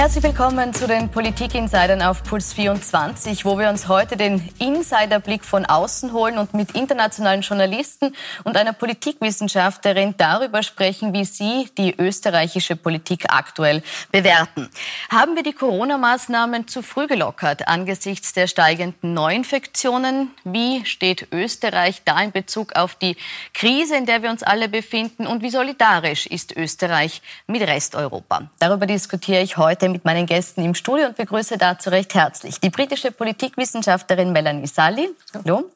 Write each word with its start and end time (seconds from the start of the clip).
Herzlich 0.00 0.24
willkommen 0.24 0.72
zu 0.72 0.86
den 0.86 1.10
Politik-Insidern 1.10 2.00
auf 2.00 2.22
Puls 2.22 2.54
24, 2.54 3.44
wo 3.44 3.58
wir 3.58 3.68
uns 3.68 3.86
heute 3.86 4.16
den 4.16 4.48
Insiderblick 4.58 5.44
von 5.44 5.66
außen 5.66 6.14
holen 6.14 6.38
und 6.38 6.54
mit 6.54 6.70
internationalen 6.70 7.42
Journalisten 7.42 8.14
und 8.44 8.56
einer 8.56 8.72
Politikwissenschaftlerin 8.72 10.14
darüber 10.16 10.62
sprechen, 10.62 11.12
wie 11.12 11.26
sie 11.26 11.68
die 11.76 11.94
österreichische 11.98 12.76
Politik 12.76 13.26
aktuell 13.28 13.82
bewerten. 14.10 14.70
Haben 15.10 15.36
wir 15.36 15.42
die 15.42 15.52
Corona-Maßnahmen 15.52 16.66
zu 16.66 16.80
früh 16.80 17.06
gelockert 17.06 17.68
angesichts 17.68 18.32
der 18.32 18.46
steigenden 18.46 19.12
Neuinfektionen? 19.12 20.30
Wie 20.44 20.82
steht 20.86 21.28
Österreich 21.30 22.00
da 22.06 22.18
in 22.22 22.32
Bezug 22.32 22.74
auf 22.74 22.94
die 22.94 23.18
Krise, 23.52 23.96
in 23.96 24.06
der 24.06 24.22
wir 24.22 24.30
uns 24.30 24.42
alle 24.42 24.70
befinden? 24.70 25.26
Und 25.26 25.42
wie 25.42 25.50
solidarisch 25.50 26.26
ist 26.26 26.56
Österreich 26.56 27.20
mit 27.46 27.60
Resteuropa? 27.60 28.48
Darüber 28.60 28.86
diskutiere 28.86 29.42
ich 29.42 29.58
heute 29.58 29.90
mit 29.90 29.99
meinen 30.04 30.26
Gästen 30.26 30.64
im 30.64 30.74
Studio 30.74 31.06
und 31.06 31.16
begrüße 31.16 31.58
dazu 31.58 31.90
recht 31.90 32.14
herzlich 32.14 32.60
die 32.60 32.70
britische 32.70 33.10
Politikwissenschaftlerin 33.10 34.32
Melanie 34.32 34.66
Sally. 34.66 35.10
Hallo. 35.34 35.70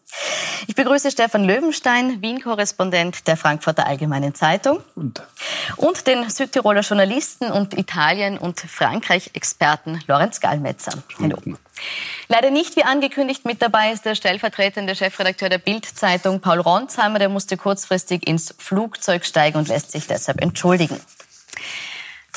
Ich 0.67 0.75
begrüße 0.75 1.11
Stefan 1.11 1.45
Löwenstein, 1.45 2.23
Wien-Korrespondent 2.23 3.27
der 3.27 3.37
Frankfurter 3.37 3.87
Allgemeinen 3.87 4.35
Zeitung. 4.35 4.81
Und, 4.95 5.23
und 5.77 6.07
den 6.07 6.29
Südtiroler 6.31 6.81
Journalisten 6.81 7.51
und 7.51 7.77
Italien- 7.77 8.39
und 8.39 8.61
Frankreich-Experten 8.61 10.01
Lorenz 10.07 10.41
Gallmetzer. 10.41 10.93
Hallo. 11.21 11.37
Leider 12.29 12.51
nicht 12.51 12.77
wie 12.77 12.85
angekündigt 12.85 13.45
mit 13.45 13.61
dabei 13.61 13.93
ist 13.93 14.05
der 14.05 14.15
stellvertretende 14.15 14.95
Chefredakteur 14.95 15.49
der 15.49 15.59
Bild-Zeitung 15.59 16.41
Paul 16.41 16.61
Ronsheimer. 16.61 17.19
Der 17.19 17.29
musste 17.29 17.57
kurzfristig 17.57 18.27
ins 18.27 18.55
Flugzeug 18.59 19.25
steigen 19.27 19.59
und 19.59 19.69
lässt 19.69 19.91
sich 19.91 20.07
deshalb 20.07 20.41
entschuldigen. 20.41 21.01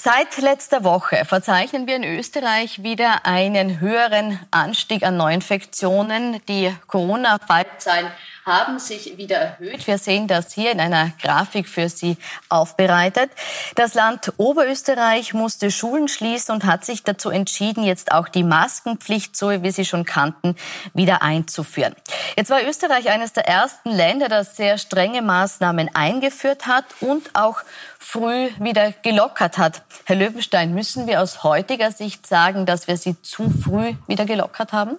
Seit 0.10 0.38
letzter 0.38 0.86
Woche 0.86 1.26
verzeichnen 1.26 1.86
wir 1.86 1.98
in 1.98 2.06
Österreich 2.06 2.82
wieder 2.82 3.26
einen 3.26 3.82
höheren 3.82 4.40
Anstieg 4.52 5.04
an 5.04 5.18
Neuinfektionen. 5.18 6.42
Die 6.48 6.74
Corona-Fallzahlen 6.88 8.10
haben 8.48 8.80
sich 8.80 9.18
wieder 9.18 9.36
erhöht. 9.36 9.86
Wir 9.86 9.98
sehen 9.98 10.28
das 10.28 10.54
hier 10.54 10.72
in 10.72 10.80
einer 10.80 11.12
Grafik 11.22 11.68
für 11.68 11.90
Sie 11.90 12.18
aufbereitet. 12.50 13.30
Das 13.76 13.94
Land 13.94 14.34
Oberösterreich 14.38 15.34
musste 15.34 15.70
Schulen 15.70 16.08
schließen 16.08 16.56
und 16.56 16.66
hat 16.66 16.86
sich 16.86 17.04
dazu 17.04 17.30
entschieden, 17.30 17.84
jetzt 17.84 18.12
auch 18.12 18.30
die 18.30 18.44
Maskenpflicht, 18.44 19.36
so 19.36 19.52
wie 19.52 19.64
wir 19.64 19.74
sie 19.74 19.86
schon 19.86 20.06
kannten, 20.06 20.56
wieder 20.94 21.22
einzuführen. 21.22 21.94
Jetzt 22.38 22.50
war 22.50 22.64
Österreich 22.64 23.10
eines 23.10 23.34
der 23.34 23.48
ersten 23.48 23.92
Länder, 23.92 24.30
das 24.30 24.56
sehr 24.56 24.78
strenge 24.78 25.22
Maßnahmen 25.22 25.94
eingeführt 25.94 26.68
hat 26.68 26.86
und 27.02 27.36
auch 27.36 27.62
früh 28.00 28.50
wieder 28.60 28.94
gelockert 29.04 29.58
hat. 29.58 29.82
Herr 30.06 30.16
Löwenstein, 30.16 30.74
müssen 30.74 31.06
wir 31.06 31.22
aus 31.22 31.44
heutiger 31.44 31.92
Sicht 31.92 32.26
sagen, 32.26 32.66
dass 32.66 32.88
wir 32.88 32.96
sie 32.96 33.22
zu 33.22 33.50
früh 33.50 33.94
wieder 34.08 34.26
gelockert 34.26 34.72
haben? 34.72 34.98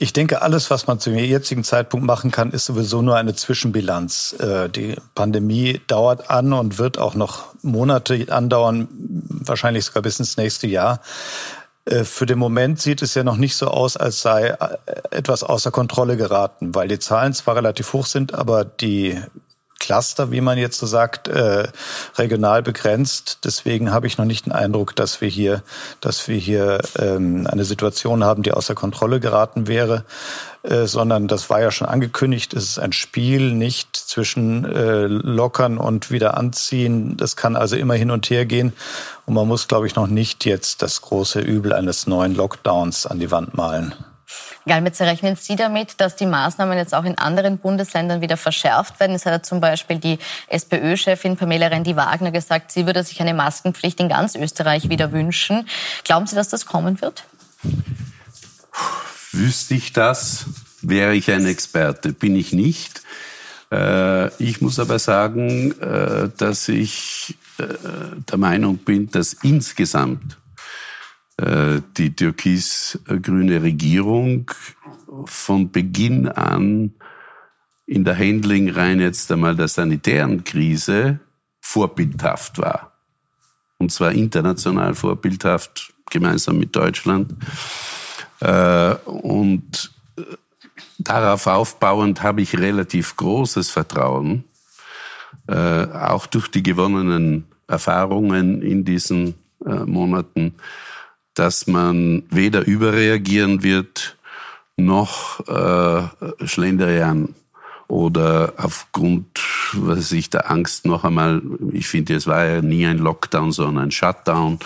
Ich 0.00 0.12
denke, 0.12 0.42
alles, 0.42 0.70
was 0.70 0.86
man 0.86 1.00
zum 1.00 1.16
jetzigen 1.16 1.64
Zeitpunkt 1.64 2.06
machen 2.06 2.30
kann, 2.30 2.52
ist 2.52 2.66
sowieso 2.66 3.02
nur 3.02 3.16
eine 3.16 3.34
Zwischenbilanz. 3.34 4.36
Äh, 4.38 4.68
die 4.68 4.94
Pandemie 5.16 5.80
dauert 5.88 6.30
an 6.30 6.52
und 6.52 6.78
wird 6.78 6.98
auch 6.98 7.16
noch 7.16 7.46
Monate 7.62 8.26
andauern, 8.30 8.86
wahrscheinlich 8.92 9.84
sogar 9.84 10.04
bis 10.04 10.20
ins 10.20 10.36
nächste 10.36 10.68
Jahr. 10.68 11.00
Äh, 11.84 12.04
für 12.04 12.26
den 12.26 12.38
Moment 12.38 12.80
sieht 12.80 13.02
es 13.02 13.14
ja 13.14 13.24
noch 13.24 13.38
nicht 13.38 13.56
so 13.56 13.66
aus, 13.66 13.96
als 13.96 14.22
sei 14.22 14.50
äh, 14.50 14.76
etwas 15.10 15.42
außer 15.42 15.72
Kontrolle 15.72 16.16
geraten, 16.16 16.76
weil 16.76 16.86
die 16.86 17.00
Zahlen 17.00 17.34
zwar 17.34 17.56
relativ 17.56 17.92
hoch 17.92 18.06
sind, 18.06 18.34
aber 18.34 18.64
die 18.64 19.20
Cluster, 19.78 20.30
wie 20.30 20.40
man 20.40 20.58
jetzt 20.58 20.78
so 20.78 20.86
sagt, 20.86 21.28
äh, 21.28 21.68
regional 22.16 22.62
begrenzt. 22.62 23.38
Deswegen 23.44 23.92
habe 23.92 24.06
ich 24.06 24.18
noch 24.18 24.24
nicht 24.24 24.46
den 24.46 24.52
Eindruck, 24.52 24.94
dass 24.96 25.20
wir 25.20 25.28
hier, 25.28 25.62
dass 26.00 26.26
wir 26.28 26.36
hier 26.36 26.80
ähm, 26.98 27.46
eine 27.46 27.64
Situation 27.64 28.24
haben, 28.24 28.42
die 28.42 28.52
außer 28.52 28.74
Kontrolle 28.74 29.20
geraten 29.20 29.68
wäre, 29.68 30.04
äh, 30.62 30.86
sondern 30.86 31.28
das 31.28 31.48
war 31.48 31.60
ja 31.60 31.70
schon 31.70 31.88
angekündigt. 31.88 32.54
Es 32.54 32.64
ist 32.64 32.78
ein 32.78 32.92
Spiel, 32.92 33.52
nicht 33.52 33.96
zwischen 33.96 34.64
äh, 34.64 35.06
lockern 35.06 35.78
und 35.78 36.10
wieder 36.10 36.36
anziehen. 36.36 37.16
Das 37.16 37.36
kann 37.36 37.56
also 37.56 37.76
immer 37.76 37.94
hin 37.94 38.10
und 38.10 38.28
her 38.30 38.46
gehen. 38.46 38.72
Und 39.26 39.34
man 39.34 39.46
muss, 39.46 39.68
glaube 39.68 39.86
ich, 39.86 39.94
noch 39.94 40.08
nicht 40.08 40.44
jetzt 40.44 40.82
das 40.82 41.02
große 41.02 41.40
Übel 41.40 41.72
eines 41.72 42.06
neuen 42.06 42.34
Lockdowns 42.34 43.06
an 43.06 43.20
die 43.20 43.30
Wand 43.30 43.54
malen. 43.54 43.94
Galmitzer, 44.68 45.06
rechnen 45.06 45.34
Sie 45.34 45.56
damit, 45.56 46.00
dass 46.00 46.14
die 46.14 46.26
Maßnahmen 46.26 46.78
jetzt 46.78 46.94
auch 46.94 47.04
in 47.04 47.18
anderen 47.18 47.58
Bundesländern 47.58 48.20
wieder 48.20 48.36
verschärft 48.36 49.00
werden? 49.00 49.16
Es 49.16 49.26
hat 49.26 49.32
ja 49.32 49.42
zum 49.42 49.60
Beispiel 49.60 49.98
die 49.98 50.18
SPÖ-Chefin 50.48 51.36
Pamela 51.36 51.66
Rendi-Wagner 51.66 52.30
gesagt, 52.30 52.70
sie 52.70 52.86
würde 52.86 53.02
sich 53.02 53.20
eine 53.20 53.34
Maskenpflicht 53.34 53.98
in 53.98 54.08
ganz 54.08 54.36
Österreich 54.36 54.88
wieder 54.88 55.10
wünschen. 55.12 55.66
Glauben 56.04 56.26
Sie, 56.26 56.36
dass 56.36 56.48
das 56.48 56.66
kommen 56.66 57.00
wird? 57.00 57.24
Wüsste 59.32 59.74
ich 59.74 59.92
das, 59.92 60.46
wäre 60.82 61.14
ich 61.14 61.30
ein 61.30 61.46
Experte. 61.46 62.12
Bin 62.12 62.36
ich 62.36 62.52
nicht. 62.52 63.02
Äh, 63.70 64.28
ich 64.42 64.60
muss 64.60 64.78
aber 64.78 64.98
sagen, 64.98 65.72
äh, 65.80 66.30
dass 66.36 66.68
ich 66.68 67.36
äh, 67.58 67.64
der 68.30 68.38
Meinung 68.38 68.78
bin, 68.78 69.10
dass 69.10 69.34
insgesamt 69.34 70.37
die 71.40 72.16
türkis-grüne 72.16 73.62
Regierung 73.62 74.50
von 75.26 75.70
Beginn 75.70 76.28
an 76.28 76.94
in 77.86 78.04
der 78.04 78.18
Handling 78.18 78.70
rein 78.70 79.00
jetzt 79.00 79.30
einmal 79.32 79.56
der 79.56 79.68
sanitären 79.68 80.44
Krise 80.44 81.20
vorbildhaft 81.60 82.58
war. 82.58 82.92
Und 83.78 83.92
zwar 83.92 84.12
international 84.12 84.94
vorbildhaft, 84.94 85.94
gemeinsam 86.10 86.58
mit 86.58 86.74
Deutschland. 86.74 87.32
Äh, 88.40 88.94
und 89.04 89.92
äh, 90.16 90.22
darauf 90.98 91.46
aufbauend 91.46 92.22
habe 92.22 92.42
ich 92.42 92.58
relativ 92.58 93.16
großes 93.16 93.70
Vertrauen, 93.70 94.44
auch 95.46 96.26
durch 96.26 96.48
die 96.48 96.62
gewonnenen 96.62 97.46
Erfahrungen 97.68 98.60
in 98.60 98.84
diesen 98.84 99.34
Monaten, 99.60 100.56
dass 101.38 101.66
man 101.66 102.24
weder 102.30 102.66
überreagieren 102.66 103.62
wird, 103.62 104.16
noch 104.76 105.40
äh, 105.48 106.46
Schlenderian 106.46 107.34
oder 107.88 108.54
aufgrund 108.58 109.26
was 109.72 110.12
ich 110.12 110.30
der 110.30 110.50
Angst 110.50 110.86
noch 110.86 111.04
einmal, 111.04 111.42
ich 111.72 111.88
finde, 111.88 112.14
es 112.14 112.26
war 112.26 112.44
ja 112.44 112.62
nie 112.62 112.86
ein 112.86 112.98
Lockdown, 112.98 113.52
sondern 113.52 113.84
ein 113.84 113.90
Shutdown. 113.90 114.58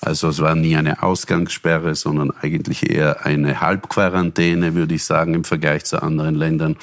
Also 0.00 0.28
es 0.28 0.40
war 0.40 0.54
nie 0.54 0.76
eine 0.76 1.02
Ausgangssperre, 1.02 1.94
sondern 1.94 2.32
eigentlich 2.40 2.88
eher 2.90 3.24
eine 3.26 3.60
Halbquarantäne, 3.60 4.74
würde 4.74 4.94
ich 4.94 5.04
sagen, 5.04 5.34
im 5.34 5.44
Vergleich 5.44 5.84
zu 5.84 6.02
anderen 6.02 6.34
Ländern. 6.34 6.76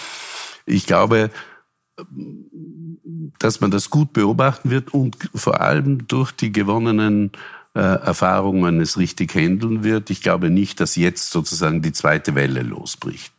Ich 0.66 0.86
glaube, 0.86 1.32
dass 3.40 3.62
man 3.62 3.72
das 3.72 3.90
gut 3.90 4.14
beobachten 4.14 4.70
wird 4.70 4.94
und 4.94 5.18
vor 5.34 5.62
allem 5.62 6.08
durch 6.08 6.32
die 6.32 6.52
gewonnenen 6.52 7.32
äh, 7.76 7.80
Erfahrungen 7.80 8.82
es 8.82 8.98
richtig 8.98 9.36
handeln 9.36 9.84
wird. 9.84 10.10
Ich 10.10 10.22
glaube 10.22 10.50
nicht, 10.50 10.80
dass 10.80 10.96
jetzt 10.96 11.32
sozusagen 11.32 11.82
die 11.82 11.92
zweite 11.92 12.34
Welle 12.34 12.62
losbricht. 12.62 13.34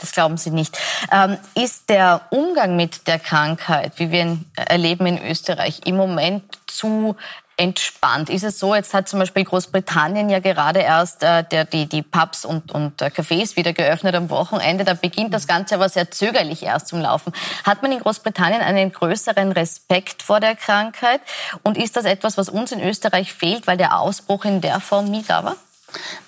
Das 0.00 0.12
glauben 0.12 0.36
Sie 0.36 0.50
nicht. 0.50 0.78
Ähm, 1.10 1.38
ist 1.56 1.90
der 1.90 2.20
Umgang 2.30 2.76
mit 2.76 3.08
der 3.08 3.18
Krankheit, 3.18 3.94
wie 3.96 4.12
wir 4.12 4.22
ihn 4.22 4.44
erleben 4.54 5.06
in 5.06 5.18
Österreich, 5.20 5.80
im 5.86 5.96
Moment 5.96 6.44
zu 6.66 7.16
entspannt? 7.58 8.30
Ist 8.30 8.44
es 8.44 8.58
so, 8.58 8.74
jetzt 8.74 8.94
hat 8.94 9.08
zum 9.08 9.18
Beispiel 9.18 9.44
Großbritannien 9.44 10.30
ja 10.30 10.38
gerade 10.38 10.80
erst 10.80 11.22
äh, 11.22 11.44
der, 11.44 11.64
die, 11.64 11.86
die 11.86 12.02
Pubs 12.02 12.44
und, 12.44 12.72
und 12.72 13.02
äh, 13.02 13.06
Cafés 13.06 13.56
wieder 13.56 13.72
geöffnet 13.72 14.14
am 14.14 14.30
Wochenende. 14.30 14.84
Da 14.84 14.94
beginnt 14.94 15.34
das 15.34 15.46
Ganze 15.46 15.74
aber 15.74 15.88
sehr 15.88 16.10
zögerlich 16.10 16.62
erst 16.62 16.88
zum 16.88 17.00
Laufen. 17.00 17.32
Hat 17.64 17.82
man 17.82 17.92
in 17.92 17.98
Großbritannien 17.98 18.62
einen 18.62 18.92
größeren 18.92 19.52
Respekt 19.52 20.22
vor 20.22 20.40
der 20.40 20.54
Krankheit? 20.54 21.20
Und 21.64 21.76
ist 21.76 21.96
das 21.96 22.04
etwas, 22.04 22.38
was 22.38 22.48
uns 22.48 22.72
in 22.72 22.80
Österreich 22.80 23.34
fehlt, 23.34 23.66
weil 23.66 23.76
der 23.76 23.98
Ausbruch 24.00 24.44
in 24.44 24.60
der 24.60 24.80
Form 24.80 25.06
nie 25.06 25.24
da 25.26 25.44
war? 25.44 25.56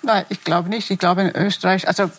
Nein, 0.01 0.25
ich 0.29 0.43
glaube 0.43 0.69
nicht. 0.69 0.89
Ich 0.89 0.97
glaube 0.97 1.21
in 1.21 1.35
Österreich, 1.35 1.87
also 1.87 2.09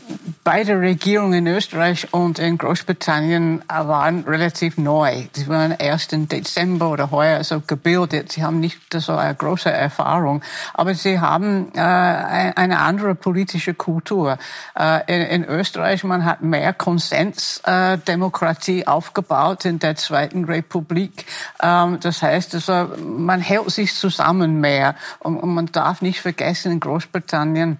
beide 0.44 0.80
Regierungen 0.80 1.46
in 1.46 1.48
Österreich 1.48 2.14
und 2.14 2.38
in 2.38 2.56
Großbritannien 2.56 3.64
waren 3.66 4.22
relativ 4.22 4.78
neu. 4.78 5.24
Sie 5.32 5.48
waren 5.48 5.72
erst 5.72 6.12
im 6.12 6.28
Dezember 6.28 6.90
oder 6.90 7.10
heuer 7.10 7.42
so 7.42 7.60
gebildet. 7.60 8.30
Sie 8.30 8.44
haben 8.44 8.60
nicht 8.60 8.78
so 8.94 9.16
eine 9.16 9.34
große 9.34 9.72
Erfahrung, 9.72 10.42
aber 10.74 10.94
sie 10.94 11.18
haben 11.18 11.72
äh, 11.74 11.80
eine 11.80 12.78
andere 12.78 13.16
politische 13.16 13.74
Kultur. 13.74 14.38
Äh, 14.78 15.00
in, 15.12 15.22
in, 15.42 15.44
Österreich 15.44 16.04
man 16.04 16.24
hat 16.24 16.42
mehr 16.42 16.72
Konsensdemokratie 16.72 18.82
äh, 18.82 18.86
aufgebaut 18.86 19.64
in 19.64 19.80
der 19.80 19.96
Zweiten 19.96 20.44
Republik. 20.44 21.26
Ähm, 21.60 21.98
das 22.00 22.22
heißt, 22.22 22.54
also, 22.54 22.90
man 23.02 23.40
hält 23.40 23.72
sich 23.72 23.92
zusammen 23.94 24.60
mehr 24.60 24.94
und, 25.18 25.38
und 25.38 25.52
man 25.52 25.66
darf 25.66 26.02
nicht 26.02 26.20
vergessen 26.20 26.70
in 26.70 26.78
Großbritannien 26.78 27.31
Großbritannien 27.32 27.78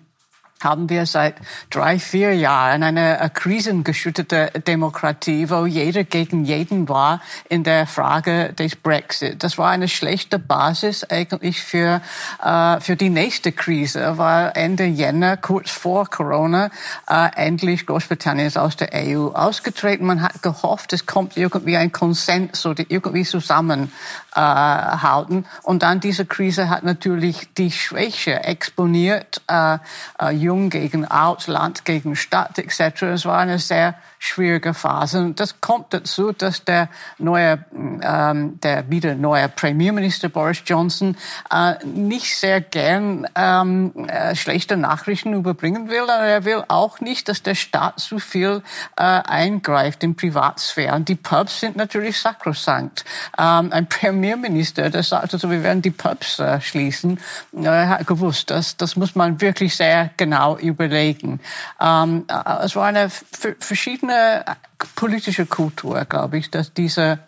haben 0.65 0.89
wir 0.89 1.07
seit 1.07 1.35
drei, 1.71 1.99
vier 1.99 2.35
Jahren 2.35 2.83
eine, 2.83 3.31
krisengeschütterte 3.35 4.61
Demokratie, 4.67 5.51
wo 5.51 5.67
jeder 5.67 6.05
gegen 6.05 6.45
jeden 6.45 6.89
war 6.89 7.21
in 7.49 7.65
der 7.65 7.87
Frage 7.87 8.53
des 8.53 8.77
Brexit. 8.77 9.43
Das 9.43 9.59
war 9.59 9.71
eine 9.71 9.89
schlechte 9.89 10.39
Basis 10.39 11.05
eigentlich 11.05 11.63
für, 11.63 12.01
äh, 12.43 12.81
für 12.81 12.97
die 12.97 13.11
nächste 13.11 13.53
Krise, 13.53 14.19
weil 14.19 14.53
Ende 14.55 14.85
Jänner, 14.85 15.37
kurz 15.37 15.71
vor 15.71 16.07
Corona, 16.07 16.71
äh, 17.09 17.31
endlich 17.37 17.87
Großbritannien 17.87 18.47
ist 18.47 18.59
aus 18.59 18.77
der 18.77 18.91
EU 18.95 19.29
ausgetreten. 19.29 20.07
Man 20.07 20.23
hat 20.23 20.43
gehofft, 20.43 20.93
es 20.93 21.07
kommt 21.07 21.37
irgendwie 21.37 21.77
ein 21.77 21.93
Konsens 21.93 22.65
oder 22.67 22.85
irgendwie 22.89 23.25
zusammenhalten. 23.25 23.93
Äh, 24.35 25.43
Und 25.63 25.83
dann 25.83 26.01
diese 26.01 26.27
Krise 26.27 26.69
hat 26.69 26.85
natürlich 26.85 27.49
die 27.55 27.71
Schwäche 27.71 28.45
exponiert, 28.45 29.43
äh, 29.49 29.79
äh, 30.53 30.53
Jung 30.53 30.69
gegen 30.69 31.07
Alt, 31.07 31.47
Land 31.47 31.87
gegen 31.87 32.15
Stadt 32.15 32.59
etc. 32.59 33.03
Es 33.03 33.25
war 33.25 33.39
eine 33.39 33.59
sehr 33.59 33.95
schwierige 34.19 34.75
Phase. 34.75 35.19
Und 35.19 35.41
das 35.41 35.61
kommt 35.61 35.95
dazu, 35.95 36.33
dass 36.33 36.65
der 36.65 36.89
neue, 37.19 37.65
ähm, 37.73 38.61
der 38.61 38.89
wieder 38.91 39.15
neue 39.15 39.49
Premierminister 39.49 40.29
Boris 40.29 40.63
Johnson 40.67 41.17
äh, 41.51 41.75
nicht 41.87 42.37
sehr 42.37 42.61
gern 42.61 43.27
ähm, 43.35 43.93
äh, 44.09 44.37
schlechte 44.37 44.77
Nachrichten 44.77 45.33
überbringen 45.33 45.89
will. 45.89 46.03
Aber 46.03 46.25
er 46.25 46.45
will 46.45 46.63
auch 46.69 47.01
nicht, 47.01 47.29
dass 47.29 47.43
der 47.43 47.55
Staat 47.55 47.99
zu 47.99 48.19
viel 48.19 48.63
äh, 48.97 49.03
eingreift 49.03 50.05
in 50.05 50.15
Privatsphäre. 50.15 50.95
Und 50.95 51.09
die 51.09 51.17
Pubs 51.17 51.61
sind 51.61 51.77
natürlich 51.77 52.21
sakrosankt. 52.21 53.05
Ähm, 53.39 53.73
ein 53.73 53.89
Premierminister, 53.89 54.91
der 54.91 55.03
sagt 55.03 55.33
also, 55.33 55.51
wir 55.51 55.63
werden 55.63 55.81
die 55.83 55.91
Pubs 55.91 56.39
äh, 56.39 56.61
schließen, 56.61 57.19
er 57.53 57.89
hat 57.89 58.07
gewusst, 58.07 58.51
das, 58.51 58.77
das 58.77 58.97
muss 58.97 59.15
man 59.15 59.41
wirklich 59.41 59.77
sehr 59.77 60.11
genau 60.17 60.42
überlegen. 60.61 61.41
Ähm, 61.81 62.25
äh, 62.29 62.65
es 62.65 62.77
war 62.77 62.87
eine 62.87 63.11
verschiedene 63.59 64.45
politische 64.95 65.47
Kultur, 65.47 66.05
glaube 66.05 66.39
ich, 66.39 66.51
dass 66.51 66.73
dieser 66.73 67.19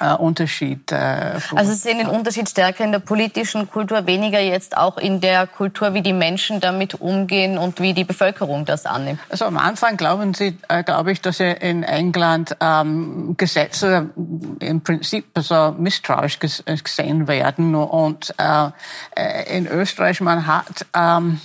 äh, 0.00 0.14
Unterschied. 0.14 0.90
Äh, 0.90 1.38
also 1.54 1.72
Sie 1.72 1.78
sehen 1.78 1.98
den 1.98 2.08
Unterschied 2.08 2.48
stärker 2.48 2.84
in 2.84 2.92
der 2.92 2.98
politischen 2.98 3.70
Kultur, 3.70 4.06
weniger 4.06 4.40
jetzt 4.40 4.76
auch 4.76 4.98
in 4.98 5.20
der 5.20 5.46
Kultur, 5.46 5.94
wie 5.94 6.02
die 6.02 6.12
Menschen 6.12 6.60
damit 6.60 6.94
umgehen 6.94 7.58
und 7.58 7.80
wie 7.80 7.94
die 7.94 8.04
Bevölkerung 8.04 8.64
das 8.64 8.86
annimmt. 8.86 9.20
Also 9.28 9.44
am 9.44 9.56
Anfang 9.56 9.96
glauben 9.96 10.34
Sie, 10.34 10.58
äh, 10.68 10.82
glaube 10.82 11.12
ich, 11.12 11.20
dass 11.20 11.38
in 11.40 11.84
England 11.84 12.56
ähm, 12.60 13.34
Gesetze 13.36 14.10
im 14.60 14.80
Prinzip 14.80 15.26
so 15.38 15.74
misstrauisch 15.78 16.38
gesehen 16.38 17.28
werden 17.28 17.74
und 17.74 18.34
äh, 18.38 18.70
äh, 19.16 19.56
in 19.56 19.66
Österreich 19.66 20.20
man 20.20 20.46
hat 20.46 20.86
ähm, 20.94 21.40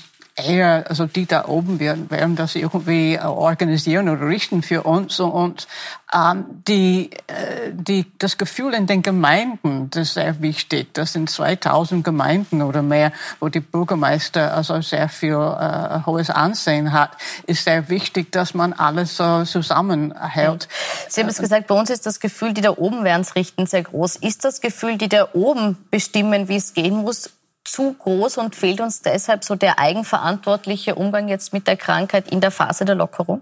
eher, 0.46 0.86
also 0.90 1.06
die 1.06 1.26
da 1.26 1.46
oben 1.46 1.80
werden, 1.80 2.10
werden 2.10 2.36
das 2.36 2.56
irgendwie 2.56 3.20
organisieren 3.20 4.10
oder 4.10 4.28
richten 4.28 4.62
für 4.62 4.84
uns 4.84 5.20
und 5.20 5.68
ähm, 6.14 6.46
die, 6.68 7.12
äh, 7.28 7.72
die, 7.72 8.06
das 8.18 8.38
Gefühl 8.38 8.74
in 8.74 8.88
den 8.88 9.04
Gemeinden, 9.04 9.90
das 9.92 10.10
ist 10.10 10.14
sehr 10.16 10.42
wichtig. 10.42 10.94
Das 10.94 11.14
sind 11.14 11.30
2000 11.30 12.04
Gemeinden 12.04 12.62
oder 12.62 12.82
mehr, 12.82 13.12
wo 13.40 13.50
die 13.50 13.60
Bürgermeister 13.60 14.54
also 14.56 14.82
sehr 14.82 15.08
viel 15.10 15.34
äh, 15.34 16.06
hohes 16.06 16.30
Ansehen 16.32 16.94
hat, 16.94 17.12
ist 17.46 17.64
sehr 17.64 17.90
wichtig, 17.90 18.32
dass 18.32 18.54
man 18.54 18.74
alles 18.74 19.18
so 19.18 19.44
zusammenhält. 19.44 20.68
Sie 21.10 21.22
haben 21.22 21.30
es 21.30 21.38
gesagt, 21.38 21.68
bei 21.68 21.76
uns 21.76 21.90
ist 21.92 22.06
das 22.06 22.20
Gefühl, 22.20 22.54
die 22.54 22.62
da 22.62 22.72
oben 22.72 23.04
werden 23.04 23.22
es 23.22 23.36
richten, 23.36 23.68
sehr 23.68 23.84
groß. 23.84 24.16
Ist 24.18 24.46
das 24.46 24.62
Gefühl, 24.62 24.98
die 24.98 25.10
da 25.10 25.28
oben 25.34 25.78
bestimmen, 25.92 26.48
wie 26.48 26.56
es 26.56 26.74
gehen 26.74 26.98
muss, 26.98 27.30
zu 27.72 27.94
groß 27.94 28.38
und 28.38 28.56
fehlt 28.56 28.82
uns 28.82 29.02
deshalb 29.02 29.44
so 29.44 29.56
der 29.56 29.80
eigenverantwortliche 29.80 30.96
Umgang 30.96 31.28
jetzt 31.28 31.54
mit 31.54 31.68
der 31.68 31.78
Krankheit 31.78 32.32
in 32.32 32.42
der 32.42 32.52
Phase 32.52 32.86
der 32.86 32.96
Lockerung? 32.96 33.42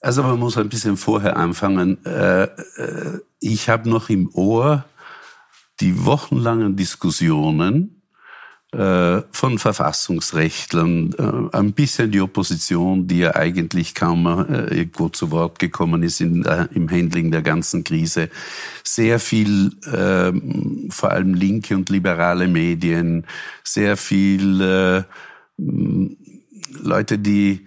Also 0.00 0.22
man 0.22 0.38
muss 0.38 0.56
ein 0.56 0.68
bisschen 0.68 0.96
vorher 0.96 1.36
anfangen. 1.36 2.04
Äh, 2.04 2.44
äh, 2.44 3.20
ich 3.40 3.68
habe 3.68 3.88
noch 3.88 4.08
im 4.08 4.30
Ohr 4.34 4.84
die 5.80 6.04
wochenlangen 6.04 6.76
Diskussionen 6.76 7.97
von 8.70 9.58
Verfassungsrechtlern, 9.58 11.14
äh, 11.18 11.56
ein 11.56 11.72
bisschen 11.72 12.10
die 12.10 12.20
Opposition, 12.20 13.06
die 13.06 13.20
ja 13.20 13.34
eigentlich 13.34 13.94
kaum 13.94 14.26
äh, 14.26 14.76
irgendwo 14.76 15.08
zu 15.08 15.30
Wort 15.30 15.58
gekommen 15.58 16.02
ist 16.02 16.20
in, 16.20 16.42
im 16.74 16.90
Handling 16.90 17.30
der 17.30 17.40
ganzen 17.40 17.82
Krise, 17.82 18.28
sehr 18.84 19.20
viel, 19.20 19.72
ähm, 19.90 20.88
vor 20.90 21.12
allem 21.12 21.32
linke 21.32 21.74
und 21.76 21.88
liberale 21.88 22.46
Medien, 22.46 23.26
sehr 23.64 23.96
viel 23.96 25.04
Leute, 26.82 27.18
die 27.18 27.66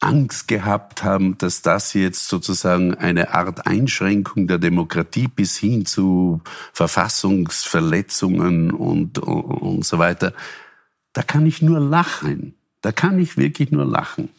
Angst 0.00 0.48
gehabt 0.48 1.04
haben, 1.04 1.38
dass 1.38 1.62
das 1.62 1.92
jetzt 1.94 2.28
sozusagen 2.28 2.94
eine 2.94 3.34
Art 3.34 3.66
Einschränkung 3.66 4.46
der 4.46 4.58
Demokratie 4.58 5.28
bis 5.28 5.58
hin 5.58 5.84
zu 5.86 6.40
Verfassungsverletzungen 6.72 8.70
und, 8.72 9.18
und 9.18 9.84
so 9.84 9.98
weiter, 9.98 10.32
da 11.12 11.22
kann 11.22 11.44
ich 11.46 11.60
nur 11.62 11.80
lachen. 11.80 12.54
Da 12.80 12.92
kann 12.92 13.18
ich 13.18 13.36
wirklich 13.36 13.70
nur 13.70 13.84
lachen. 13.84 14.30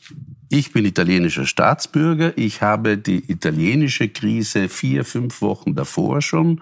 Ich 0.54 0.74
bin 0.74 0.84
italienischer 0.84 1.46
Staatsbürger. 1.46 2.34
Ich 2.38 2.62
habe 2.62 2.98
die 2.98 3.32
italienische 3.32 4.10
Krise 4.10 4.68
vier, 4.68 5.06
fünf 5.06 5.42
Wochen 5.42 5.76
davor 5.76 6.22
schon 6.22 6.60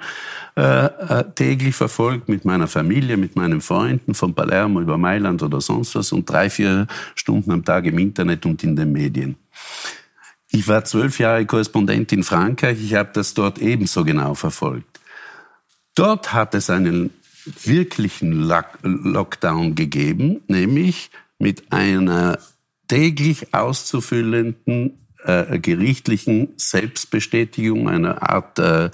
äh, 0.55 0.85
äh, 0.85 1.23
täglich 1.33 1.75
verfolgt 1.75 2.29
mit 2.29 2.45
meiner 2.45 2.67
Familie, 2.67 3.17
mit 3.17 3.35
meinen 3.35 3.61
Freunden 3.61 4.13
von 4.13 4.35
Palermo 4.35 4.79
über 4.79 4.99
Mailand 4.99 5.41
oder 5.41 5.59
sonst 5.59 5.95
was 5.95 6.11
und 6.11 6.29
drei, 6.29 6.51
vier 6.51 6.85
Stunden 7.15 7.51
am 7.51 7.65
Tag 7.65 7.85
im 7.85 7.97
Internet 7.97 8.45
und 8.45 8.63
in 8.63 8.75
den 8.75 8.91
Medien. 8.91 9.37
Ich 10.51 10.67
war 10.67 10.85
zwölf 10.85 11.17
Jahre 11.17 11.47
Korrespondent 11.47 12.11
in 12.11 12.21
Frankreich. 12.21 12.77
Ich 12.79 12.93
habe 12.93 13.09
das 13.13 13.33
dort 13.33 13.57
ebenso 13.57 14.03
genau 14.03 14.35
verfolgt. 14.35 14.99
Dort 15.95 16.31
hat 16.31 16.53
es 16.53 16.69
einen 16.69 17.09
wirklichen 17.63 18.47
Lockdown 18.83 19.73
gegeben, 19.73 20.41
nämlich 20.47 21.09
mit 21.39 21.71
einer 21.71 22.37
täglich 22.89 23.53
auszufüllenden 23.53 24.99
äh, 25.23 25.59
gerichtlichen 25.59 26.49
Selbstbestätigung, 26.57 27.87
einer 27.87 28.29
Art 28.29 28.59
äh, 28.59 28.89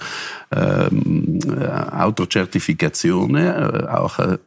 ähm, 0.52 1.40
äh, 1.48 1.66
Autozertifikation, 1.66 3.36
äh, 3.36 3.86
auch, 3.88 4.18
äh, 4.18 4.38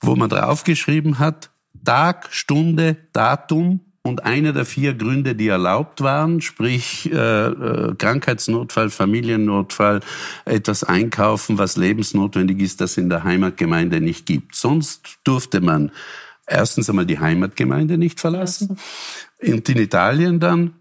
wo 0.00 0.16
man 0.16 0.28
draufgeschrieben 0.28 1.18
hat, 1.18 1.50
Tag, 1.84 2.28
Stunde, 2.30 2.96
Datum 3.12 3.80
und 4.02 4.24
einer 4.24 4.52
der 4.52 4.64
vier 4.64 4.94
Gründe, 4.94 5.34
die 5.34 5.48
erlaubt 5.48 6.02
waren, 6.02 6.40
sprich 6.40 7.10
äh, 7.10 7.46
äh, 7.46 7.94
Krankheitsnotfall, 7.96 8.90
Familiennotfall, 8.90 10.00
etwas 10.44 10.84
einkaufen, 10.84 11.58
was 11.58 11.76
lebensnotwendig 11.76 12.60
ist, 12.60 12.80
das 12.80 12.96
in 12.96 13.08
der 13.08 13.24
Heimatgemeinde 13.24 14.00
nicht 14.00 14.26
gibt. 14.26 14.54
Sonst 14.54 15.18
durfte 15.24 15.60
man 15.60 15.92
erstens 16.48 16.88
einmal 16.88 17.06
die 17.06 17.18
Heimatgemeinde 17.18 17.98
nicht 17.98 18.20
verlassen 18.20 18.78
und 19.40 19.68
in 19.68 19.78
Italien 19.78 20.40
dann 20.40 20.74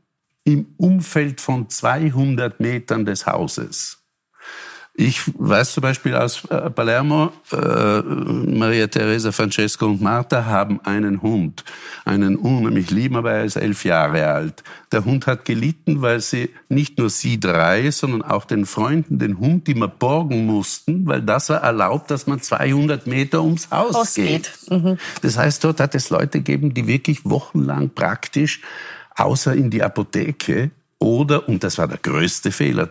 im 0.44 0.74
Umfeld 0.78 1.42
von 1.42 1.70
200 1.70 2.60
Metern 2.60 3.06
des 3.06 3.26
Hauses. 3.28 4.07
Ich 5.00 5.22
weiß 5.38 5.74
zum 5.74 5.84
Beispiel 5.84 6.16
aus 6.16 6.44
äh, 6.46 6.72
Palermo, 6.72 7.32
äh, 7.52 8.02
Maria 8.02 8.88
Teresa, 8.88 9.32
Francesco 9.32 9.86
und 9.86 10.02
Martha 10.02 10.44
haben 10.44 10.82
einen 10.82 11.22
Hund, 11.22 11.64
einen 12.04 12.36
unheimlich 12.36 12.90
lieben, 12.90 13.16
aber 13.16 13.34
er 13.34 13.46
ist 13.46 13.58
elf 13.58 13.86
Jahre 13.86 14.26
alt. 14.26 14.64
Der 14.92 15.06
Hund 15.06 15.28
hat 15.28 15.46
gelitten, 15.46 16.02
weil 16.02 16.20
sie 16.20 16.50
nicht 16.68 16.98
nur 16.98 17.12
sie 17.12 17.40
drei, 17.40 17.92
sondern 17.92 18.24
auch 18.24 18.46
den 18.46 18.66
Freunden 18.66 19.20
den 19.20 19.38
Hund 19.38 19.70
immer 19.70 19.88
borgen 19.88 20.48
mussten, 20.48 21.06
weil 21.06 21.22
das 21.22 21.50
war 21.50 21.62
erlaubt, 21.62 22.10
dass 22.10 22.26
man 22.26 22.42
200 22.42 23.06
Meter 23.06 23.44
ums 23.44 23.70
Haus, 23.70 23.94
Haus 23.94 24.16
geht. 24.16 24.52
geht. 24.68 24.72
Mhm. 24.72 24.98
Das 25.22 25.38
heißt, 25.38 25.64
dort 25.64 25.80
hat 25.80 25.94
es 25.94 26.10
Leute 26.10 26.40
gegeben, 26.40 26.74
die 26.74 26.88
wirklich 26.88 27.24
wochenlang 27.24 27.92
praktisch, 27.92 28.62
außer 29.16 29.54
in 29.54 29.70
die 29.70 29.84
Apotheke 29.84 30.72
oder, 30.98 31.48
und 31.48 31.64
das 31.64 31.78
war 31.78 31.88
der 31.88 32.00
größte 32.00 32.52
Fehler, 32.52 32.90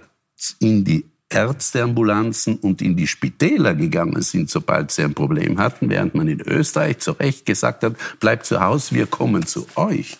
in 0.61 0.85
die 0.85 1.05
Ärzteambulanzen 1.37 2.57
und 2.57 2.81
in 2.81 2.97
die 2.97 3.07
Spitäler 3.07 3.75
gegangen 3.75 4.23
sind, 4.23 4.49
sobald 4.49 4.91
sie 4.91 5.03
ein 5.03 5.13
Problem 5.13 5.59
hatten, 5.59 5.91
während 5.91 6.15
man 6.15 6.29
in 6.29 6.41
Österreich 6.41 6.99
zu 6.99 7.13
Recht 7.13 7.45
gesagt 7.45 7.83
hat, 7.83 7.95
bleibt 8.21 8.47
zu 8.47 8.61
Hause, 8.61 8.95
wir 8.95 9.07
kommen 9.07 9.47
zu 9.47 9.67
euch. 9.77 10.17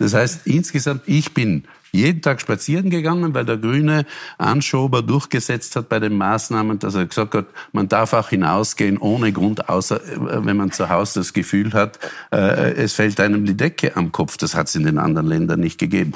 Das 0.00 0.12
heißt, 0.12 0.46
insgesamt, 0.48 1.02
ich 1.06 1.32
bin 1.32 1.64
jeden 1.92 2.20
Tag 2.20 2.40
spazieren 2.40 2.90
gegangen, 2.90 3.32
weil 3.32 3.44
der 3.44 3.58
grüne 3.58 4.06
Anschober 4.38 5.02
durchgesetzt 5.02 5.76
hat 5.76 5.88
bei 5.88 6.00
den 6.00 6.18
Maßnahmen, 6.18 6.80
dass 6.80 6.96
er 6.96 7.06
gesagt 7.06 7.34
hat, 7.34 7.46
man 7.72 7.88
darf 7.88 8.12
auch 8.12 8.28
hinausgehen 8.28 8.98
ohne 8.98 9.32
Grund, 9.32 9.68
außer 9.68 10.02
äh, 10.02 10.44
wenn 10.44 10.56
man 10.56 10.72
zu 10.72 10.90
Hause 10.90 11.20
das 11.20 11.32
Gefühl 11.32 11.74
hat, 11.74 12.00
äh, 12.32 12.72
es 12.72 12.94
fällt 12.94 13.20
einem 13.20 13.46
die 13.46 13.56
Decke 13.56 13.96
am 13.96 14.10
Kopf. 14.10 14.36
Das 14.36 14.56
hat 14.56 14.66
es 14.66 14.74
in 14.74 14.82
den 14.82 14.98
anderen 14.98 15.28
Ländern 15.28 15.60
nicht 15.60 15.78
gegeben. 15.78 16.12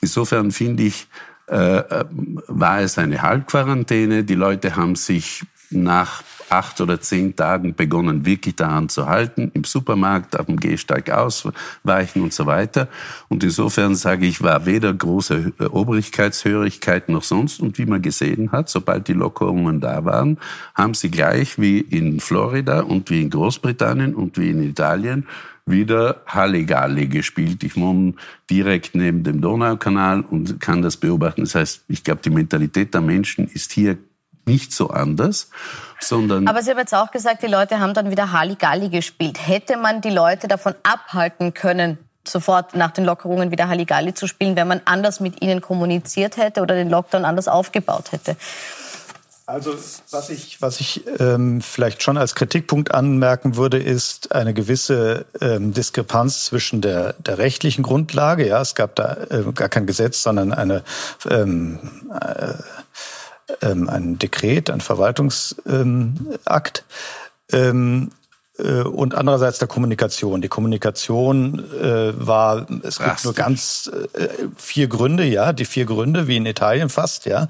Insofern 0.00 0.50
finde 0.50 0.84
ich, 0.84 1.06
war 1.48 2.80
es 2.80 2.98
eine 2.98 3.22
Halbquarantäne. 3.22 4.24
Die 4.24 4.34
Leute 4.34 4.76
haben 4.76 4.96
sich 4.96 5.44
nach 5.70 6.22
acht 6.52 6.80
oder 6.80 7.00
zehn 7.00 7.34
Tagen 7.34 7.74
begonnen, 7.74 8.26
wirklich 8.26 8.56
daran 8.56 8.88
zu 8.88 9.06
halten, 9.06 9.50
im 9.54 9.64
Supermarkt, 9.64 10.38
auf 10.38 10.46
dem 10.46 10.60
Gehsteig 10.60 11.10
ausweichen 11.10 12.22
und 12.22 12.32
so 12.32 12.46
weiter. 12.46 12.88
Und 13.28 13.42
insofern 13.42 13.94
sage 13.94 14.26
ich, 14.26 14.42
war 14.42 14.66
weder 14.66 14.92
große 14.92 15.52
äh, 15.58 15.64
Obrigkeitshörigkeit 15.64 17.08
noch 17.08 17.22
sonst. 17.22 17.60
Und 17.60 17.78
wie 17.78 17.86
man 17.86 18.02
gesehen 18.02 18.52
hat, 18.52 18.68
sobald 18.68 19.08
die 19.08 19.14
Lockerungen 19.14 19.80
da 19.80 20.04
waren, 20.04 20.38
haben 20.74 20.94
sie 20.94 21.10
gleich 21.10 21.58
wie 21.58 21.80
in 21.80 22.20
Florida 22.20 22.80
und 22.80 23.08
wie 23.10 23.22
in 23.22 23.30
Großbritannien 23.30 24.14
und 24.14 24.36
wie 24.38 24.50
in 24.50 24.62
Italien 24.62 25.26
wieder 25.66 26.22
Halligalli 26.26 27.06
gespielt. 27.06 27.62
Ich 27.62 27.76
wohne 27.76 28.14
direkt 28.50 28.94
neben 28.94 29.22
dem 29.22 29.40
Donaukanal 29.40 30.22
und 30.22 30.60
kann 30.60 30.82
das 30.82 30.96
beobachten. 30.96 31.42
Das 31.42 31.54
heißt, 31.54 31.84
ich 31.88 32.04
glaube, 32.04 32.20
die 32.22 32.30
Mentalität 32.30 32.94
der 32.94 33.00
Menschen 33.00 33.48
ist 33.48 33.72
hier 33.72 33.98
nicht 34.44 34.72
so 34.72 34.90
anders, 34.90 35.50
sondern... 36.00 36.48
Aber 36.48 36.62
Sie 36.62 36.70
haben 36.70 36.78
jetzt 36.78 36.94
auch 36.94 37.12
gesagt, 37.12 37.42
die 37.42 37.46
Leute 37.46 37.78
haben 37.78 37.94
dann 37.94 38.10
wieder 38.10 38.32
Halligalli 38.32 38.88
gespielt. 38.88 39.46
Hätte 39.46 39.76
man 39.76 40.00
die 40.00 40.10
Leute 40.10 40.48
davon 40.48 40.74
abhalten 40.82 41.54
können, 41.54 41.98
sofort 42.26 42.74
nach 42.74 42.90
den 42.90 43.04
Lockerungen 43.04 43.52
wieder 43.52 43.68
Halligalli 43.68 44.14
zu 44.14 44.26
spielen, 44.26 44.56
wenn 44.56 44.66
man 44.66 44.80
anders 44.84 45.20
mit 45.20 45.42
ihnen 45.42 45.60
kommuniziert 45.60 46.36
hätte 46.36 46.60
oder 46.60 46.74
den 46.74 46.90
Lockdown 46.90 47.24
anders 47.24 47.46
aufgebaut 47.46 48.10
hätte? 48.10 48.36
Also 49.46 49.74
was 50.10 50.30
ich, 50.30 50.62
was 50.62 50.80
ich 50.80 51.02
ähm, 51.18 51.60
vielleicht 51.60 52.02
schon 52.02 52.16
als 52.16 52.34
Kritikpunkt 52.34 52.94
anmerken 52.94 53.56
würde, 53.56 53.78
ist 53.78 54.32
eine 54.32 54.54
gewisse 54.54 55.26
ähm, 55.40 55.74
Diskrepanz 55.74 56.44
zwischen 56.44 56.80
der, 56.80 57.14
der 57.14 57.38
rechtlichen 57.38 57.82
Grundlage. 57.82 58.46
Ja, 58.46 58.60
es 58.60 58.74
gab 58.74 58.94
da 58.94 59.16
äh, 59.30 59.42
gar 59.52 59.68
kein 59.68 59.86
Gesetz, 59.86 60.22
sondern 60.22 60.52
eine 60.52 60.84
ähm, 61.28 61.78
äh, 62.12 62.54
ähm, 63.60 63.88
ein 63.88 64.18
Dekret, 64.18 64.70
ein 64.70 64.80
Verwaltungsakt. 64.80 66.84
Ähm, 67.52 68.10
äh, 68.58 68.82
und 68.82 69.14
andererseits 69.14 69.58
der 69.58 69.68
Kommunikation. 69.68 70.40
Die 70.40 70.48
Kommunikation 70.48 71.58
äh, 71.80 72.12
war, 72.14 72.66
es 72.82 72.98
gibt 72.98 73.24
nur 73.24 73.34
ganz 73.34 73.90
äh, 74.14 74.28
vier 74.56 74.88
Gründe, 74.88 75.24
ja, 75.24 75.52
die 75.52 75.64
vier 75.64 75.86
Gründe, 75.86 76.28
wie 76.28 76.36
in 76.36 76.46
Italien 76.46 76.88
fast, 76.88 77.26
ja. 77.26 77.48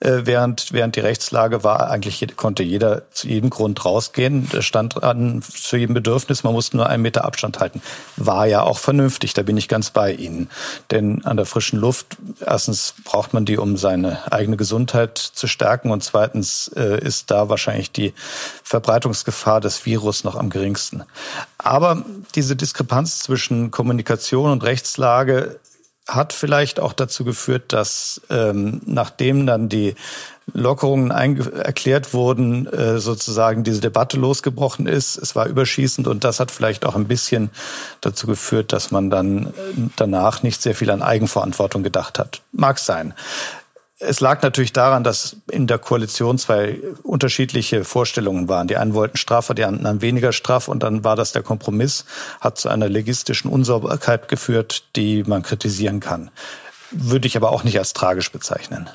Äh, 0.00 0.24
während, 0.24 0.72
während 0.72 0.96
die 0.96 1.00
Rechtslage 1.00 1.62
war, 1.62 1.90
eigentlich 1.90 2.26
konnte 2.36 2.62
jeder 2.62 3.02
zu 3.10 3.28
jedem 3.28 3.50
Grund 3.50 3.84
rausgehen. 3.84 4.48
Stand 4.60 5.02
an 5.02 5.42
zu 5.42 5.76
jedem 5.76 5.94
Bedürfnis, 5.94 6.42
man 6.42 6.54
musste 6.54 6.78
nur 6.78 6.88
einen 6.88 7.02
Meter 7.02 7.24
Abstand 7.24 7.60
halten. 7.60 7.82
War 8.16 8.46
ja 8.46 8.62
auch 8.62 8.78
vernünftig, 8.78 9.34
da 9.34 9.42
bin 9.42 9.58
ich 9.58 9.68
ganz 9.68 9.90
bei 9.90 10.12
Ihnen. 10.12 10.48
Denn 10.90 11.24
an 11.26 11.36
der 11.36 11.44
frischen 11.44 11.78
Luft, 11.78 12.16
erstens 12.40 12.94
braucht 13.04 13.34
man 13.34 13.44
die, 13.44 13.58
um 13.58 13.76
seine 13.76 14.32
eigene 14.32 14.56
Gesundheit 14.56 15.18
zu 15.18 15.46
stärken 15.46 15.90
und 15.90 16.02
zweitens 16.02 16.68
äh, 16.74 16.98
ist 17.04 17.30
da 17.30 17.50
wahrscheinlich 17.50 17.92
die 17.92 18.14
Verbreitungsgefahr 18.64 19.60
des 19.60 19.84
Virus 19.84 20.24
noch 20.24 20.36
am 20.36 20.48
geringsten. 20.48 21.02
Aber 21.58 22.04
diese 22.34 22.56
Diskrepanz 22.56 23.18
zwischen 23.18 23.70
Kommunikation 23.70 24.50
und 24.50 24.64
Rechtslage 24.64 25.60
hat 26.14 26.32
vielleicht 26.32 26.80
auch 26.80 26.92
dazu 26.92 27.24
geführt, 27.24 27.72
dass 27.72 28.20
ähm, 28.30 28.80
nachdem 28.86 29.46
dann 29.46 29.68
die 29.68 29.94
Lockerungen 30.52 31.10
erklärt 31.10 32.12
wurden, 32.12 32.66
äh, 32.66 32.98
sozusagen 32.98 33.62
diese 33.62 33.80
Debatte 33.80 34.16
losgebrochen 34.16 34.86
ist. 34.86 35.16
Es 35.16 35.36
war 35.36 35.46
überschießend 35.46 36.08
und 36.08 36.24
das 36.24 36.40
hat 36.40 36.50
vielleicht 36.50 36.84
auch 36.84 36.96
ein 36.96 37.06
bisschen 37.06 37.50
dazu 38.00 38.26
geführt, 38.26 38.72
dass 38.72 38.90
man 38.90 39.10
dann 39.10 39.46
äh, 39.46 39.50
danach 39.96 40.42
nicht 40.42 40.60
sehr 40.60 40.74
viel 40.74 40.90
an 40.90 41.02
Eigenverantwortung 41.02 41.82
gedacht 41.82 42.18
hat. 42.18 42.42
Mag 42.52 42.78
sein. 42.78 43.14
Es 44.02 44.20
lag 44.20 44.40
natürlich 44.42 44.72
daran, 44.72 45.04
dass 45.04 45.36
in 45.50 45.66
der 45.66 45.78
Koalition 45.78 46.38
zwei 46.38 46.80
unterschiedliche 47.02 47.84
Vorstellungen 47.84 48.48
waren. 48.48 48.66
Die 48.66 48.78
einen 48.78 48.94
wollten 48.94 49.18
straffer, 49.18 49.52
die 49.52 49.64
anderen 49.64 50.00
weniger 50.00 50.32
straff 50.32 50.68
und 50.68 50.82
dann 50.82 51.04
war 51.04 51.16
das 51.16 51.32
der 51.32 51.42
Kompromiss, 51.42 52.06
hat 52.40 52.56
zu 52.56 52.70
einer 52.70 52.88
legistischen 52.88 53.50
Unsauberkeit 53.50 54.28
geführt, 54.28 54.84
die 54.96 55.22
man 55.24 55.42
kritisieren 55.42 56.00
kann. 56.00 56.30
Würde 56.90 57.28
ich 57.28 57.36
aber 57.36 57.50
auch 57.50 57.62
nicht 57.62 57.78
als 57.78 57.92
tragisch 57.92 58.32
bezeichnen. 58.32 58.88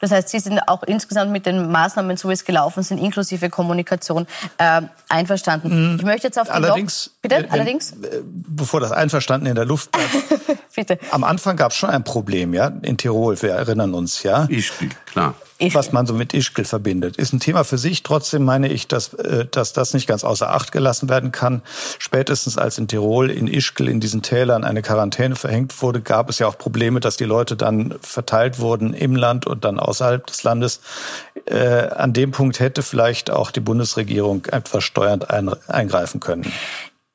Das 0.00 0.10
heißt, 0.10 0.28
Sie 0.28 0.38
sind 0.38 0.58
auch 0.66 0.82
insgesamt 0.84 1.30
mit 1.32 1.46
den 1.46 1.70
Maßnahmen, 1.70 2.16
so 2.16 2.28
wie 2.28 2.32
es 2.32 2.44
gelaufen 2.44 2.82
sind, 2.82 2.98
inklusive 2.98 3.50
Kommunikation, 3.50 4.26
äh, 4.58 4.82
einverstanden. 5.08 5.92
Mhm. 5.92 5.96
Ich 5.96 6.04
möchte 6.04 6.26
jetzt 6.26 6.38
auf 6.38 6.48
die 6.48 6.52
Allerdings, 6.52 7.06
Log 7.06 7.22
bitte, 7.22 7.36
wenn, 7.36 7.50
allerdings, 7.50 7.92
äh, 7.92 8.22
bevor 8.24 8.80
das 8.80 8.92
Einverstanden 8.92 9.46
in 9.46 9.54
der 9.54 9.64
Luft 9.64 9.90
bleibt. 9.92 10.58
bitte. 10.74 10.98
Am 11.10 11.24
Anfang 11.24 11.56
gab 11.56 11.72
es 11.72 11.76
schon 11.76 11.90
ein 11.90 12.04
Problem, 12.04 12.54
ja, 12.54 12.72
in 12.82 12.96
Tirol. 12.96 13.40
Wir 13.40 13.52
erinnern 13.52 13.94
uns, 13.94 14.22
ja. 14.22 14.46
Ich, 14.48 14.70
klar. 15.06 15.34
Ischgl. 15.60 15.78
was 15.78 15.92
man 15.92 16.06
so 16.06 16.14
mit 16.14 16.32
Ischgl 16.32 16.64
verbindet. 16.64 17.16
Ist 17.16 17.32
ein 17.32 17.40
Thema 17.40 17.64
für 17.64 17.78
sich. 17.78 18.02
Trotzdem 18.02 18.44
meine 18.44 18.68
ich, 18.68 18.88
dass, 18.88 19.14
äh, 19.14 19.46
dass 19.50 19.72
das 19.72 19.94
nicht 19.94 20.06
ganz 20.06 20.24
außer 20.24 20.50
Acht 20.50 20.72
gelassen 20.72 21.08
werden 21.08 21.32
kann. 21.32 21.62
Spätestens 21.98 22.56
als 22.56 22.78
in 22.78 22.88
Tirol, 22.88 23.30
in 23.30 23.46
Ischgl, 23.46 23.88
in 23.88 24.00
diesen 24.00 24.22
Tälern 24.22 24.64
eine 24.64 24.82
Quarantäne 24.82 25.36
verhängt 25.36 25.80
wurde, 25.82 26.00
gab 26.00 26.30
es 26.30 26.38
ja 26.38 26.46
auch 26.46 26.56
Probleme, 26.56 27.00
dass 27.00 27.16
die 27.16 27.24
Leute 27.24 27.56
dann 27.56 27.94
verteilt 28.00 28.58
wurden 28.58 28.94
im 28.94 29.14
Land 29.14 29.46
und 29.46 29.64
dann 29.64 29.78
außerhalb 29.78 30.26
des 30.26 30.42
Landes. 30.42 30.80
Äh, 31.46 31.88
an 31.88 32.12
dem 32.12 32.30
Punkt 32.30 32.60
hätte 32.60 32.82
vielleicht 32.82 33.30
auch 33.30 33.50
die 33.50 33.60
Bundesregierung 33.60 34.46
etwas 34.46 34.84
steuernd 34.84 35.28
eingreifen 35.30 36.20
können. 36.20 36.50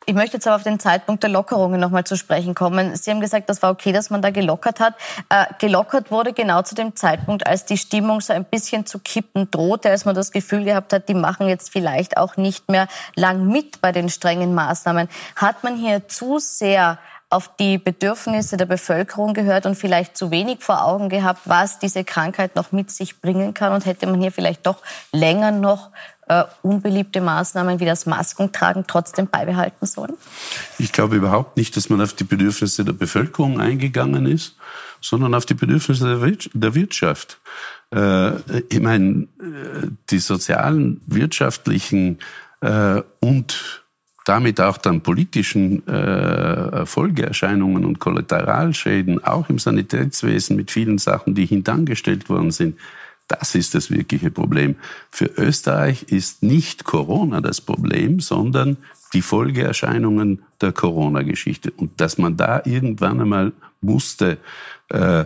Ich 0.07 0.13
möchte 0.13 0.37
jetzt 0.37 0.45
aber 0.45 0.57
auf 0.57 0.63
den 0.63 0.79
Zeitpunkt 0.79 1.23
der 1.23 1.31
Lockerungen 1.31 1.79
nochmal 1.79 2.03
zu 2.03 2.15
sprechen 2.15 2.53
kommen. 2.53 2.95
Sie 2.95 3.09
haben 3.09 3.21
gesagt, 3.21 3.49
das 3.49 3.63
war 3.63 3.71
okay, 3.71 3.91
dass 3.91 4.11
man 4.11 4.21
da 4.21 4.29
gelockert 4.29 4.79
hat. 4.79 4.93
Äh, 5.29 5.45
gelockert 5.59 6.11
wurde 6.11 6.31
genau 6.31 6.61
zu 6.61 6.75
dem 6.75 6.95
Zeitpunkt, 6.95 7.47
als 7.47 7.65
die 7.65 7.77
Stimmung 7.77 8.21
so 8.21 8.31
ein 8.31 8.45
bisschen 8.45 8.85
zu 8.85 8.99
kippen 8.99 9.49
drohte, 9.49 9.89
als 9.89 10.05
man 10.05 10.13
das 10.13 10.31
Gefühl 10.31 10.63
gehabt 10.63 10.93
hat, 10.93 11.09
die 11.09 11.15
machen 11.15 11.47
jetzt 11.47 11.71
vielleicht 11.71 12.17
auch 12.17 12.37
nicht 12.37 12.69
mehr 12.69 12.87
lang 13.15 13.47
mit 13.47 13.81
bei 13.81 13.91
den 13.91 14.09
strengen 14.09 14.53
Maßnahmen. 14.53 15.09
Hat 15.35 15.63
man 15.63 15.75
hier 15.75 16.07
zu 16.07 16.37
sehr 16.37 16.99
auf 17.31 17.49
die 17.57 17.77
Bedürfnisse 17.77 18.55
der 18.55 18.67
Bevölkerung 18.67 19.33
gehört 19.33 19.65
und 19.65 19.75
vielleicht 19.75 20.15
zu 20.15 20.29
wenig 20.29 20.61
vor 20.61 20.85
Augen 20.85 21.09
gehabt, 21.09 21.41
was 21.45 21.79
diese 21.79 22.03
Krankheit 22.03 22.55
noch 22.55 22.71
mit 22.71 22.91
sich 22.91 23.19
bringen 23.19 23.53
kann 23.53 23.73
und 23.73 23.85
hätte 23.85 24.05
man 24.05 24.21
hier 24.21 24.31
vielleicht 24.31 24.65
doch 24.67 24.77
länger 25.11 25.51
noch 25.51 25.89
äh, 26.27 26.43
unbeliebte 26.61 27.21
Maßnahmen 27.21 27.79
wie 27.79 27.85
das 27.85 28.05
Maskentragen 28.05 28.85
trotzdem 28.87 29.27
beibehalten 29.27 29.85
sollen? 29.85 30.13
Ich 30.79 30.91
glaube 30.91 31.15
überhaupt 31.15 31.57
nicht, 31.57 31.75
dass 31.77 31.89
man 31.89 32.01
auf 32.01 32.13
die 32.13 32.23
Bedürfnisse 32.23 32.83
der 32.83 32.93
Bevölkerung 32.93 33.59
eingegangen 33.59 34.25
ist, 34.25 34.55
sondern 35.01 35.33
auf 35.35 35.45
die 35.45 35.53
Bedürfnisse 35.53 36.19
der 36.53 36.75
Wirtschaft. 36.75 37.39
Äh, 37.93 38.37
ich 38.69 38.79
meine, 38.79 39.27
äh, 39.39 39.87
die 40.09 40.19
sozialen, 40.19 41.01
wirtschaftlichen 41.05 42.19
äh, 42.61 43.01
und 43.19 43.83
damit 44.25 44.59
auch 44.59 44.77
dann 44.77 45.01
politischen 45.01 45.87
äh, 45.87 46.85
Folgeerscheinungen 46.87 47.85
und 47.85 47.99
Kollateralschäden, 47.99 49.23
auch 49.23 49.49
im 49.49 49.59
Sanitätswesen 49.59 50.55
mit 50.55 50.71
vielen 50.71 50.97
Sachen, 50.97 51.35
die 51.35 51.45
hintangestellt 51.45 52.27
worden 52.27 52.49
sind, 52.49 52.79
das 53.27 53.55
ist 53.55 53.73
das 53.73 53.89
wirkliche 53.89 54.31
Problem. 54.31 54.75
Für 55.09 55.25
Österreich 55.25 56.03
ist 56.03 56.43
nicht 56.43 56.83
Corona 56.83 57.41
das 57.41 57.59
Problem, 57.59 58.19
sondern 58.19 58.77
die 59.13 59.21
Folgeerscheinungen 59.21 60.43
der 60.61 60.71
Corona-Geschichte. 60.71 61.71
Und 61.71 61.99
dass 62.01 62.17
man 62.17 62.37
da 62.37 62.61
irgendwann 62.65 63.21
einmal 63.21 63.53
musste 63.81 64.37
äh, 64.91 65.21
äh 65.21 65.25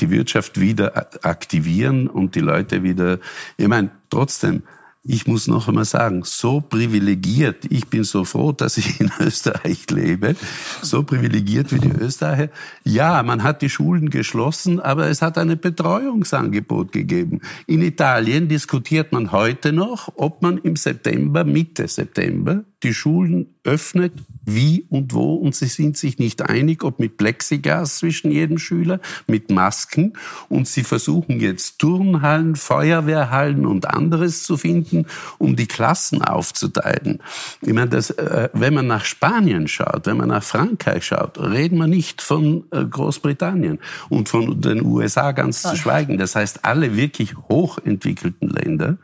die 0.00 0.10
Wirtschaft 0.10 0.60
wieder 0.60 1.08
aktivieren 1.22 2.08
und 2.08 2.34
die 2.34 2.40
Leute 2.40 2.82
wieder, 2.82 3.18
ich 3.56 3.68
meine, 3.68 3.90
trotzdem, 4.10 4.62
ich 5.08 5.26
muss 5.26 5.46
noch 5.46 5.68
einmal 5.68 5.84
sagen, 5.84 6.22
so 6.24 6.60
privilegiert, 6.60 7.64
ich 7.70 7.86
bin 7.88 8.04
so 8.04 8.24
froh, 8.24 8.52
dass 8.52 8.76
ich 8.76 9.00
in 9.00 9.10
Österreich 9.20 9.88
lebe, 9.90 10.34
so 10.82 11.02
privilegiert 11.02 11.72
wie 11.72 11.78
die 11.78 11.92
Österreicher. 11.92 12.50
Ja, 12.84 13.22
man 13.22 13.42
hat 13.42 13.62
die 13.62 13.70
Schulen 13.70 14.10
geschlossen, 14.10 14.80
aber 14.80 15.08
es 15.08 15.22
hat 15.22 15.38
ein 15.38 15.58
Betreuungsangebot 15.58 16.92
gegeben. 16.92 17.40
In 17.66 17.82
Italien 17.82 18.48
diskutiert 18.48 19.12
man 19.12 19.32
heute 19.32 19.72
noch, 19.72 20.12
ob 20.16 20.42
man 20.42 20.58
im 20.58 20.76
September, 20.76 21.44
Mitte 21.44 21.86
September, 21.86 22.64
die 22.82 22.92
Schulen 22.92 23.54
öffnet, 23.64 24.12
wie 24.44 24.86
und 24.90 25.14
wo. 25.14 25.34
Und 25.34 25.54
sie 25.54 25.66
sind 25.66 25.96
sich 25.96 26.18
nicht 26.18 26.42
einig, 26.42 26.84
ob 26.84 26.98
mit 27.00 27.16
Plexiglas 27.16 27.98
zwischen 27.98 28.30
jedem 28.30 28.58
Schüler, 28.58 29.00
mit 29.26 29.50
Masken. 29.50 30.12
Und 30.48 30.68
sie 30.68 30.84
versuchen 30.84 31.40
jetzt 31.40 31.78
Turnhallen, 31.78 32.54
Feuerwehrhallen 32.54 33.66
und 33.66 33.86
anderes 33.86 34.42
zu 34.42 34.56
finden, 34.56 35.06
um 35.38 35.56
die 35.56 35.66
Klassen 35.66 36.22
aufzuteilen. 36.22 37.20
Ich 37.62 37.72
meine, 37.72 37.88
das, 37.88 38.10
äh, 38.10 38.50
wenn 38.52 38.74
man 38.74 38.86
nach 38.86 39.04
Spanien 39.04 39.68
schaut, 39.68 40.06
wenn 40.06 40.18
man 40.18 40.28
nach 40.28 40.44
Frankreich 40.44 41.06
schaut, 41.06 41.38
reden 41.38 41.78
wir 41.78 41.86
nicht 41.86 42.20
von 42.20 42.64
äh, 42.70 42.84
Großbritannien 42.84 43.78
und 44.10 44.28
von 44.28 44.60
den 44.60 44.84
USA 44.84 45.32
ganz 45.32 45.62
zu 45.62 45.76
schweigen. 45.76 46.18
Das 46.18 46.36
heißt, 46.36 46.64
alle 46.64 46.96
wirklich 46.96 47.36
hochentwickelten 47.48 48.48
Länder 48.48 48.98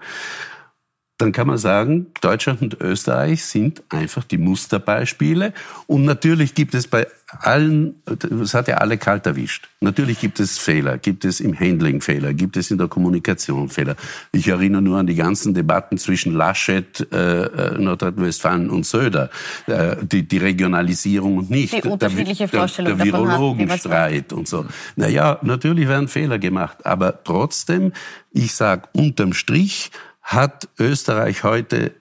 dann 1.22 1.30
kann 1.30 1.46
man 1.46 1.56
sagen, 1.56 2.08
Deutschland 2.20 2.62
und 2.62 2.80
Österreich 2.80 3.44
sind 3.44 3.84
einfach 3.90 4.24
die 4.24 4.38
Musterbeispiele. 4.38 5.52
Und 5.86 6.04
natürlich 6.04 6.56
gibt 6.56 6.74
es 6.74 6.88
bei 6.88 7.06
allen, 7.28 8.02
das 8.04 8.54
hat 8.54 8.66
ja 8.66 8.78
alle 8.78 8.98
kalt 8.98 9.24
erwischt. 9.24 9.68
Natürlich 9.78 10.18
gibt 10.18 10.40
es 10.40 10.58
Fehler, 10.58 10.98
gibt 10.98 11.24
es 11.24 11.38
im 11.38 11.58
Handling 11.58 12.00
Fehler, 12.00 12.34
gibt 12.34 12.56
es 12.56 12.72
in 12.72 12.78
der 12.78 12.88
Kommunikation 12.88 13.68
Fehler. 13.68 13.94
Ich 14.32 14.48
erinnere 14.48 14.82
nur 14.82 14.98
an 14.98 15.06
die 15.06 15.14
ganzen 15.14 15.54
Debatten 15.54 15.96
zwischen 15.96 16.34
Laschet, 16.34 17.06
äh, 17.12 17.44
äh 17.44 17.78
Nordrhein-Westfalen 17.78 18.68
und 18.68 18.84
Söder, 18.84 19.30
äh, 19.68 19.94
die, 20.02 20.26
die 20.26 20.38
Regionalisierung 20.38 21.38
und 21.38 21.50
nicht. 21.50 21.84
Die 21.84 21.88
unterschiedliche 21.88 22.48
der, 22.48 22.60
Vorstellung 22.60 22.96
der, 22.96 23.06
der 23.06 23.14
Virologenstreit 23.14 24.32
und 24.32 24.48
so. 24.48 24.66
Naja, 24.96 25.38
natürlich 25.42 25.86
werden 25.86 26.08
Fehler 26.08 26.40
gemacht, 26.40 26.84
aber 26.84 27.22
trotzdem, 27.22 27.92
ich 28.32 28.52
sage 28.54 28.88
unterm 28.92 29.34
Strich, 29.34 29.92
hat 30.22 30.68
Österreich 30.78 31.44
heute 31.44 31.94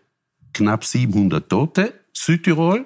knapp 0.53 0.85
700 0.85 1.49
Tote. 1.49 1.93
Südtirol 2.13 2.85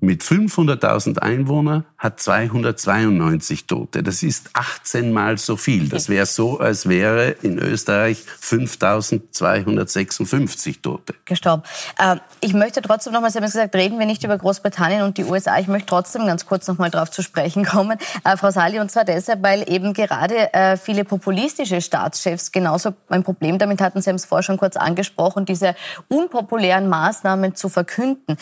mit 0.00 0.22
500.000 0.22 1.18
Einwohnern 1.18 1.84
hat 1.98 2.20
292 2.20 3.66
Tote. 3.66 4.02
Das 4.02 4.22
ist 4.22 4.50
18 4.52 5.10
Mal 5.12 5.38
so 5.38 5.56
viel. 5.56 5.88
Das 5.88 6.10
wäre 6.10 6.26
so, 6.26 6.60
als 6.60 6.86
wäre 6.88 7.30
in 7.30 7.58
Österreich 7.58 8.22
5.256 8.42 10.82
Tote. 10.82 11.14
Gestorben. 11.24 11.62
Äh, 11.98 12.16
ich 12.40 12.52
möchte 12.52 12.82
trotzdem 12.82 13.14
noch 13.14 13.22
mal, 13.22 13.30
Sie 13.30 13.38
haben 13.38 13.46
gesagt, 13.46 13.74
reden 13.74 13.98
wir 13.98 14.04
nicht 14.04 14.22
über 14.24 14.36
Großbritannien 14.36 15.00
und 15.02 15.16
die 15.16 15.24
USA. 15.24 15.58
Ich 15.58 15.68
möchte 15.68 15.86
trotzdem 15.86 16.26
ganz 16.26 16.44
kurz 16.44 16.68
noch 16.68 16.76
mal 16.76 16.90
darauf 16.90 17.10
zu 17.10 17.22
sprechen 17.22 17.64
kommen, 17.64 17.96
äh, 18.24 18.36
Frau 18.36 18.50
Sali, 18.50 18.78
und 18.78 18.90
zwar 18.90 19.04
deshalb, 19.04 19.42
weil 19.42 19.64
eben 19.70 19.94
gerade 19.94 20.52
äh, 20.52 20.76
viele 20.76 21.04
populistische 21.04 21.80
Staatschefs 21.80 22.52
genauso 22.52 22.92
ein 23.08 23.22
Problem 23.22 23.56
damit 23.58 23.80
hatten, 23.80 24.02
Sie 24.02 24.10
haben 24.10 24.16
es 24.16 24.26
vorher 24.26 24.42
schon 24.42 24.58
kurz 24.58 24.76
angesprochen, 24.76 25.46
diese 25.46 25.74
unpopulären 26.08 26.88
Maßnahmen 26.88 27.54
zu 27.54 27.70
verkünden. 27.70 28.36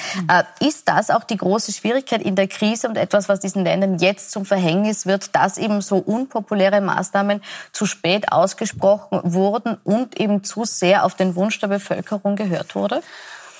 Ist 0.60 0.88
das 0.88 1.10
auch 1.10 1.24
die 1.24 1.36
große 1.36 1.72
Schwierigkeit 1.72 2.22
in 2.22 2.34
der 2.34 2.48
Krise 2.48 2.88
und 2.88 2.96
etwas, 2.96 3.28
was 3.28 3.43
diesen 3.44 3.64
Ländern 3.64 3.98
jetzt 3.98 4.32
zum 4.32 4.44
Verhängnis 4.44 5.06
wird, 5.06 5.34
dass 5.36 5.58
eben 5.58 5.80
so 5.80 5.98
unpopuläre 5.98 6.80
Maßnahmen 6.80 7.42
zu 7.72 7.86
spät 7.86 8.32
ausgesprochen 8.32 9.20
wurden 9.22 9.76
und 9.84 10.18
eben 10.18 10.42
zu 10.42 10.64
sehr 10.64 11.04
auf 11.04 11.14
den 11.14 11.36
Wunsch 11.36 11.60
der 11.60 11.68
Bevölkerung 11.68 12.34
gehört 12.34 12.74
wurde? 12.74 13.02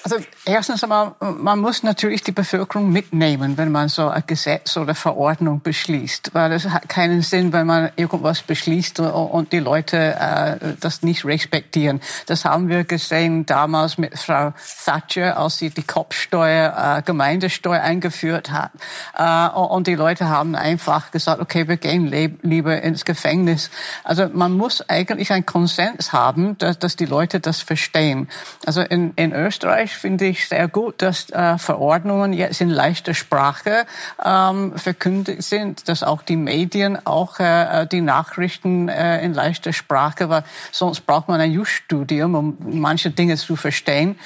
Also 0.04 0.16
erstens 0.44 0.84
einmal, 0.84 1.14
man 1.18 1.61
muss 1.61 1.82
natürlich 1.82 2.23
die 2.23 2.32
Bevölkerung 2.32 2.92
mitnehmen, 2.92 3.56
wenn 3.56 3.73
man 3.73 3.88
so 3.88 4.11
ein 4.11 4.23
Gesetz 4.26 4.76
oder 4.76 4.94
Verordnung 4.94 5.62
beschließt, 5.62 6.34
weil 6.34 6.52
es 6.52 6.68
hat 6.68 6.90
keinen 6.90 7.23
Sinn, 7.23 7.54
wenn 7.54 7.66
man 7.66 7.90
irgendwas 7.96 8.42
beschließt 8.42 9.00
und 9.00 9.50
die 9.52 9.61
Leute 9.61 9.96
äh, 9.96 10.75
das 10.78 11.02
nicht 11.02 11.25
respektieren. 11.25 12.02
Das 12.26 12.44
haben 12.44 12.68
wir 12.68 12.84
gesehen 12.84 13.46
damals 13.46 13.96
mit 13.96 14.18
Frau 14.18 14.52
Thatcher, 14.84 15.38
als 15.38 15.56
sie 15.56 15.70
die 15.70 15.84
Kopfsteuer, 15.84 16.99
äh, 16.99 17.02
Gemeindesteuer 17.02 17.80
eingeführt 17.80 18.50
hat. 18.50 18.73
Äh, 19.16 19.56
und 19.56 19.87
die 19.87 19.94
Leute 19.94 20.28
haben 20.28 20.54
einfach 20.54 21.12
gesagt, 21.12 21.40
okay, 21.40 21.66
wir 21.66 21.78
gehen 21.78 22.38
lieber 22.42 22.82
ins 22.82 23.06
Gefängnis. 23.06 23.70
Also 24.02 24.28
man 24.30 24.52
muss 24.52 24.87
eigentlich 24.87 25.32
einen 25.32 25.46
Konsens 25.46 26.12
haben, 26.12 26.58
dass, 26.58 26.96
die 26.96 27.06
Leute 27.06 27.40
das 27.40 27.62
verstehen. 27.62 28.28
Also 28.66 28.82
in, 28.82 29.14
in 29.16 29.32
Österreich 29.32 29.93
finde 29.94 30.26
ich 30.26 30.48
sehr 30.48 30.68
gut, 30.68 31.02
dass 31.02 31.30
äh, 31.30 31.58
Verordnungen 31.58 32.32
jetzt 32.32 32.60
in 32.60 32.68
leichter 32.68 33.14
Sprache 33.14 33.86
ähm, 34.24 34.76
verkündet 34.76 35.42
sind, 35.42 35.88
dass 35.88 36.02
auch 36.02 36.22
die 36.22 36.36
Medien 36.36 37.06
auch 37.06 37.38
äh, 37.40 37.86
die 37.86 38.00
Nachrichten 38.00 38.88
äh, 38.88 39.24
in 39.24 39.34
leichter 39.34 39.72
Sprache, 39.72 40.28
weil 40.28 40.44
sonst 40.72 41.06
braucht 41.06 41.28
man 41.28 41.40
ein 41.40 41.52
Just-Studium, 41.52 42.34
um 42.34 42.56
manche 42.60 43.10
Dinge 43.10 43.36
zu 43.36 43.56
verstehen. 43.56 44.18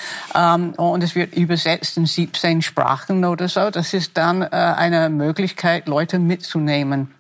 Und 0.77 1.03
es 1.03 1.15
wird 1.15 1.35
übersetzt 1.35 1.97
in 1.97 2.07
17 2.07 2.63
Sprachen 2.63 3.25
oder 3.25 3.49
so. 3.49 3.71
Das 3.71 3.95
ist 3.95 4.17
dann 4.17 4.43
eine 4.43 5.09
Möglichkeit, 5.09 5.89
Leute 5.89 6.19
mitzunehmen. 6.19 7.18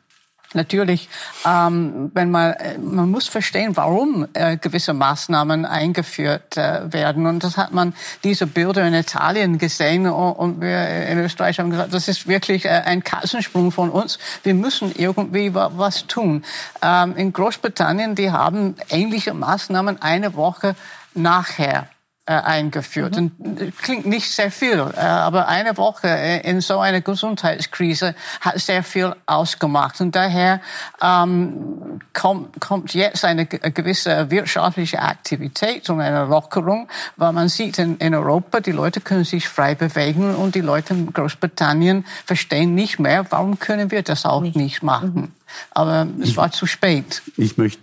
Natürlich, 0.54 1.10
ähm, 1.44 2.10
wenn 2.14 2.30
man, 2.30 2.54
äh, 2.54 2.78
man 2.78 3.10
muss 3.10 3.28
verstehen, 3.28 3.76
warum 3.76 4.26
äh, 4.32 4.56
gewisse 4.56 4.94
Maßnahmen 4.94 5.66
eingeführt 5.66 6.56
äh, 6.56 6.90
werden. 6.90 7.26
Und 7.26 7.44
das 7.44 7.58
hat 7.58 7.72
man 7.72 7.92
diese 8.24 8.46
Bilder 8.46 8.86
in 8.86 8.94
Italien 8.94 9.58
gesehen 9.58 10.06
und, 10.06 10.62
wir 10.62 11.06
in 11.06 11.18
Österreich 11.18 11.58
haben 11.58 11.70
gesagt, 11.70 11.92
das 11.92 12.08
ist 12.08 12.26
wirklich 12.26 12.64
äh, 12.64 12.68
ein 12.68 13.04
Kassensprung 13.04 13.72
von 13.72 13.90
uns. 13.90 14.18
Wir 14.42 14.54
müssen 14.54 14.90
irgendwie 14.96 15.54
wa 15.54 15.70
was 15.76 16.06
tun. 16.06 16.44
Ähm, 16.80 17.14
in 17.16 17.32
Großbritannien, 17.32 18.14
die 18.14 18.30
haben 18.30 18.76
ähnliche 18.88 19.34
Maßnahmen 19.34 20.00
eine 20.00 20.34
Woche 20.34 20.74
nachher 21.14 21.88
äh, 22.28 22.32
eingeführt. 22.32 23.16
Mhm. 23.16 23.32
Und 23.38 23.60
äh, 23.60 23.70
klingt 23.70 24.04
nicht 24.04 24.30
sehr 24.30 24.50
viel, 24.50 24.78
äh, 24.78 25.00
aber 25.00 25.48
eine 25.48 25.78
Woche 25.78 26.08
in 26.44 26.60
so 26.60 26.78
einer 26.78 27.00
Gesundheitskrise 27.00 28.14
hat 28.42 28.60
sehr 28.60 28.82
viel 28.82 29.14
ausgemacht. 29.24 29.98
Und 30.02 30.14
daher 30.14 30.60
ähm, 31.02 32.00
kommt, 32.12 32.60
kommt 32.60 32.92
jetzt 32.92 33.24
eine 33.24 33.46
gewisse 33.46 34.30
wirtschaftliche 34.30 35.00
Aktivität 35.00 35.88
und 35.88 36.02
eine 36.02 36.26
Lockerung, 36.26 36.88
weil 37.16 37.32
man 37.32 37.48
sieht 37.48 37.78
in, 37.78 37.96
in 37.96 38.14
Europa, 38.14 38.60
die 38.60 38.72
Leute 38.72 39.00
können 39.00 39.24
sich 39.24 39.48
frei 39.48 39.74
bewegen 39.74 40.34
und 40.34 40.54
die 40.54 40.60
Leute 40.60 40.92
in 40.92 41.10
Großbritannien 41.10 42.04
verstehen 42.26 42.74
nicht 42.74 42.98
mehr, 42.98 43.24
warum 43.30 43.58
können 43.58 43.90
wir 43.90 44.02
das 44.02 44.26
auch 44.26 44.42
nicht, 44.42 44.54
nicht 44.54 44.82
machen. 44.82 45.14
Mhm. 45.14 45.32
Aber 45.70 46.06
es 46.20 46.36
war 46.36 46.52
zu 46.52 46.66
spät. 46.66 47.22
Ich 47.38 47.56
möchte, 47.56 47.80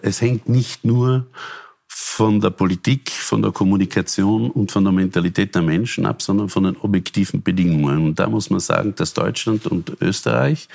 es 0.00 0.22
hängt 0.22 0.48
nicht 0.48 0.82
nur 0.82 1.26
von 1.94 2.40
der 2.40 2.48
Politik, 2.48 3.10
von 3.10 3.42
der 3.42 3.52
Kommunikation 3.52 4.50
und 4.50 4.72
von 4.72 4.82
der 4.82 4.94
Mentalität 4.94 5.54
der 5.54 5.60
Menschen 5.60 6.06
ab, 6.06 6.22
sondern 6.22 6.48
von 6.48 6.64
den 6.64 6.76
objektiven 6.78 7.42
Bedingungen. 7.42 8.06
Und 8.06 8.18
da 8.18 8.28
muss 8.28 8.48
man 8.48 8.60
sagen, 8.60 8.94
dass 8.94 9.12
Deutschland 9.12 9.66
und 9.66 10.00
Österreich 10.00 10.68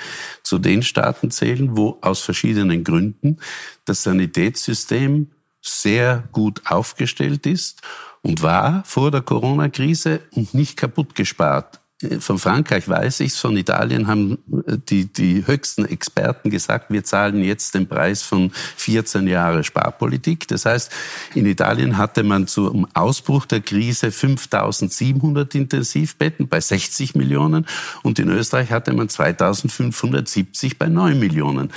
zu 0.44 0.58
den 0.58 0.82
Staaten 0.82 1.32
zählen, 1.32 1.76
wo 1.76 1.98
aus 2.02 2.20
verschiedenen 2.20 2.84
Gründen 2.84 3.38
das 3.84 4.04
Sanitätssystem 4.04 5.28
sehr 5.60 6.22
gut 6.30 6.62
aufgestellt 6.66 7.46
ist 7.46 7.82
und 8.22 8.42
war 8.42 8.84
vor 8.84 9.10
der 9.10 9.22
Corona-Krise 9.22 10.20
und 10.36 10.54
nicht 10.54 10.76
kaputt 10.76 11.16
gespart 11.16 11.80
von 12.20 12.38
Frankreich 12.38 12.88
weiß 12.88 13.20
ich 13.20 13.32
von 13.34 13.56
Italien 13.56 14.06
haben 14.06 14.38
äh, 14.66 14.78
die, 14.88 15.06
die 15.06 15.44
höchsten 15.46 15.84
Experten 15.84 16.48
gesagt, 16.48 16.90
wir 16.90 17.02
zahlen 17.02 17.42
jetzt 17.42 17.74
den 17.74 17.88
Preis 17.88 18.22
von 18.22 18.52
14 18.76 19.26
Jahre 19.26 19.64
Sparpolitik. 19.64 20.46
Das 20.46 20.64
heißt, 20.64 20.92
in 21.34 21.44
Italien 21.46 21.96
hatte 21.98 22.22
man 22.22 22.46
zum 22.46 22.86
Ausbruch 22.94 23.46
der 23.46 23.60
Krise 23.62 24.12
5700 24.12 25.54
Intensivbetten 25.56 26.46
bei 26.46 26.60
60 26.60 27.16
Millionen 27.16 27.66
und 28.02 28.20
in 28.20 28.28
Österreich 28.28 28.70
hatte 28.70 28.92
man 28.92 29.08
2570 29.08 30.78
bei 30.78 30.86
9 30.86 31.18
Millionen. 31.18 31.72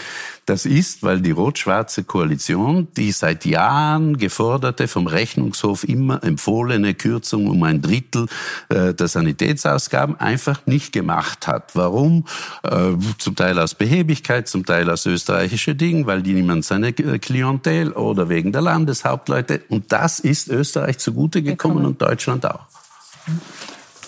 Das 0.51 0.65
ist, 0.65 1.01
weil 1.01 1.21
die 1.21 1.31
rot-schwarze 1.31 2.03
Koalition 2.03 2.89
die 2.97 3.13
seit 3.13 3.45
Jahren 3.45 4.17
geforderte, 4.17 4.89
vom 4.89 5.07
Rechnungshof 5.07 5.85
immer 5.85 6.21
empfohlene 6.25 6.93
Kürzung 6.93 7.47
um 7.47 7.63
ein 7.63 7.81
Drittel 7.81 8.27
äh, 8.67 8.93
der 8.93 9.07
Sanitätsausgaben 9.07 10.19
einfach 10.19 10.67
nicht 10.67 10.91
gemacht 10.91 11.47
hat. 11.47 11.73
Warum? 11.77 12.25
Äh, 12.63 12.97
zum 13.17 13.37
Teil 13.37 13.59
aus 13.59 13.75
Behebigkeit, 13.75 14.49
zum 14.49 14.65
Teil 14.65 14.89
aus 14.89 15.05
österreichische 15.05 15.73
Dingen, 15.73 16.05
weil 16.05 16.21
die 16.21 16.33
niemand 16.33 16.65
seine 16.65 16.89
äh, 16.89 17.17
Klientel 17.17 17.93
oder 17.93 18.27
wegen 18.27 18.51
der 18.51 18.61
Landeshauptleute. 18.61 19.61
Und 19.69 19.93
das 19.93 20.19
ist 20.19 20.49
Österreich 20.49 20.97
zugute 20.97 21.41
gekommen 21.41 21.85
und 21.85 22.01
Deutschland 22.01 22.45
auch. 22.45 22.65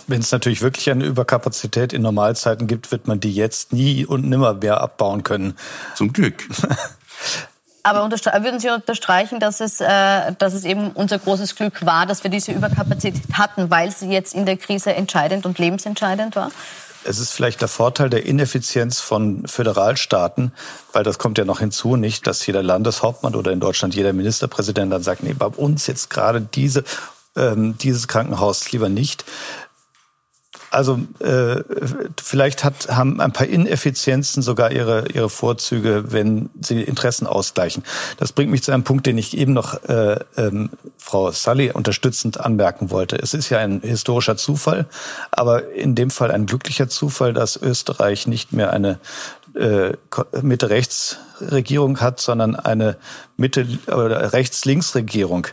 Wenn 0.07 0.21
es 0.21 0.31
natürlich 0.31 0.61
wirklich 0.61 0.89
eine 0.89 1.05
Überkapazität 1.05 1.93
in 1.93 2.01
Normalzeiten 2.01 2.67
gibt, 2.67 2.91
wird 2.91 3.07
man 3.07 3.19
die 3.19 3.33
jetzt 3.33 3.73
nie 3.73 4.05
und 4.05 4.27
nimmer 4.27 4.53
mehr 4.55 4.81
abbauen 4.81 5.23
können. 5.23 5.55
Zum 5.95 6.13
Glück. 6.13 6.43
Aber 7.83 8.09
würden 8.09 8.59
Sie 8.59 8.69
unterstreichen, 8.69 9.41
dass 9.41 9.59
es, 9.59 9.81
äh, 9.81 10.33
dass 10.39 10.53
es 10.53 10.63
eben 10.63 10.91
unser 10.91 11.19
großes 11.19 11.55
Glück 11.55 11.85
war, 11.85 12.05
dass 12.05 12.23
wir 12.23 12.31
diese 12.31 12.53
Überkapazität 12.53 13.21
hatten, 13.33 13.69
weil 13.69 13.91
sie 13.91 14.07
jetzt 14.07 14.33
in 14.33 14.45
der 14.45 14.55
Krise 14.55 14.95
entscheidend 14.95 15.45
und 15.45 15.59
lebensentscheidend 15.59 16.37
war? 16.37 16.49
Es 17.03 17.19
ist 17.19 17.33
vielleicht 17.33 17.59
der 17.59 17.67
Vorteil 17.67 18.09
der 18.09 18.25
Ineffizienz 18.25 19.01
von 19.01 19.45
Föderalstaaten, 19.45 20.53
weil 20.93 21.03
das 21.03 21.19
kommt 21.19 21.37
ja 21.37 21.43
noch 21.43 21.59
hinzu, 21.59 21.97
nicht, 21.97 22.25
dass 22.25 22.47
jeder 22.47 22.63
Landeshauptmann 22.63 23.35
oder 23.35 23.51
in 23.51 23.59
Deutschland 23.59 23.93
jeder 23.93 24.13
Ministerpräsident 24.13 24.91
dann 24.93 25.03
sagt, 25.03 25.21
nee, 25.21 25.33
bei 25.33 25.47
uns 25.47 25.85
jetzt 25.87 26.09
gerade 26.09 26.39
diese, 26.39 26.85
ähm, 27.35 27.77
dieses 27.77 28.07
Krankenhaus 28.07 28.71
lieber 28.71 28.87
nicht. 28.87 29.25
Also 30.73 30.99
äh, 31.19 31.61
vielleicht 32.21 32.63
hat, 32.63 32.89
haben 32.89 33.21
ein 33.21 33.31
paar 33.31 33.45
Ineffizienzen 33.45 34.41
sogar 34.41 34.71
ihre, 34.71 35.07
ihre 35.13 35.29
Vorzüge, 35.29 36.11
wenn 36.11 36.49
sie 36.59 36.81
Interessen 36.81 37.27
ausgleichen. 37.27 37.83
Das 38.17 38.31
bringt 38.31 38.49
mich 38.49 38.63
zu 38.63 38.71
einem 38.71 38.83
Punkt, 38.83 39.05
den 39.05 39.19
ich 39.19 39.37
eben 39.37 39.53
noch 39.53 39.83
äh, 39.83 40.19
ähm, 40.35 40.71
Frau 40.97 41.31
Sully 41.31 41.71
unterstützend 41.71 42.39
anmerken 42.39 42.89
wollte. 42.89 43.17
Es 43.17 43.35
ist 43.35 43.49
ja 43.49 43.59
ein 43.59 43.81
historischer 43.81 44.35
Zufall, 44.35 44.87
aber 45.29 45.71
in 45.73 45.93
dem 45.93 46.09
Fall 46.09 46.31
ein 46.31 46.47
glücklicher 46.47 46.89
Zufall, 46.89 47.33
dass 47.33 47.55
Österreich 47.55 48.25
nicht 48.25 48.51
mehr 48.51 48.73
eine 48.73 48.97
äh, 49.53 49.93
Mitte-Rechts-Regierung 50.41 52.01
hat, 52.01 52.19
sondern 52.19 52.55
eine 52.55 52.97
Mitte- 53.37 53.67
oder 53.87 54.33
Rechts-Links-Regierung. 54.33 55.47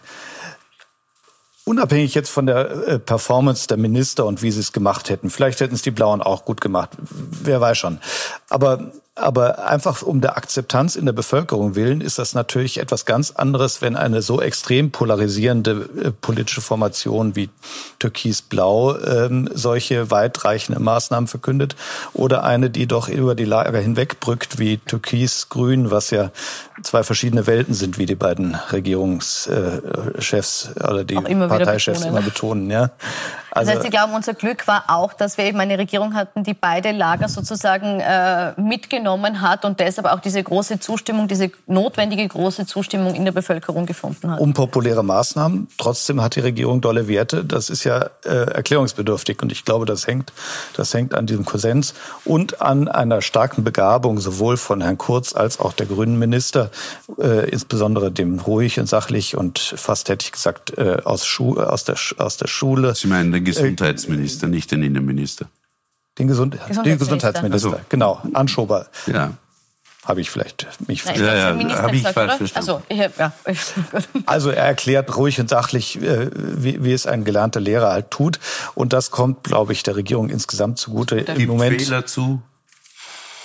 Unabhängig 1.71 2.15
jetzt 2.15 2.31
von 2.31 2.47
der 2.47 2.89
äh, 2.89 2.99
Performance 2.99 3.69
der 3.69 3.77
Minister 3.77 4.27
und 4.27 4.43
wie 4.43 4.51
sie 4.51 4.59
es 4.59 4.73
gemacht 4.73 5.09
hätten, 5.09 5.31
vielleicht 5.31 5.61
hätten 5.61 5.77
es 5.77 5.83
die 5.83 5.93
Blauen 5.93 6.21
auch 6.21 6.45
gut 6.45 6.61
gemacht, 6.61 6.91
wer 6.99 7.61
weiß 7.61 7.79
schon. 7.79 8.01
Aber 8.49 8.91
aber 9.17 9.67
einfach 9.67 10.03
um 10.03 10.21
der 10.21 10.37
Akzeptanz 10.37 10.95
in 10.95 11.05
der 11.05 11.13
Bevölkerung 11.13 11.75
willen 11.75 12.01
ist 12.01 12.19
das 12.19 12.35
natürlich 12.35 12.79
etwas 12.79 13.05
ganz 13.05 13.33
anderes, 13.33 13.83
wenn 13.83 13.97
eine 13.97 14.23
so 14.23 14.41
extrem 14.41 14.93
polarisierende 14.93 15.89
äh, 16.03 16.11
politische 16.13 16.61
Formation 16.61 17.35
wie 17.35 17.51
Türkis-Blau 17.99 18.97
ähm, 18.99 19.51
solche 19.53 20.11
weitreichende 20.11 20.81
Maßnahmen 20.81 21.27
verkündet 21.27 21.75
oder 22.13 22.45
eine, 22.45 22.71
die 22.71 22.87
doch 22.87 23.09
über 23.09 23.35
die 23.35 23.45
Lager 23.45 23.81
hinwegbrückt 23.81 24.59
wie 24.59 24.79
Türkis-Grün, 24.79 25.91
was 25.91 26.11
ja 26.11 26.31
zwei 26.83 27.03
verschiedene 27.03 27.47
Welten 27.47 27.75
sind, 27.75 27.99
wie 27.99 28.07
die 28.07 28.15
beiden 28.15 28.55
Regierungschefs 28.55 30.71
oder 30.77 31.05
die 31.05 31.15
immer 31.15 31.49
Parteichefs 31.49 32.05
immer 32.05 32.23
betonen. 32.23 32.71
Ja. 32.71 32.91
Also, 33.51 33.71
das 33.71 33.77
heißt, 33.77 33.83
Sie 33.85 33.91
glauben, 33.91 34.15
unser 34.15 34.35
Glück 34.35 34.67
war 34.69 34.85
auch, 34.89 35.13
dass 35.13 35.37
wir 35.39 35.45
eben 35.45 35.59
eine 35.61 35.79
Regierung 35.79 36.15
hatten, 36.15 36.45
die 36.45 36.55
beide 36.55 36.93
Lager 36.93 37.29
sozusagen 37.29 38.01
äh, 38.01 38.53
mitgenommen 38.61 39.41
hat 39.41 39.65
und 39.65 39.81
deshalb 39.81 40.07
auch 40.07 40.21
diese 40.21 40.43
große 40.43 40.81
Zustimmung, 40.81 41.29
diese 41.29 41.51
notwendige 41.67 42.27
große 42.27 42.67
Zustimmung 42.67 43.15
in 43.15 43.25
der 43.25 43.33
Bevölkerung 43.33 43.87
gefunden 43.87 44.31
hat. 44.31 44.41
Unpopuläre 44.41 45.03
Maßnahmen. 45.03 45.69
Trotzdem 45.79 46.23
hat 46.23 46.37
die 46.37 46.41
Regierung 46.41 46.81
dolle 46.81 47.09
Werte. 47.09 47.45
Das 47.45 47.71
ist 47.71 47.85
ja 47.85 48.11
äh, 48.25 48.29
erklärungsbedürftig 48.29 49.43
und 49.43 49.53
ich 49.53 49.65
glaube, 49.65 49.87
das 49.87 50.07
hängt, 50.07 50.33
das 50.77 50.95
hängt 50.95 51.15
an 51.15 51.27
diesem 51.27 51.45
Konsens 51.45 51.95
und 52.25 52.61
an 52.61 52.89
einer 52.89 53.23
starken 53.23 53.65
Begabung 53.65 54.19
sowohl 54.19 54.57
von 54.57 54.81
Herrn 54.81 54.99
Kurz 54.99 55.35
als 55.35 55.59
auch 55.61 55.73
der 55.73 55.87
Grünen 55.87 56.19
Minister, 56.19 56.71
äh, 57.19 57.49
insbesondere 57.51 58.11
dem 58.11 58.39
ruhig 58.39 58.79
und 58.79 58.89
sachlich 58.89 59.37
und 59.37 59.59
fast 59.59 60.09
hätte 60.09 60.25
ich 60.25 60.33
gesagt 60.33 60.77
äh, 60.79 60.99
aus, 61.05 61.27
Schu 61.27 61.59
aus, 61.59 61.85
der, 61.85 61.97
aus 62.19 62.37
der 62.37 62.47
Schule. 62.47 62.95
Sie 62.95 63.09
meinen 63.09 63.33
den 63.41 63.45
Gesundheitsminister, 63.45 64.47
äh, 64.47 64.51
nicht 64.51 64.71
den 64.71 64.83
Innenminister. 64.83 65.49
Den, 66.19 66.29
Gesund 66.29 66.53
Gesundheitsminister, 66.53 66.83
den 66.83 66.99
Gesundheitsminister, 66.99 67.69
also, 67.71 67.81
genau. 67.89 68.23
Anschober. 68.35 68.87
Ja. 69.07 69.35
Habe 70.05 70.23
ich 70.23 70.31
vielleicht 70.31 70.67
mich 70.89 71.05
Nein, 71.05 71.21
ja, 71.21 71.55
ja, 71.55 71.83
habe 71.83 71.95
ich 71.95 72.03
falsch 72.03 72.37
verstanden. 72.37 72.53
Also, 72.55 72.83
ich, 72.89 72.99
ja. 72.99 73.33
also 74.27 74.51
er 74.51 74.65
erklärt 74.65 75.15
ruhig 75.15 75.39
und 75.41 75.51
sachlich, 75.51 76.01
äh, 76.01 76.31
wie, 76.33 76.83
wie, 76.83 76.93
es 76.93 77.07
ein 77.07 77.25
gelernter 77.25 77.61
Lehrer 77.61 77.93
halt 77.93 78.11
tut. 78.11 78.41
Und 78.75 78.95
das 78.95 79.11
kommt, 79.11 79.45
glaube 79.45 79.75
ich, 79.75 79.83
der 79.83 79.97
Regierung 79.97 80.31
insgesamt 80.31 80.79
zugute. 80.79 81.17
Gibt 81.17 81.39
Im 81.39 81.49
Moment 81.49 81.83
Fehler 81.83 82.07
zu? 82.07 82.43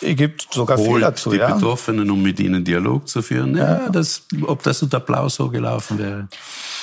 Es 0.05 0.15
gibt 0.15 0.53
sogar 0.53 0.77
Holt 0.77 0.87
Fehler 0.87 1.15
zu, 1.15 1.31
die 1.31 1.37
ja. 1.37 1.53
Betroffenen, 1.53 2.09
um 2.11 2.21
mit 2.21 2.39
ihnen 2.39 2.63
Dialog 2.63 3.07
zu 3.07 3.21
führen. 3.21 3.57
Ja, 3.57 3.63
ja. 3.63 3.89
Das, 3.89 4.23
ob 4.45 4.63
das 4.63 4.81
unter 4.83 4.99
Blau 4.99 5.29
so 5.29 5.49
gelaufen 5.49 5.97
wäre. 5.97 6.27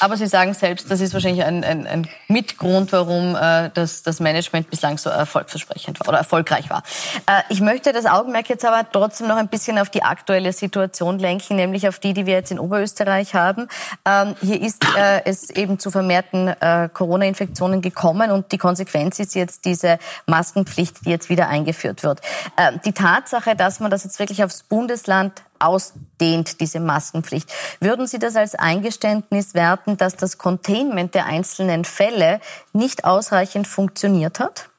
Aber 0.00 0.16
Sie 0.16 0.26
sagen 0.26 0.52
selbst, 0.54 0.90
das 0.90 1.00
ist 1.00 1.14
wahrscheinlich 1.14 1.44
ein, 1.44 1.62
ein, 1.62 1.86
ein 1.86 2.08
Mitgrund, 2.26 2.90
warum 2.92 3.36
äh, 3.36 3.70
das, 3.72 4.02
das 4.02 4.18
Management 4.18 4.68
bislang 4.68 4.98
so 4.98 5.10
erfolgversprechend 5.10 6.00
war 6.00 6.08
oder 6.08 6.18
erfolgreich 6.18 6.70
war. 6.70 6.82
Äh, 7.26 7.42
ich 7.50 7.60
möchte 7.60 7.92
das 7.92 8.06
Augenmerk 8.06 8.48
jetzt 8.48 8.64
aber 8.64 8.84
trotzdem 8.90 9.28
noch 9.28 9.36
ein 9.36 9.46
bisschen 9.46 9.78
auf 9.78 9.90
die 9.90 10.02
aktuelle 10.02 10.52
Situation 10.52 11.20
lenken, 11.20 11.54
nämlich 11.54 11.86
auf 11.86 12.00
die, 12.00 12.14
die 12.14 12.26
wir 12.26 12.34
jetzt 12.34 12.50
in 12.50 12.58
Oberösterreich 12.58 13.34
haben. 13.34 13.68
Ähm, 14.04 14.34
hier 14.40 14.60
ist 14.60 14.84
äh, 14.96 15.22
es 15.24 15.50
eben 15.50 15.78
zu 15.78 15.92
vermehrten 15.92 16.48
äh, 16.48 16.88
Corona-Infektionen 16.92 17.80
gekommen 17.80 18.32
und 18.32 18.50
die 18.50 18.58
Konsequenz 18.58 19.20
ist 19.20 19.36
jetzt 19.36 19.64
diese 19.64 19.98
Maskenpflicht, 20.26 21.06
die 21.06 21.10
jetzt 21.10 21.28
wieder 21.28 21.48
eingeführt 21.48 22.02
wird. 22.02 22.20
Äh, 22.56 22.72
die 22.84 22.92
Tatsache, 23.12 23.54
dass 23.54 23.78
man 23.78 23.90
das 23.90 24.04
jetzt 24.04 24.18
wirklich 24.18 24.42
aufs 24.42 24.62
Bundesland 24.62 25.42
ausdehnt, 25.58 26.60
diese 26.60 26.80
Maskenpflicht. 26.80 27.52
Würden 27.78 28.06
Sie 28.06 28.18
das 28.18 28.36
als 28.36 28.54
Eingeständnis 28.54 29.52
werten, 29.52 29.98
dass 29.98 30.16
das 30.16 30.38
Containment 30.38 31.14
der 31.14 31.26
einzelnen 31.26 31.84
Fälle 31.84 32.40
nicht 32.72 33.04
ausreichend 33.04 33.66
funktioniert 33.66 34.40
hat? 34.40 34.70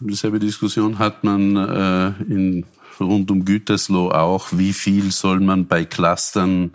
Dieselbe 0.00 0.38
Diskussion 0.38 0.98
hat 0.98 1.24
man 1.24 1.56
äh, 1.56 2.08
in, 2.30 2.66
rund 3.00 3.30
um 3.30 3.46
Gütersloh 3.46 4.10
auch. 4.10 4.48
Wie 4.52 4.74
viel 4.74 5.10
soll 5.10 5.40
man 5.40 5.66
bei 5.66 5.86
Clustern 5.86 6.74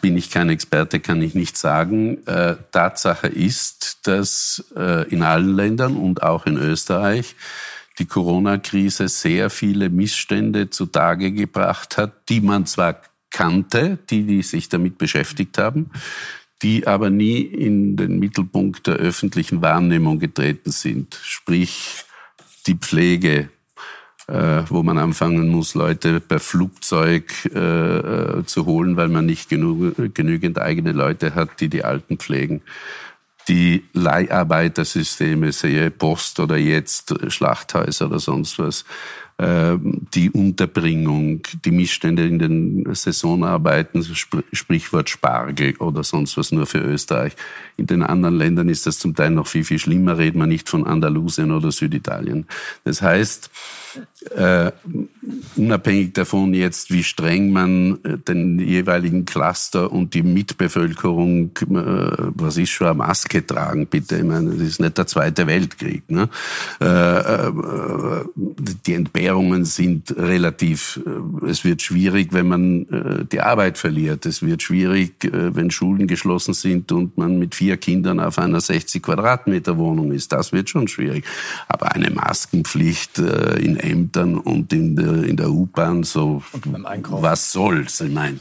bin 0.00 0.16
ich 0.16 0.30
kein 0.30 0.48
Experte, 0.48 1.00
kann 1.00 1.20
ich 1.20 1.34
nicht 1.34 1.58
sagen. 1.58 2.26
Äh, 2.26 2.56
Tatsache 2.72 3.26
ist, 3.26 4.06
dass 4.06 4.64
äh, 4.74 5.08
in 5.10 5.22
allen 5.22 5.54
Ländern 5.54 5.96
und 5.96 6.22
auch 6.22 6.46
in 6.46 6.56
Österreich 6.56 7.36
die 7.98 8.06
Corona-Krise 8.06 9.08
sehr 9.08 9.50
viele 9.50 9.90
Missstände 9.90 10.70
zutage 10.70 11.32
gebracht 11.32 11.96
hat, 11.96 12.28
die 12.28 12.40
man 12.40 12.66
zwar 12.66 13.00
kannte, 13.30 13.98
die, 14.10 14.24
die 14.24 14.42
sich 14.42 14.68
damit 14.68 14.98
beschäftigt 14.98 15.58
haben, 15.58 15.90
die 16.62 16.86
aber 16.86 17.10
nie 17.10 17.40
in 17.40 17.96
den 17.96 18.18
Mittelpunkt 18.18 18.86
der 18.86 18.96
öffentlichen 18.96 19.62
Wahrnehmung 19.62 20.18
getreten 20.18 20.70
sind. 20.70 21.18
Sprich, 21.22 22.04
die 22.66 22.76
Pflege, 22.76 23.48
äh, 24.28 24.62
wo 24.68 24.82
man 24.82 24.98
anfangen 24.98 25.48
muss, 25.48 25.74
Leute 25.74 26.20
per 26.20 26.38
Flugzeug 26.38 27.32
äh, 27.52 27.58
äh 27.58 28.44
zu 28.44 28.66
holen, 28.66 28.96
weil 28.96 29.08
man 29.08 29.26
nicht 29.26 29.48
genügend 29.48 30.58
eigene 30.58 30.92
Leute 30.92 31.34
hat, 31.34 31.60
die 31.60 31.68
die 31.68 31.84
Alten 31.84 32.18
pflegen 32.18 32.62
die 33.48 33.88
Leiharbeitersysteme, 33.92 35.52
sehe 35.52 35.90
Post 35.90 36.40
oder 36.40 36.56
jetzt 36.56 37.14
Schlachthäuser 37.28 38.06
oder 38.06 38.18
sonst 38.18 38.58
was, 38.58 38.84
die 39.42 40.30
Unterbringung, 40.30 41.42
die 41.64 41.70
Missstände 41.70 42.26
in 42.26 42.38
den 42.38 42.94
Saisonarbeiten, 42.94 44.04
Sprichwort 44.52 45.10
Spargel 45.10 45.76
oder 45.78 46.04
sonst 46.04 46.36
was 46.36 46.52
nur 46.52 46.66
für 46.66 46.78
Österreich. 46.78 47.34
In 47.76 47.86
den 47.86 48.02
anderen 48.02 48.36
Ländern 48.36 48.68
ist 48.68 48.86
das 48.86 48.98
zum 48.98 49.14
Teil 49.14 49.30
noch 49.30 49.46
viel, 49.46 49.64
viel 49.64 49.78
schlimmer, 49.78 50.18
reden 50.18 50.38
wir 50.38 50.46
nicht 50.46 50.68
von 50.68 50.86
Andalusien 50.86 51.50
oder 51.50 51.72
Süditalien. 51.72 52.46
Das 52.84 53.02
heißt, 53.02 53.50
äh, 54.36 54.72
unabhängig 55.56 56.14
davon 56.14 56.54
jetzt, 56.54 56.90
wie 56.90 57.02
streng 57.02 57.50
man 57.50 57.98
äh, 58.04 58.18
den 58.18 58.58
jeweiligen 58.58 59.24
Cluster 59.24 59.92
und 59.92 60.14
die 60.14 60.22
Mitbevölkerung, 60.22 61.50
äh, 61.60 61.64
was 62.34 62.56
ist 62.56 62.70
schon 62.70 62.86
eine 62.86 62.96
Maske 62.96 63.44
tragen, 63.44 63.86
bitte, 63.86 64.16
ich 64.16 64.24
meine, 64.24 64.50
das 64.50 64.60
ist 64.60 64.80
nicht 64.80 64.96
der 64.96 65.06
Zweite 65.06 65.46
Weltkrieg. 65.46 66.08
Ne? 66.10 66.28
Äh, 66.80 66.86
äh, 66.86 67.50
die 68.86 68.94
Entbehrungen 69.32 69.64
sind 69.64 70.14
relativ, 70.16 71.00
äh, 71.06 71.46
es 71.46 71.64
wird 71.64 71.80
schwierig, 71.80 72.32
wenn 72.32 72.48
man 72.48 72.86
die 73.30 73.40
Arbeit 73.40 73.78
verliert. 73.78 74.26
Es 74.26 74.42
wird 74.42 74.62
schwierig, 74.62 75.14
wenn 75.32 75.70
Schulen 75.70 76.06
geschlossen 76.06 76.54
sind 76.54 76.92
und 76.92 77.16
man 77.16 77.38
mit 77.38 77.54
vier 77.54 77.76
Kindern 77.76 78.20
auf 78.20 78.38
einer 78.38 78.60
60 78.60 79.02
Quadratmeter 79.02 79.78
Wohnung 79.78 80.12
ist. 80.12 80.32
Das 80.32 80.52
wird 80.52 80.68
schon 80.68 80.88
schwierig. 80.88 81.24
Aber 81.68 81.92
eine 81.94 82.10
Maskenpflicht 82.10 83.18
in 83.18 83.76
Ämtern 83.76 84.36
und 84.36 84.72
in 84.72 84.96
der, 84.96 85.24
in 85.24 85.36
der 85.36 85.50
U-Bahn, 85.50 86.02
so 86.02 86.42
was 87.08 87.52
soll's? 87.52 88.00
Ich 88.00 88.12
meine, 88.12 88.38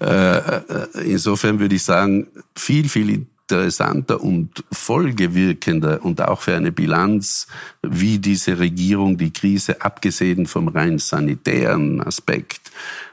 ja. 0.00 0.36
äh, 0.38 0.86
insofern 1.04 1.58
würde 1.58 1.74
ich 1.74 1.82
sagen, 1.82 2.28
viel, 2.54 2.88
viel 2.88 3.26
interessanter 3.48 4.22
und 4.22 4.62
folgewirkender 4.70 6.04
und 6.04 6.20
auch 6.20 6.42
für 6.42 6.54
eine 6.54 6.70
Bilanz, 6.70 7.46
wie 7.82 8.18
diese 8.18 8.58
Regierung 8.58 9.16
die 9.16 9.32
Krise, 9.32 9.80
abgesehen 9.80 10.46
vom 10.46 10.68
rein 10.68 10.98
sanitären 10.98 12.02
Aspekt, 12.02 12.70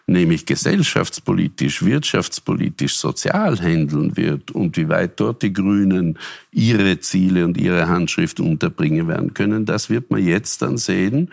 nämlich 0.07 0.45
gesellschaftspolitisch, 0.45 1.83
wirtschaftspolitisch, 1.83 2.97
sozial 2.97 3.57
handeln 3.59 4.17
wird 4.17 4.51
und 4.51 4.75
wie 4.75 4.89
weit 4.89 5.19
dort 5.21 5.41
die 5.41 5.53
Grünen 5.53 6.19
ihre 6.51 6.99
Ziele 6.99 7.45
und 7.45 7.57
ihre 7.57 7.87
Handschrift 7.87 8.41
unterbringen 8.41 9.07
werden 9.07 9.33
können, 9.33 9.65
das 9.65 9.89
wird 9.89 10.11
man 10.11 10.23
jetzt 10.23 10.61
dann 10.61 10.77
sehen 10.77 11.29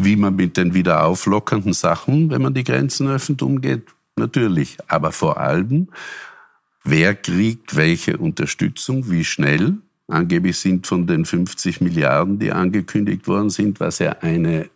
wie 0.00 0.14
man 0.14 0.36
mit 0.36 0.56
den 0.56 0.74
wieder 0.74 1.04
auflockernden 1.04 1.72
Sachen, 1.72 2.30
wenn 2.30 2.40
man 2.40 2.54
die 2.54 2.62
Grenzen 2.62 3.08
öffnet, 3.08 3.42
umgeht, 3.42 3.82
natürlich. 4.14 4.78
Aber 4.86 5.10
vor 5.10 5.40
allem, 5.40 5.88
wer 6.90 7.14
kriegt 7.14 7.76
welche 7.76 8.16
Unterstützung, 8.16 9.10
wie 9.10 9.24
schnell. 9.24 9.74
Angeblich 10.08 10.58
sind 10.58 10.86
von 10.86 11.06
den 11.06 11.24
50 11.24 11.80
Milliarden, 11.80 12.38
die 12.38 12.52
angekündigt 12.52 13.28
worden 13.28 13.50
sind, 13.50 13.78
was 13.80 13.98
ja 13.98 14.16
eine 14.20 14.70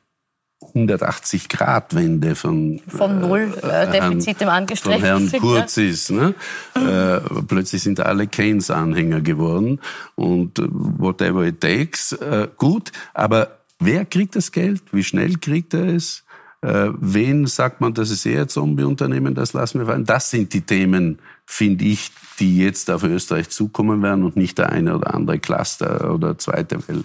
180-Grad-Wende 0.75 2.35
von, 2.35 2.81
von 2.87 3.21
Null 3.21 3.53
äh, 3.63 3.85
äh 3.85 3.91
Defizit 3.91 4.41
im 4.43 4.49
angestrebt 4.49 5.01
von 5.01 5.05
Herrn 5.05 5.33
Kurz 5.41 5.77
ist. 5.77 6.11
Ne? 6.11 6.35
äh, 6.75 7.21
plötzlich 7.49 7.83
sind 7.83 7.99
alle 8.01 8.27
Keynes-Anhänger 8.27 9.23
geworden 9.23 9.81
und 10.15 10.61
whatever 10.69 11.45
it 11.45 11.61
takes, 11.61 12.13
äh, 12.13 12.49
gut, 12.57 12.93
aber 13.13 13.63
Wer 13.85 14.05
kriegt 14.05 14.37
das 14.37 14.53
Geld? 14.53 14.81
Wie 14.93 15.03
schnell 15.03 15.39
kriegt 15.39 15.75
er 15.75 15.87
es? 15.87 16.23
Äh, 16.63 16.91
wen 16.99 17.47
sagt 17.47 17.81
man, 17.81 17.93
das 17.93 18.11
ist 18.11 18.25
eher 18.25 18.47
Zombie-Unternehmen, 18.47 19.35
das 19.35 19.53
lassen 19.53 19.81
wir 19.81 19.87
fallen? 19.87 20.05
Das 20.05 20.31
sind 20.31 20.53
die 20.55 20.61
Themen, 20.61 21.19
finde 21.45 21.85
ich, 21.85 22.13
die 22.39 22.59
jetzt 22.59 22.89
auf 22.91 23.03
Österreich 23.03 23.51
zukommen 23.51 24.03
werden 24.03 24.25
und 24.25 24.37
nicht 24.37 24.59
der 24.59 24.71
eine 24.71 24.95
oder 24.95 25.13
andere 25.13 25.41
Cluster 25.41 26.13
oder 26.15 26.39
zweite 26.39 26.87
Welle. 26.87 27.03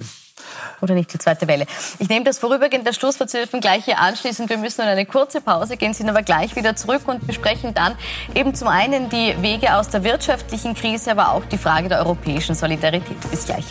Oder 0.81 0.93
nicht 0.93 1.11
die 1.11 1.17
zweite 1.17 1.47
Welle. 1.47 1.65
Ich 1.97 2.07
nehme 2.07 2.23
das 2.23 2.37
vorübergehend 2.37 2.85
der 2.85 2.93
Schlusswort 2.93 3.29
zu 3.31 3.39
gleich 3.59 3.85
hier 3.85 3.99
anschließen. 3.99 4.47
Wir 4.47 4.57
müssen 4.57 4.81
in 4.81 4.87
eine 4.87 5.05
kurze 5.05 5.41
Pause 5.41 5.75
gehen, 5.75 5.93
sind 5.93 6.07
aber 6.07 6.21
gleich 6.21 6.55
wieder 6.55 6.75
zurück 6.75 7.01
und 7.07 7.25
besprechen 7.25 7.73
dann 7.73 7.95
eben 8.35 8.53
zum 8.53 8.67
einen 8.67 9.09
die 9.09 9.33
Wege 9.41 9.75
aus 9.75 9.89
der 9.89 10.03
wirtschaftlichen 10.03 10.75
Krise, 10.75 11.11
aber 11.11 11.31
auch 11.31 11.45
die 11.45 11.57
Frage 11.57 11.89
der 11.89 11.99
europäischen 11.99 12.55
Solidarität. 12.55 13.17
Bis 13.31 13.45
gleich. 13.45 13.65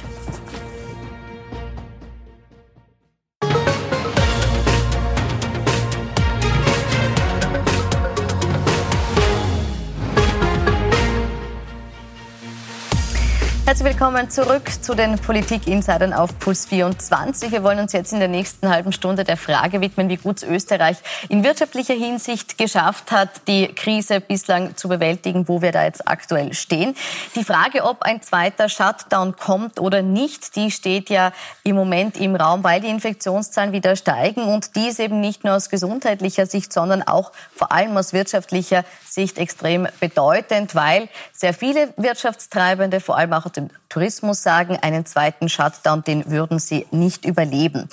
Herzlich 13.67 13.95
willkommen 13.95 14.31
zurück 14.31 14.71
zu 14.81 14.95
den 14.95 15.19
Politik-Insidern 15.19 16.13
auf 16.13 16.39
Puls 16.39 16.67
24. 16.67 17.51
Wir 17.51 17.65
wollen 17.65 17.81
uns 17.81 17.93
jetzt 17.93 18.13
in 18.13 18.21
der 18.21 18.29
nächsten 18.29 18.69
halben 18.69 18.93
Stunde 18.93 19.25
der 19.25 19.37
Frage 19.37 19.81
widmen, 19.81 20.09
wie 20.09 20.19
gut 20.19 20.45
Österreich 20.45 20.99
in 21.29 21.43
wirtschaftlicher 21.43 21.95
Hinsicht 21.95 22.59
geschafft 22.59 23.11
hat, 23.11 23.29
die 23.49 23.67
Krise 23.75 24.21
bislang 24.21 24.77
zu 24.77 24.89
bewältigen, 24.89 25.49
wo 25.49 25.63
wir 25.63 25.73
da 25.73 25.83
jetzt 25.83 26.07
aktuell 26.07 26.55
stehen. 26.55 26.95
Die 27.35 27.43
Frage, 27.43 27.83
ob 27.83 28.03
ein 28.03 28.23
zweiter 28.23 28.69
Shutdown 28.69 29.35
kommt 29.35 29.81
oder 29.81 30.01
nicht, 30.01 30.55
die 30.55 30.71
steht 30.71 31.11
ja 31.11 31.33
im 31.65 31.75
Moment 31.75 32.19
im 32.21 32.37
Raum, 32.37 32.63
weil 32.63 32.81
die 32.81 32.89
Infektionszahlen 32.89 33.73
wieder 33.73 33.97
steigen 33.97 34.45
und 34.45 34.77
dies 34.77 35.01
eben 35.01 35.19
nicht 35.19 35.43
nur 35.43 35.55
aus 35.55 35.71
gesundheitlicher 35.71 36.47
Sicht, 36.47 36.73
sondern 36.73 37.03
auch 37.03 37.33
vor 37.53 37.73
allem 37.73 37.97
aus 37.97 38.13
wirtschaftlicher 38.13 38.85
Sicht 39.05 39.39
extrem 39.39 39.89
bedeutend, 39.99 40.77
weil 40.77 41.09
sehr 41.33 41.53
viele 41.53 41.93
Wirtschaftstreibende, 41.97 43.01
vor 43.01 43.17
allem 43.17 43.33
auch 43.33 43.56
dem 43.57 43.71
Tourismus 43.89 44.43
sagen, 44.43 44.77
einen 44.77 45.07
zweiten 45.07 45.49
Shutdown, 45.49 46.05
den 46.05 46.31
würden 46.31 46.59
sie 46.59 46.87
nicht 46.91 47.25
überleben. 47.25 47.89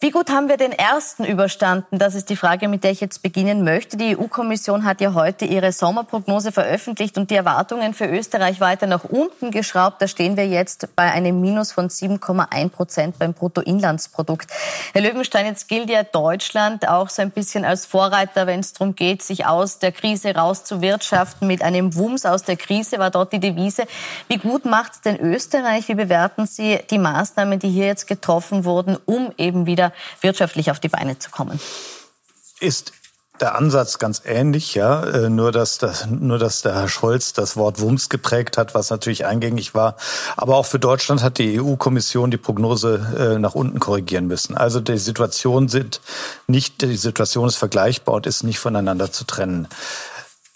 Wie 0.00 0.12
gut 0.12 0.30
haben 0.30 0.48
wir 0.48 0.56
den 0.56 0.70
ersten 0.70 1.24
überstanden? 1.24 1.98
Das 1.98 2.14
ist 2.14 2.30
die 2.30 2.36
Frage, 2.36 2.68
mit 2.68 2.84
der 2.84 2.92
ich 2.92 3.00
jetzt 3.00 3.20
beginnen 3.20 3.64
möchte. 3.64 3.96
Die 3.96 4.16
EU-Kommission 4.16 4.84
hat 4.84 5.00
ja 5.00 5.12
heute 5.12 5.44
ihre 5.44 5.72
Sommerprognose 5.72 6.52
veröffentlicht 6.52 7.18
und 7.18 7.32
die 7.32 7.34
Erwartungen 7.34 7.94
für 7.94 8.06
Österreich 8.06 8.60
weiter 8.60 8.86
nach 8.86 9.02
unten 9.02 9.50
geschraubt. 9.50 10.00
Da 10.00 10.06
stehen 10.06 10.36
wir 10.36 10.46
jetzt 10.46 10.94
bei 10.94 11.10
einem 11.10 11.40
Minus 11.40 11.72
von 11.72 11.88
7,1 11.88 12.68
Prozent 12.68 13.18
beim 13.18 13.32
Bruttoinlandsprodukt. 13.32 14.48
Herr 14.92 15.02
Löwenstein, 15.02 15.46
jetzt 15.46 15.66
gilt 15.66 15.90
ja 15.90 16.04
Deutschland 16.04 16.88
auch 16.88 17.08
so 17.08 17.20
ein 17.20 17.32
bisschen 17.32 17.64
als 17.64 17.84
Vorreiter, 17.84 18.46
wenn 18.46 18.60
es 18.60 18.74
darum 18.74 18.94
geht, 18.94 19.24
sich 19.24 19.46
aus 19.46 19.80
der 19.80 19.90
Krise 19.90 20.32
rauszuwirtschaften. 20.32 21.48
Mit 21.48 21.60
einem 21.60 21.96
Wumms 21.96 22.24
aus 22.24 22.44
der 22.44 22.56
Krise 22.56 23.00
war 23.00 23.10
dort 23.10 23.32
die 23.32 23.40
Devise. 23.40 23.82
Wie 24.28 24.38
gut 24.38 24.64
macht 24.64 24.92
es 24.92 25.00
denn 25.00 25.18
Österreich? 25.18 25.88
Wie 25.88 25.96
bewerten 25.96 26.46
Sie 26.46 26.78
die 26.88 26.98
Maßnahmen, 26.98 27.58
die 27.58 27.68
hier 27.68 27.86
jetzt 27.86 28.06
getroffen 28.06 28.64
wurden, 28.64 28.96
um 29.04 29.32
eben 29.38 29.66
wieder 29.66 29.87
wirtschaftlich 30.20 30.70
auf 30.70 30.80
die 30.80 30.88
Beine 30.88 31.18
zu 31.18 31.30
kommen. 31.30 31.60
Ist 32.60 32.92
der 33.40 33.54
Ansatz 33.54 33.98
ganz 33.98 34.22
ähnlich, 34.24 34.74
ja, 34.74 35.04
äh, 35.04 35.30
nur 35.30 35.52
dass 35.52 35.78
das, 35.78 36.06
nur 36.06 36.38
dass 36.38 36.62
der 36.62 36.74
Herr 36.74 36.88
Scholz 36.88 37.32
das 37.32 37.56
Wort 37.56 37.80
Wumms 37.80 38.08
geprägt 38.08 38.58
hat, 38.58 38.74
was 38.74 38.90
natürlich 38.90 39.26
eingängig 39.26 39.74
war. 39.74 39.96
Aber 40.36 40.56
auch 40.56 40.66
für 40.66 40.78
Deutschland 40.78 41.22
hat 41.22 41.38
die 41.38 41.60
EU-Kommission 41.60 42.30
die 42.30 42.36
Prognose 42.36 43.34
äh, 43.36 43.38
nach 43.38 43.54
unten 43.54 43.78
korrigieren 43.78 44.26
müssen. 44.26 44.56
Also 44.56 44.80
die 44.80 44.98
Situation 44.98 45.68
sind 45.68 46.00
nicht, 46.46 46.82
die 46.82 46.96
Situation 46.96 47.48
ist 47.48 47.56
vergleichbar 47.56 48.16
und 48.16 48.26
ist 48.26 48.42
nicht 48.42 48.58
voneinander 48.58 49.12
zu 49.12 49.24
trennen. 49.24 49.68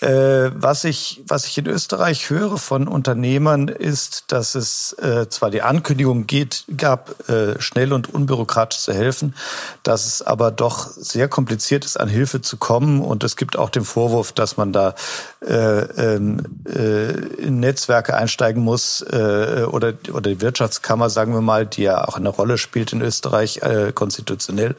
Äh, 0.03 0.51
was 0.55 0.83
ich, 0.83 1.23
was 1.29 1.47
ich 1.47 1.57
in 1.59 1.69
Österreich 1.69 2.29
höre 2.29 2.59
von 2.59 2.89
Unternehmern 2.89 3.69
ist, 3.69 4.33
dass 4.33 4.57
es 4.57 4.95
äh, 4.95 5.29
zwar 5.29 5.51
die 5.51 5.63
Ankündigung 5.63 6.27
geht, 6.27 6.65
gab, 6.77 7.29
äh, 7.29 7.61
schnell 7.61 7.93
und 7.93 8.13
unbürokratisch 8.13 8.81
zu 8.81 8.93
helfen, 8.93 9.37
dass 9.85 10.07
es 10.07 10.21
aber 10.21 10.51
doch 10.51 10.89
sehr 10.89 11.29
kompliziert 11.29 11.85
ist, 11.85 12.01
an 12.01 12.09
Hilfe 12.09 12.41
zu 12.41 12.57
kommen. 12.57 13.01
Und 13.01 13.23
es 13.23 13.37
gibt 13.37 13.57
auch 13.57 13.71
den 13.71 13.85
Vorwurf, 13.85 14.33
dass 14.33 14.57
man 14.57 14.73
da 14.73 14.97
äh, 15.41 15.55
ähm, 15.55 16.63
äh, 16.67 17.13
in 17.37 17.61
Netzwerke 17.61 18.17
einsteigen 18.17 18.61
muss 18.61 19.03
äh, 19.03 19.67
oder, 19.71 19.95
oder 20.13 20.31
die 20.31 20.41
Wirtschaftskammer, 20.41 21.11
sagen 21.11 21.33
wir 21.33 21.43
mal, 21.43 21.65
die 21.65 21.83
ja 21.83 22.09
auch 22.09 22.17
eine 22.17 22.31
Rolle 22.31 22.59
spielt 22.59 22.93
in 22.93 23.03
Österreich 23.03 23.59
äh, 23.59 23.93
konstitutionell, 23.95 24.75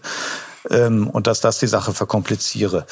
ähm, 0.69 1.09
und 1.09 1.27
dass 1.27 1.41
das 1.41 1.59
die 1.59 1.67
Sache 1.67 1.93
verkompliziere. 1.93 2.85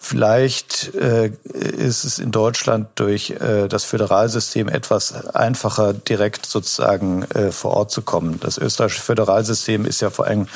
Vielleicht 0.00 0.94
äh, 0.94 1.32
ist 1.44 2.04
es 2.04 2.18
in 2.18 2.30
Deutschland 2.30 2.88
durch 2.94 3.30
äh, 3.30 3.66
das 3.68 3.84
Föderalsystem 3.84 4.68
etwas 4.68 5.26
einfacher, 5.34 5.92
direkt 5.92 6.46
sozusagen 6.46 7.24
äh, 7.24 7.50
vor 7.50 7.72
Ort 7.72 7.90
zu 7.90 8.02
kommen. 8.02 8.38
Das 8.40 8.58
österreichische 8.58 9.02
Föderalsystem 9.02 9.84
ist 9.84 10.00
ja 10.00 10.10
vor 10.10 10.26
allem 10.26 10.46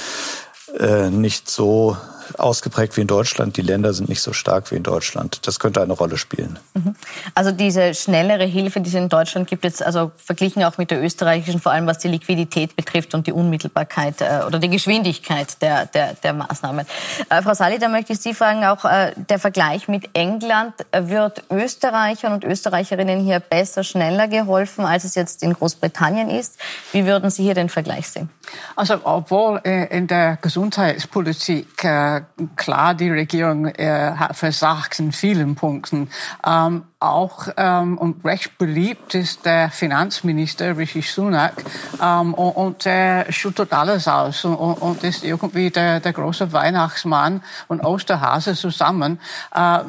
äh, 0.78 1.10
nicht 1.10 1.50
so 1.50 1.96
ausgeprägt 2.38 2.96
wie 2.96 3.02
in 3.02 3.06
Deutschland. 3.06 3.56
Die 3.56 3.62
Länder 3.62 3.92
sind 3.92 4.08
nicht 4.08 4.22
so 4.22 4.32
stark 4.32 4.70
wie 4.70 4.76
in 4.76 4.82
Deutschland. 4.82 5.46
Das 5.46 5.58
könnte 5.58 5.82
eine 5.82 5.92
Rolle 5.92 6.18
spielen. 6.18 6.58
Mhm. 6.74 6.94
Also 7.34 7.52
diese 7.52 7.94
schnellere 7.94 8.44
Hilfe, 8.44 8.80
die 8.80 8.88
es 8.88 8.94
in 8.94 9.08
Deutschland 9.08 9.48
gibt, 9.48 9.64
jetzt 9.64 9.82
also 9.82 10.12
verglichen 10.16 10.62
auch 10.64 10.78
mit 10.78 10.90
der 10.90 11.02
österreichischen, 11.02 11.60
vor 11.60 11.72
allem 11.72 11.86
was 11.86 11.98
die 11.98 12.08
Liquidität 12.08 12.76
betrifft 12.76 13.14
und 13.14 13.26
die 13.26 13.32
Unmittelbarkeit 13.32 14.20
äh, 14.20 14.42
oder 14.46 14.58
die 14.58 14.68
Geschwindigkeit 14.68 15.60
der, 15.62 15.86
der, 15.86 16.14
der 16.14 16.32
Maßnahmen. 16.32 16.86
Äh, 17.28 17.42
Frau 17.42 17.54
Sali, 17.54 17.78
da 17.78 17.88
möchte 17.88 18.12
ich 18.12 18.20
Sie 18.20 18.34
fragen, 18.34 18.64
auch 18.64 18.84
äh, 18.84 19.12
der 19.16 19.38
Vergleich 19.38 19.88
mit 19.88 20.10
England, 20.14 20.74
äh, 20.90 21.08
wird 21.08 21.44
Österreichern 21.50 22.32
und 22.32 22.44
Österreicherinnen 22.44 23.20
hier 23.20 23.40
besser, 23.40 23.84
schneller 23.84 24.28
geholfen, 24.28 24.84
als 24.84 25.04
es 25.04 25.14
jetzt 25.14 25.42
in 25.42 25.52
Großbritannien 25.52 26.30
ist? 26.30 26.58
Wie 26.92 27.06
würden 27.06 27.30
Sie 27.30 27.42
hier 27.42 27.54
den 27.54 27.68
Vergleich 27.68 28.08
sehen? 28.08 28.30
Also 28.76 29.00
obwohl 29.04 29.60
äh, 29.64 29.96
in 29.96 30.06
der 30.06 30.38
Gesundheitspolitik 30.40 31.84
äh, 31.84 32.21
klar 32.56 32.94
die 32.94 33.10
Regierung 33.10 33.66
äh, 33.66 34.14
versagt 34.32 34.98
in 34.98 35.12
vielen 35.12 35.54
Punkten, 35.54 36.10
ähm, 36.46 36.84
auch 37.02 37.48
ähm, 37.56 37.98
und 37.98 38.24
recht 38.24 38.58
beliebt 38.58 39.14
ist 39.14 39.44
der 39.44 39.70
Finanzminister 39.70 40.76
Rishi 40.76 41.02
Sunak 41.02 41.54
ähm, 42.00 42.34
und, 42.34 42.52
und 42.52 42.84
der 42.84 43.30
schüttet 43.32 43.72
alles 43.72 44.06
aus 44.06 44.44
und, 44.44 44.54
und 44.54 45.02
ist 45.02 45.24
irgendwie 45.24 45.70
der, 45.70 46.00
der 46.00 46.12
große 46.12 46.52
Weihnachtsmann 46.52 47.42
und 47.68 47.84
Osterhase 47.84 48.54
zusammen. 48.54 49.18
Äh, 49.54 49.80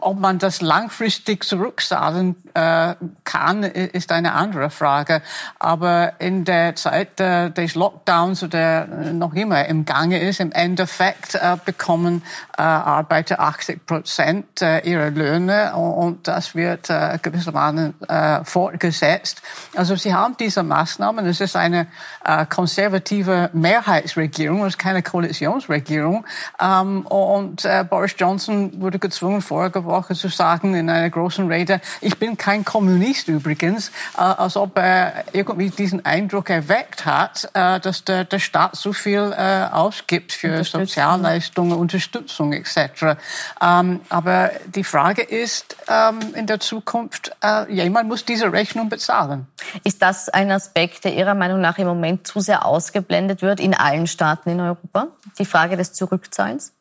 ob 0.00 0.18
man 0.18 0.38
das 0.38 0.60
langfristig 0.60 1.44
zurückzahlen 1.44 2.36
äh, 2.54 2.94
kann, 3.24 3.62
ist 3.62 4.10
eine 4.12 4.32
andere 4.32 4.70
Frage. 4.70 5.22
Aber 5.58 6.14
in 6.18 6.44
der 6.44 6.74
Zeit 6.74 7.20
äh, 7.20 7.50
des 7.50 7.74
Lockdowns 7.74 8.42
oder 8.42 8.86
noch 8.86 9.34
immer 9.34 9.66
im 9.66 9.84
Gange 9.84 10.20
ist, 10.20 10.40
im 10.40 10.52
Endeffekt 10.52 11.34
äh, 11.34 11.56
bekommen 11.64 12.22
äh, 12.58 12.62
Arbeiter 12.62 13.40
80 13.40 13.86
Prozent 13.86 14.62
äh, 14.62 14.80
ihrer 14.80 15.10
Löhne 15.10 15.74
und, 15.76 15.92
und 15.92 16.28
das 16.28 16.55
wird 16.56 16.90
äh, 16.90 17.18
gewissermaßen 17.20 17.94
äh, 18.08 18.44
fortgesetzt. 18.44 19.42
Also 19.74 19.96
Sie 19.96 20.14
haben 20.14 20.36
diese 20.38 20.62
Maßnahmen. 20.62 21.26
Es 21.26 21.40
ist 21.40 21.56
eine 21.56 21.86
äh, 22.24 22.46
konservative 22.46 23.50
Mehrheitsregierung, 23.52 24.62
es 24.62 24.74
ist 24.74 24.78
keine 24.78 25.02
Koalitionsregierung. 25.02 26.24
Ähm, 26.60 27.06
und 27.06 27.64
äh, 27.64 27.84
Boris 27.88 28.14
Johnson 28.18 28.80
wurde 28.80 28.98
gezwungen, 28.98 29.42
vorige 29.42 29.84
Woche 29.84 30.14
zu 30.14 30.28
sagen 30.28 30.74
in 30.74 30.90
einer 30.90 31.10
großen 31.10 31.50
Rede, 31.50 31.80
ich 32.00 32.18
bin 32.18 32.36
kein 32.36 32.64
Kommunist 32.64 33.28
übrigens, 33.28 33.90
äh, 34.16 34.20
als 34.20 34.56
ob 34.56 34.78
er 34.78 35.24
irgendwie 35.32 35.70
diesen 35.70 36.04
Eindruck 36.04 36.50
erweckt 36.50 37.06
hat, 37.06 37.48
äh, 37.54 37.80
dass 37.80 38.04
der, 38.04 38.24
der 38.24 38.38
Staat 38.38 38.76
so 38.76 38.92
viel 38.92 39.34
äh, 39.36 39.66
ausgibt 39.72 40.32
für 40.32 40.64
Sozialleistungen, 40.64 41.76
Unterstützung 41.78 42.52
etc. 42.52 43.18
Ähm, 43.62 44.00
aber 44.08 44.50
die 44.66 44.84
Frage 44.84 45.22
ist, 45.22 45.76
ähm, 45.88 46.18
in 46.46 46.48
der 46.48 46.60
Zukunft, 46.60 47.32
äh, 47.42 47.72
jemand 47.72 48.08
muss 48.08 48.24
diese 48.24 48.52
Rechnung 48.52 48.88
bezahlen. 48.88 49.48
Ist 49.82 50.00
das 50.00 50.28
ein 50.28 50.52
Aspekt, 50.52 51.04
der 51.04 51.12
Ihrer 51.12 51.34
Meinung 51.34 51.60
nach 51.60 51.76
im 51.78 51.88
Moment 51.88 52.24
zu 52.24 52.38
sehr 52.38 52.64
ausgeblendet 52.64 53.42
wird 53.42 53.58
in 53.58 53.74
allen 53.74 54.06
Staaten 54.06 54.50
in 54.50 54.60
Europa? 54.60 55.08
Die 55.40 55.44
Frage 55.44 55.76
des 55.76 55.92
Zurückzahlens? 55.92 56.72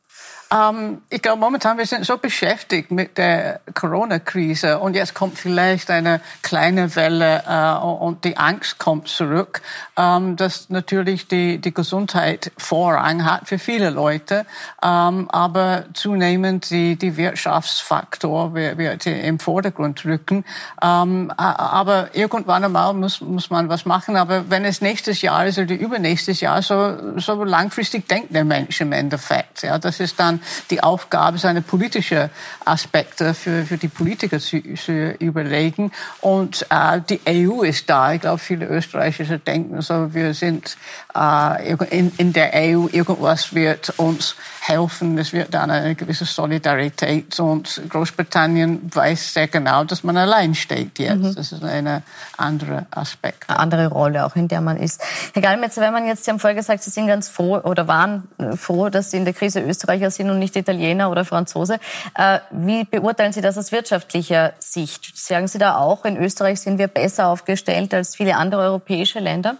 Ähm, 0.52 1.02
ich 1.10 1.22
glaube, 1.22 1.40
momentan 1.40 1.78
wir 1.78 1.86
sind 1.86 2.06
so 2.06 2.18
beschäftigt 2.18 2.92
mit 2.92 3.18
der 3.18 3.62
Corona-Krise 3.74 4.80
und 4.80 4.96
jetzt 4.96 5.14
kommt 5.14 5.38
vielleicht 5.38 5.90
eine 5.90 6.22
kleine 6.44 6.96
Welle 6.96 7.44
äh, 7.48 7.86
und 7.86 8.24
die 8.26 8.38
Angst 8.38 8.78
kommt 8.78 9.08
zurück, 9.08 9.62
ähm, 9.98 10.36
dass 10.36 10.70
natürlich 10.70 11.28
die, 11.28 11.58
die 11.58 11.74
Gesundheit 11.74 12.52
Vorrang 12.58 13.26
hat 13.26 13.48
für 13.48 13.58
viele 13.58 13.90
Leute, 13.90 14.46
ähm, 14.84 15.30
aber 15.32 15.86
zunehmend 15.94 16.70
die, 16.70 16.96
die 16.96 17.18
Wirtschaftsfaktor 17.18 18.54
wird, 18.54 19.06
im 19.08 19.40
Vordergrund 19.40 20.06
rücken. 20.06 20.46
Ähm, 20.82 21.32
aber 21.38 22.10
irgendwann 22.14 22.64
einmal 22.64 22.94
muss, 22.94 23.22
muss 23.22 23.50
man 23.50 23.70
was 23.70 23.86
machen. 23.86 24.16
Aber 24.16 24.50
wenn 24.50 24.66
es 24.66 24.82
nächstes 24.82 25.22
Jahr 25.22 25.46
ist 25.46 25.58
oder 25.58 25.76
übernächstes 25.76 26.42
Jahr, 26.42 26.62
so, 26.62 27.18
so 27.18 27.44
langfristig 27.44 28.08
denkt 28.08 28.34
der 28.34 28.46
Mensch 28.46 28.82
im 28.82 28.92
Endeffekt. 28.92 29.64
Ja, 29.64 29.80
das 29.80 30.00
ist 30.00 30.20
dann 30.20 30.35
dann 30.36 30.42
die 30.70 30.84
Aufgabe, 30.84 31.38
seine 31.38 31.62
politische 31.62 32.30
Aspekte 32.64 33.34
für, 33.34 33.66
für 33.66 33.78
die 33.78 33.88
Politiker 33.88 34.40
zu, 34.40 34.62
zu 34.76 35.12
überlegen. 35.20 35.92
Und 36.22 36.66
äh, 36.70 37.02
die 37.10 37.20
EU 37.28 37.62
ist 37.62 37.90
da. 37.90 38.14
Ich 38.14 38.22
glaube, 38.22 38.40
viele 38.40 38.68
Österreicher 38.68 39.38
denken 39.38 39.82
so, 39.82 40.14
wir 40.14 40.34
sind 40.34 40.78
äh, 41.16 41.74
in, 41.90 42.12
in 42.18 42.34
der 42.34 42.52
EU, 42.54 42.88
irgendwas 42.92 43.54
wird 43.54 43.94
uns 43.98 44.36
helfen. 44.62 45.18
Es 45.18 45.34
wird 45.34 45.54
dann 45.54 45.70
eine 45.70 45.96
gewisse 45.96 46.26
Solidarität. 46.26 47.40
Und 47.40 47.82
Großbritannien 47.90 48.90
weiß 48.94 49.34
sehr 49.34 49.48
genau, 49.48 49.84
dass 49.84 50.04
man 50.04 50.18
allein 50.18 50.56
steht 50.56 51.00
jetzt. 51.00 51.18
Mhm. 51.18 51.36
Das 51.36 51.52
ist 51.52 51.64
ein 51.64 52.04
anderer 52.38 52.86
Aspekt. 52.92 53.50
Eine 53.50 53.60
andere 53.60 53.88
Rolle 53.88 54.26
auch, 54.26 54.36
in 54.36 54.48
der 54.48 54.62
man 54.62 54.78
ist. 54.78 55.02
Herr 55.34 55.42
Gallmetzer, 55.42 55.82
wenn 55.82 55.94
man 55.94 56.08
jetzt, 56.08 56.26
Sie 56.26 56.32
haben 56.32 56.40
vorher 56.40 56.56
gesagt, 56.56 56.84
Sie 56.84 56.90
sind 56.90 57.08
ganz 57.08 57.30
froh 57.30 57.58
oder 57.58 57.88
waren 57.88 58.28
froh, 58.58 58.90
dass 58.90 59.12
Sie 59.12 59.18
in 59.18 59.26
der 59.26 59.34
Krise 59.34 59.62
Österreicher 59.62 60.10
sind 60.10 60.25
und 60.30 60.40
nicht 60.40 60.56
Italiener 60.56 61.12
oder 61.12 61.26
Franzose. 61.26 61.80
Äh, 62.16 62.40
wie 62.52 62.84
beurteilen 62.84 63.34
Sie 63.34 63.42
das 63.42 63.58
aus 63.58 63.72
wirtschaftlicher 63.72 64.54
Sicht? 64.60 65.18
Sagen 65.18 65.48
Sie 65.48 65.58
da 65.58 65.78
auch, 65.78 66.06
in 66.06 66.18
Österreich 66.18 66.60
sind 66.60 66.78
wir 66.78 66.88
besser 66.88 67.28
aufgestellt 67.28 67.94
als 67.94 68.16
viele 68.16 68.36
andere 68.38 68.62
europäische 68.62 69.20
Länder? 69.20 69.58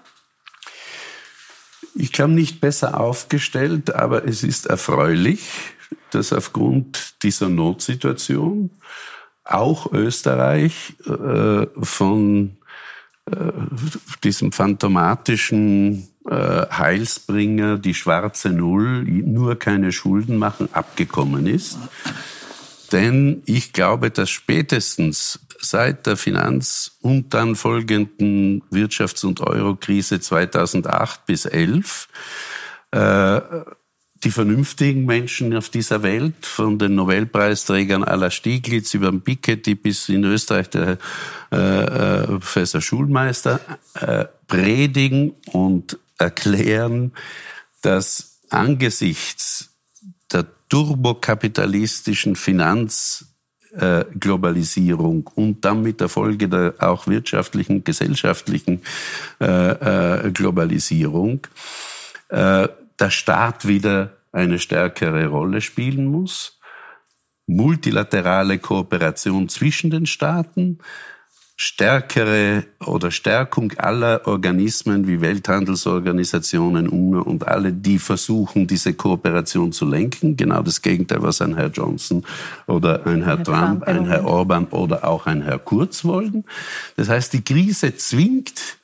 Ich 1.96 2.12
glaube 2.12 2.34
nicht 2.34 2.60
besser 2.60 3.00
aufgestellt, 3.00 3.96
aber 3.96 4.26
es 4.26 4.44
ist 4.44 4.66
erfreulich, 4.66 5.50
dass 6.12 6.34
aufgrund 6.34 7.24
dieser 7.24 7.48
Notsituation 7.48 8.70
auch 9.46 9.92
Österreich 9.94 10.96
äh, 11.06 11.68
von 11.82 12.58
äh, 13.32 13.52
diesem 14.24 14.52
phantomatischen 14.52 16.10
Heilsbringer, 16.30 17.78
die 17.78 17.94
schwarze 17.94 18.50
Null, 18.50 19.04
nur 19.04 19.58
keine 19.60 19.92
Schulden 19.92 20.38
machen, 20.38 20.70
abgekommen 20.72 21.48
ist. 21.48 21.78
Denn 22.92 23.44
ich 23.46 23.74
glaube, 23.74 24.12
dass 24.12 24.30
spätestens 24.30 25.40
seit 25.60 26.06
der 26.06 26.18
Finanz- 26.18 26.98
und 27.02 27.34
dann 27.34 27.56
folgenden 27.56 28.62
Wirtschafts- 28.72 29.26
und 29.26 29.42
Eurokrise 29.42 30.20
2008 30.20 31.26
bis 31.26 31.42
2011 31.44 32.08
äh, 32.92 33.42
die 34.24 34.32
vernünftigen 34.32 35.06
Menschen 35.06 35.56
auf 35.56 35.70
dieser 35.70 36.02
Welt, 36.02 36.46
von 36.46 36.80
den 36.80 36.96
Nobelpreisträgern 36.96 38.04
aller 38.04 38.32
Stieglitz 38.32 38.94
über 38.94 39.12
den 39.12 39.22
Piketty 39.22 39.76
bis 39.76 40.10
in 40.10 40.24
Österreich 40.24 40.70
der 40.70 40.98
äh, 41.52 41.56
äh, 41.58 42.26
Professor 42.26 42.82
Schulmeister, 42.82 43.60
äh, 43.94 44.26
predigen 44.48 45.34
und 45.52 46.00
erklären, 46.18 47.14
dass 47.82 48.42
angesichts 48.50 49.70
der 50.32 50.46
turbokapitalistischen 50.70 52.36
Finanzglobalisierung 52.36 55.30
und 55.36 55.66
dann 55.66 55.82
mit 55.82 56.00
der 56.02 56.10
Folge 56.10 56.50
der 56.50 56.76
auch 56.80 57.08
wirtschaftlichen, 57.08 57.84
gesellschaftlichen 57.84 58.82
äh, 59.40 60.26
äh, 60.26 60.32
Globalisierung 60.32 61.48
äh, 62.30 62.68
der 63.00 63.10
Staat 63.10 63.68
wieder 63.68 64.18
eine 64.32 64.60
stärkere 64.60 65.26
Rolle 65.28 65.62
spielen 65.62 66.06
muss, 66.06 66.60
multilaterale 67.48 68.60
Kooperation 68.60 69.50
zwischen 69.50 69.90
den 69.92 70.06
Staaten, 70.06 70.80
stärkere 71.58 72.66
oder 72.86 73.12
Stärkung 73.12 73.72
aller 73.78 74.28
Organismen 74.28 75.08
wie 75.08 75.22
Welthandelsorganisationen, 75.22 76.90
UNO 76.90 77.22
und 77.22 77.48
alle, 77.48 77.72
die 77.72 77.98
versuchen, 77.98 78.68
diese 78.68 78.94
Kooperation 78.94 79.72
zu 79.72 79.86
lenken. 79.86 80.36
Genau 80.36 80.62
das 80.62 80.82
Gegenteil, 80.82 81.22
was 81.22 81.42
ein 81.42 81.56
Herr 81.56 81.70
Johnson 81.70 82.26
oder 82.68 83.06
ein 83.06 83.24
Herr, 83.24 83.38
Herr 83.38 83.44
Trump, 83.44 83.84
Trump, 83.84 83.84
ein 83.84 84.06
Herr 84.06 84.26
Orban 84.26 84.66
oder 84.68 85.08
auch 85.08 85.28
ein 85.28 85.42
Herr 85.44 85.60
Kurz 85.60 86.04
wollen. 86.04 86.44
Das 86.98 87.08
heißt, 87.08 87.32
die 87.32 87.44
Krise 87.44 87.96
zwingt 87.96 88.78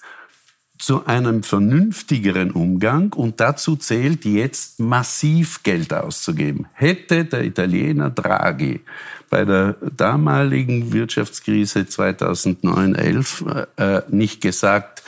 zu 0.82 1.06
einem 1.06 1.44
vernünftigeren 1.44 2.52
Umgang 2.52 3.14
und 3.14 3.40
dazu 3.40 3.76
zählt 3.76 4.26
jetzt 4.26 4.80
massiv 4.80 5.62
Geld 5.62 5.94
auszugeben. 5.94 6.66
Hätte 6.74 7.26
der 7.26 7.44
Italiener 7.44 8.10
Draghi 8.10 8.82
bei 9.30 9.46
der 9.46 9.76
damaligen 9.96 10.92
Wirtschaftskrise 10.92 11.82
2009-11 11.82 13.68
äh, 13.78 14.02
nicht 14.10 14.42
gesagt, 14.42 15.04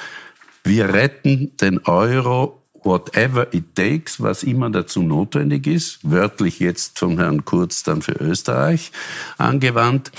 wir 0.63 0.93
retten 0.93 1.57
den 1.57 1.79
Euro 1.86 2.62
whatever 2.83 3.51
it 3.53 3.75
takes, 3.75 4.21
was 4.21 4.43
immer 4.43 4.69
dazu 4.69 5.01
notwendig 5.01 5.65
ist, 5.65 5.99
wörtlich 6.03 6.59
jetzt 6.59 6.99
von 6.99 7.17
Herrn 7.17 7.45
Kurz 7.45 7.81
dann 7.81 8.03
für 8.03 8.13
Österreich 8.13 8.91
angewandt, 9.38 10.12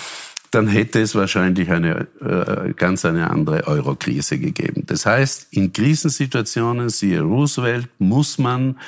dann 0.54 0.68
hätte 0.68 1.00
es 1.00 1.14
wahrscheinlich 1.14 1.70
eine 1.70 2.06
äh, 2.20 2.72
ganz 2.74 3.04
eine 3.04 3.30
andere 3.30 3.66
Eurokrise 3.66 4.38
gegeben. 4.38 4.84
Das 4.86 5.04
heißt, 5.04 5.48
in 5.50 5.72
Krisensituationen, 5.72 6.88
siehe 6.88 7.20
Roosevelt, 7.22 7.88
muss 7.98 8.38
man 8.38 8.78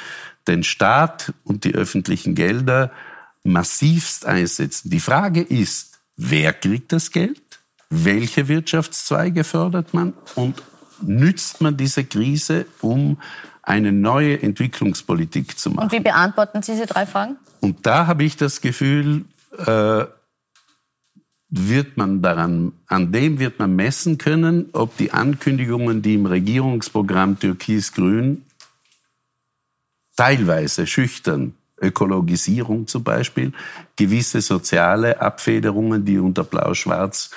den 0.46 0.62
Staat 0.62 1.32
und 1.44 1.64
die 1.64 1.74
öffentlichen 1.74 2.34
Gelder 2.34 2.92
massivst 3.42 4.26
einsetzen. 4.26 4.90
Die 4.90 5.00
Frage 5.00 5.42
ist, 5.42 5.98
wer 6.16 6.52
kriegt 6.52 6.92
das 6.92 7.10
Geld? 7.10 7.40
Welche 7.90 8.48
Wirtschaftszweige 8.48 9.44
fördert 9.44 9.94
man? 9.94 10.12
Und 10.34 10.62
nützt 11.02 11.60
man 11.60 11.76
diese 11.76 12.04
Krise, 12.04 12.66
um 12.80 13.18
eine 13.62 13.92
neue 13.92 14.40
Entwicklungspolitik 14.42 15.58
zu 15.58 15.70
machen? 15.70 15.84
Und 15.84 15.92
wie 15.92 16.00
beantworten 16.00 16.62
Sie 16.62 16.72
diese 16.72 16.86
drei 16.86 17.06
Fragen? 17.06 17.36
Und 17.60 17.86
da 17.86 18.06
habe 18.06 18.24
ich 18.24 18.36
das 18.36 18.60
Gefühl, 18.60 19.24
äh, 19.58 20.04
wird 21.48 21.96
man 21.96 22.22
daran, 22.22 22.72
an 22.86 23.12
dem 23.12 23.38
wird 23.38 23.58
man 23.58 23.76
messen 23.76 24.18
können, 24.18 24.70
ob 24.72 24.96
die 24.96 25.12
Ankündigungen, 25.12 26.02
die 26.02 26.14
im 26.14 26.26
Regierungsprogramm 26.26 27.38
Türkis-Grün 27.38 28.42
teilweise 30.16 30.86
schüchtern, 30.86 31.54
Ökologisierung 31.80 32.86
zum 32.86 33.04
Beispiel, 33.04 33.52
gewisse 33.96 34.40
soziale 34.40 35.20
Abfederungen, 35.20 36.04
die 36.04 36.18
unter 36.18 36.42
Blau-Schwarz 36.42 37.30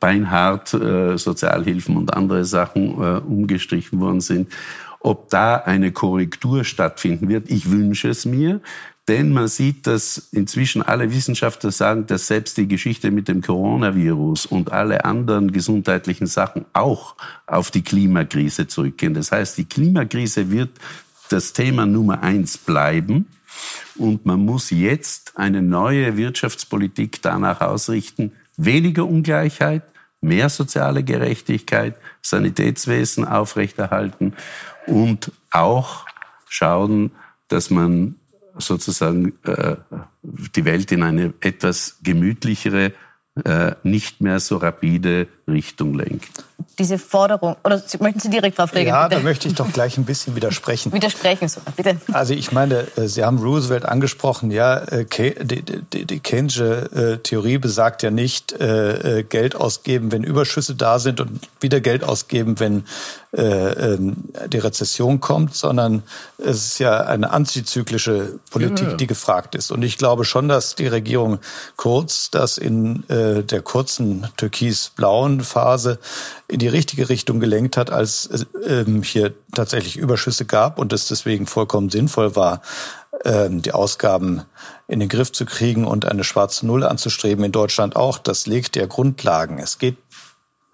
beinhart 0.00 0.74
äh, 0.74 1.16
Sozialhilfen 1.16 1.96
und 1.96 2.14
andere 2.14 2.44
Sachen 2.44 3.00
äh, 3.00 3.18
umgestrichen 3.18 4.00
worden 4.00 4.20
sind, 4.20 4.52
ob 5.00 5.30
da 5.30 5.56
eine 5.56 5.92
Korrektur 5.92 6.64
stattfinden 6.64 7.28
wird. 7.28 7.50
Ich 7.50 7.70
wünsche 7.70 8.08
es 8.08 8.24
mir. 8.24 8.60
Denn 9.08 9.32
man 9.32 9.46
sieht, 9.46 9.86
dass 9.86 10.28
inzwischen 10.32 10.82
alle 10.82 11.12
Wissenschaftler 11.12 11.70
sagen, 11.70 12.06
dass 12.06 12.26
selbst 12.26 12.56
die 12.56 12.66
Geschichte 12.66 13.12
mit 13.12 13.28
dem 13.28 13.40
Coronavirus 13.40 14.46
und 14.46 14.72
alle 14.72 15.04
anderen 15.04 15.52
gesundheitlichen 15.52 16.26
Sachen 16.26 16.64
auch 16.72 17.14
auf 17.46 17.70
die 17.70 17.82
Klimakrise 17.82 18.66
zurückgehen. 18.66 19.14
Das 19.14 19.30
heißt, 19.30 19.58
die 19.58 19.64
Klimakrise 19.64 20.50
wird 20.50 20.70
das 21.28 21.52
Thema 21.52 21.86
Nummer 21.86 22.22
eins 22.22 22.58
bleiben. 22.58 23.26
Und 23.94 24.26
man 24.26 24.40
muss 24.40 24.70
jetzt 24.70 25.38
eine 25.38 25.62
neue 25.62 26.16
Wirtschaftspolitik 26.16 27.22
danach 27.22 27.60
ausrichten, 27.60 28.32
weniger 28.56 29.06
Ungleichheit, 29.06 29.82
mehr 30.20 30.48
soziale 30.48 31.04
Gerechtigkeit, 31.04 31.94
Sanitätswesen 32.22 33.24
aufrechterhalten 33.24 34.34
und 34.86 35.30
auch 35.50 36.06
schauen, 36.48 37.12
dass 37.48 37.70
man 37.70 38.16
sozusagen 38.58 39.34
äh, 39.44 39.76
die 40.22 40.64
Welt 40.64 40.92
in 40.92 41.02
eine 41.02 41.34
etwas 41.40 41.98
gemütlichere, 42.02 42.92
äh, 43.44 43.72
nicht 43.82 44.20
mehr 44.20 44.40
so 44.40 44.56
rapide 44.56 45.28
Richtung 45.48 45.94
lenkt. 45.94 46.44
Diese 46.78 46.98
Forderung, 46.98 47.56
oder 47.64 47.82
möchten 48.00 48.20
Sie 48.20 48.28
direkt 48.28 48.58
darauf 48.58 48.74
reagieren? 48.74 48.96
Ja, 48.96 49.08
bitte? 49.08 49.20
da 49.20 49.24
möchte 49.24 49.48
ich 49.48 49.54
doch 49.54 49.72
gleich 49.72 49.96
ein 49.96 50.04
bisschen 50.04 50.36
widersprechen. 50.36 50.92
Widersprechen, 50.92 51.48
so, 51.48 51.60
bitte. 51.74 51.98
Also 52.12 52.34
ich 52.34 52.52
meine, 52.52 52.86
äh, 52.96 53.06
Sie 53.06 53.24
haben 53.24 53.38
Roosevelt 53.38 53.86
angesprochen, 53.86 54.50
ja, 54.50 54.78
äh, 54.78 55.06
die, 55.06 55.62
die, 55.62 56.04
die 56.04 56.20
Keynesche 56.20 56.90
äh, 57.14 57.18
Theorie 57.18 57.58
besagt 57.58 58.02
ja 58.02 58.10
nicht, 58.10 58.56
Geld 58.56 59.56
ausgeben, 59.56 60.12
wenn 60.12 60.22
Überschüsse 60.22 60.74
da 60.74 60.98
sind 60.98 61.20
und 61.20 61.40
wieder 61.60 61.80
Geld 61.80 62.04
ausgeben, 62.04 62.58
wenn 62.58 62.84
ähm, 63.32 64.16
die 64.48 64.58
Rezession 64.58 65.20
kommt, 65.20 65.54
sondern 65.54 66.02
es 66.38 66.66
ist 66.66 66.78
ja 66.78 67.00
eine 67.00 67.30
antizyklische 67.30 68.38
Politik, 68.50 68.88
ja. 68.88 68.94
die 68.94 69.06
gefragt 69.06 69.54
ist. 69.54 69.70
Und 69.70 69.82
ich 69.82 69.98
glaube 69.98 70.24
schon, 70.24 70.48
dass 70.48 70.74
die 70.74 70.86
Regierung 70.86 71.38
Kurz 71.76 72.30
das 72.30 72.58
in 72.58 73.04
der 73.08 73.62
kurzen 73.62 74.26
türkis-blauen 74.36 75.35
Phase 75.44 75.98
in 76.48 76.58
die 76.58 76.68
richtige 76.68 77.08
Richtung 77.08 77.40
gelenkt 77.40 77.76
hat, 77.76 77.90
als 77.90 78.28
es 78.30 78.46
ähm, 78.66 79.02
hier 79.02 79.34
tatsächlich 79.54 79.96
Überschüsse 79.96 80.44
gab 80.44 80.78
und 80.78 80.92
es 80.92 81.06
deswegen 81.06 81.46
vollkommen 81.46 81.90
sinnvoll 81.90 82.36
war, 82.36 82.62
ähm, 83.24 83.62
die 83.62 83.72
Ausgaben 83.72 84.42
in 84.88 85.00
den 85.00 85.08
Griff 85.08 85.32
zu 85.32 85.46
kriegen 85.46 85.86
und 85.86 86.04
eine 86.04 86.24
schwarze 86.24 86.66
Null 86.66 86.84
anzustreben 86.84 87.44
in 87.44 87.52
Deutschland 87.52 87.96
auch. 87.96 88.18
Das 88.18 88.46
legt 88.46 88.76
ja 88.76 88.86
Grundlagen. 88.86 89.58
Es 89.58 89.78
geht 89.78 89.96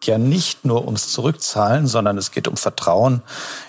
ja 0.07 0.19
nicht 0.19 0.65
nur 0.65 0.85
ums 0.85 1.13
Zurückzahlen, 1.13 1.87
sondern 1.87 2.19
es 2.19 2.31
geht 2.31 2.49
um 2.49 2.57
Vertrauen 2.57 3.23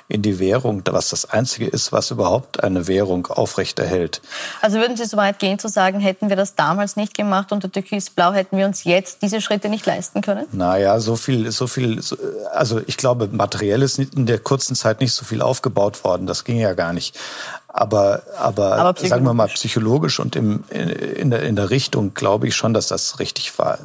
in 0.08 0.22
die 0.22 0.38
Währung, 0.38 0.84
was 0.92 1.10
das 1.10 1.26
Einzige 1.26 1.66
ist, 1.66 1.92
was 1.92 2.12
überhaupt 2.12 2.64
eine 2.64 2.88
Währung 2.88 3.28
aufrechterhält. 3.28 4.22
Also 4.62 4.78
würden 4.78 4.98
Sie 4.98 5.06
so 5.06 5.18
weit 5.18 5.40
gehen 5.40 5.60
zu 5.60 5.70
sagen, 5.70 6.00
hätten 6.00 6.30
wir 6.30 6.36
das 6.36 6.56
damals 6.56 6.96
nicht 6.96 7.16
gemacht 7.16 7.52
unter 7.52 7.72
Türkisblau, 7.72 8.34
hätten 8.34 8.58
wir 8.58 8.66
uns 8.66 8.84
jetzt 8.84 9.22
diese 9.22 9.42
Schritte 9.42 9.70
nicht 9.70 9.86
leisten 9.86 10.22
können? 10.22 10.46
Naja, 10.52 11.00
so 11.00 11.16
viel, 11.16 11.52
so 11.52 11.68
viel, 11.68 12.02
also 12.54 12.82
ich 12.86 12.98
glaube, 12.98 13.30
materiell 13.32 13.82
ist 13.82 13.98
in 13.98 14.26
der 14.26 14.40
kurzen 14.40 14.76
Zeit 14.76 15.00
nicht 15.00 15.14
so 15.14 15.26
viel 15.26 15.42
aufgebaut 15.42 16.04
worden. 16.04 16.28
Das 16.28 16.44
ging 16.44 16.60
ja 16.60 16.74
gar 16.74 16.94
nicht. 16.94 17.18
Aber, 17.68 18.22
aber, 18.38 18.76
aber 18.76 19.08
sagen 19.08 19.26
wir 19.26 19.34
mal 19.34 19.48
psychologisch 19.48 20.20
und 20.20 20.36
im, 20.36 20.64
in, 20.70 21.32
der, 21.32 21.42
in 21.42 21.56
der 21.56 21.72
Richtung 21.72 22.14
glaube 22.14 22.48
ich 22.48 22.56
schon, 22.56 22.74
dass 22.76 22.88
das 22.88 23.18
richtig 23.18 23.58
war 23.58 23.80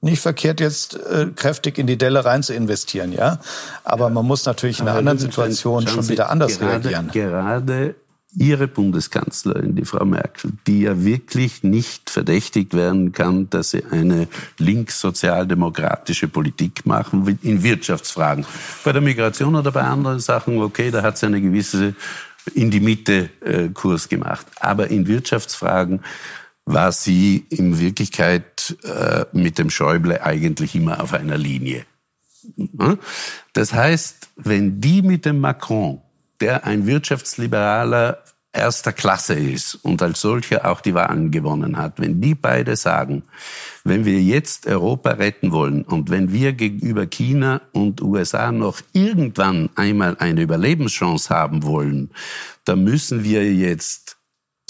nicht 0.00 0.20
verkehrt, 0.20 0.60
jetzt 0.60 0.94
äh, 0.94 1.26
kräftig 1.34 1.78
in 1.78 1.86
die 1.86 1.98
Delle 1.98 2.24
rein 2.24 2.42
zu 2.42 2.54
investieren, 2.54 3.12
ja. 3.12 3.40
Aber 3.84 4.10
man 4.10 4.26
muss 4.26 4.44
natürlich 4.46 4.80
in 4.80 4.88
einer 4.88 4.98
anderen 4.98 5.18
Situation 5.18 5.86
schon 5.86 6.08
wieder 6.08 6.30
anders 6.30 6.58
gerade, 6.58 6.88
reagieren. 6.88 7.10
Gerade 7.12 7.94
Ihre 8.32 8.68
Bundeskanzlerin, 8.68 9.74
die 9.74 9.84
Frau 9.84 10.04
Merkel, 10.04 10.52
die 10.66 10.82
ja 10.82 11.04
wirklich 11.04 11.64
nicht 11.64 12.10
verdächtigt 12.10 12.74
werden 12.74 13.10
kann, 13.10 13.50
dass 13.50 13.70
sie 13.70 13.84
eine 13.90 14.28
linkssozialdemokratische 14.58 16.28
Politik 16.28 16.86
machen 16.86 17.38
in 17.42 17.64
Wirtschaftsfragen. 17.64 18.46
Bei 18.84 18.92
der 18.92 19.02
Migration 19.02 19.56
oder 19.56 19.72
bei 19.72 19.82
anderen 19.82 20.20
Sachen, 20.20 20.60
okay, 20.62 20.92
da 20.92 21.02
hat 21.02 21.18
sie 21.18 21.26
eine 21.26 21.40
gewisse 21.40 21.94
in 22.54 22.70
die 22.70 22.80
Mitte 22.80 23.30
äh, 23.44 23.68
Kurs 23.68 24.08
gemacht. 24.08 24.46
Aber 24.60 24.88
in 24.88 25.06
Wirtschaftsfragen 25.06 26.00
war 26.72 26.92
sie 26.92 27.46
in 27.50 27.78
Wirklichkeit 27.78 28.76
äh, 28.84 29.24
mit 29.32 29.58
dem 29.58 29.70
Schäuble 29.70 30.22
eigentlich 30.22 30.74
immer 30.74 31.02
auf 31.02 31.12
einer 31.14 31.38
Linie. 31.38 31.84
Das 33.52 33.72
heißt, 33.74 34.30
wenn 34.36 34.80
die 34.80 35.02
mit 35.02 35.26
dem 35.26 35.40
Macron, 35.40 36.00
der 36.40 36.64
ein 36.64 36.86
wirtschaftsliberaler 36.86 38.22
erster 38.52 38.92
Klasse 38.92 39.34
ist 39.34 39.76
und 39.76 40.02
als 40.02 40.20
solcher 40.20 40.68
auch 40.68 40.80
die 40.80 40.94
Wahlen 40.94 41.30
gewonnen 41.30 41.76
hat, 41.76 42.00
wenn 42.00 42.20
die 42.20 42.34
beide 42.34 42.74
sagen, 42.76 43.22
wenn 43.84 44.04
wir 44.04 44.20
jetzt 44.20 44.66
Europa 44.66 45.10
retten 45.10 45.52
wollen 45.52 45.82
und 45.84 46.10
wenn 46.10 46.32
wir 46.32 46.52
gegenüber 46.52 47.06
China 47.06 47.60
und 47.72 48.02
USA 48.02 48.50
noch 48.50 48.80
irgendwann 48.92 49.70
einmal 49.76 50.16
eine 50.18 50.42
Überlebenschance 50.42 51.30
haben 51.30 51.62
wollen, 51.62 52.10
dann 52.64 52.82
müssen 52.82 53.22
wir 53.22 53.52
jetzt 53.52 54.09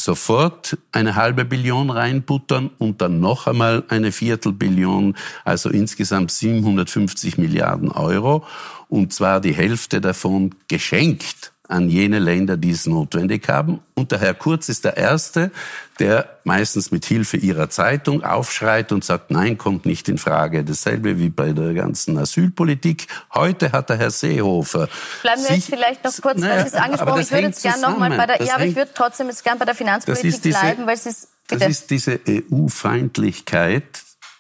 sofort 0.01 0.79
eine 0.93 1.15
halbe 1.15 1.45
Billion 1.45 1.91
reinbuttern 1.91 2.71
und 2.79 3.01
dann 3.01 3.21
noch 3.21 3.47
einmal 3.47 3.85
eine 3.89 4.13
Viertelbillion, 4.13 5.17
also 5.45 5.71
insgesamt 5.71 6.31
750 6.33 7.39
Milliarden 7.39 7.91
Euro. 7.91 8.45
Und 8.89 9.13
zwar 9.13 9.41
die 9.41 9.55
Hälfte 9.55 10.01
davon 10.01 10.55
geschenkt 10.69 11.53
an 11.71 11.89
jene 11.89 12.19
Länder, 12.19 12.57
die 12.57 12.71
es 12.71 12.87
notwendig 12.87 13.49
haben. 13.49 13.81
Und 13.95 14.13
der 14.13 14.21
Herr 14.21 14.35
Kurz 14.35 14.69
ist 14.69 14.85
der 14.85 14.97
Erste, 14.97 15.51
der 15.99 16.39
meistens 16.45 16.91
mit 16.91 17.05
Hilfe 17.05 17.37
ihrer 17.37 17.71
Zeitung 17.71 18.25
aufschreit 18.25 18.93
und 18.93 19.05
sagt, 19.05 19.31
nein, 19.31 19.59
kommt 19.59 19.87
nicht 19.87 20.09
in 20.09 20.19
Frage. 20.19 20.65
Dasselbe 20.65 21.19
wie 21.19 21.29
bei 21.29 21.53
der 21.53 21.75
ganzen 21.75 22.19
Asylpolitik. 22.19 23.07
Heute 23.35 23.73
hat 23.73 23.91
der 23.91 23.99
Herr 23.99 24.11
Seehofer. 24.11 24.89
Bleiben 25.23 25.43
wir 25.47 25.55
jetzt 25.55 25.69
vielleicht 25.69 26.03
noch 26.03 26.13
kurz, 26.21 26.41
weil 26.41 26.61
Sie 26.63 26.69
es 26.69 26.75
angesprochen 26.75 27.21
Ich 27.21 27.31
würde 27.31 27.47
jetzt 27.47 27.63
gerne 27.63 27.83
noch 27.83 27.99
mal 27.99 28.11
bei 28.17 28.27
der, 28.27 28.43
ja, 28.43 28.55
aber 28.55 28.65
ich 28.65 28.77
würde 28.77 28.91
trotzdem 28.95 29.29
jetzt 29.29 29.45
gerne 29.45 29.59
bei 29.59 29.67
der 29.67 29.75
Finanzpolitik 29.75 30.43
diese, 30.43 30.59
bleiben, 30.59 30.87
weil 30.87 30.95
es, 30.95 31.29
Das 31.49 31.63
ist 31.69 31.91
diese 31.91 32.19
EU-Feindlichkeit, 32.27 33.85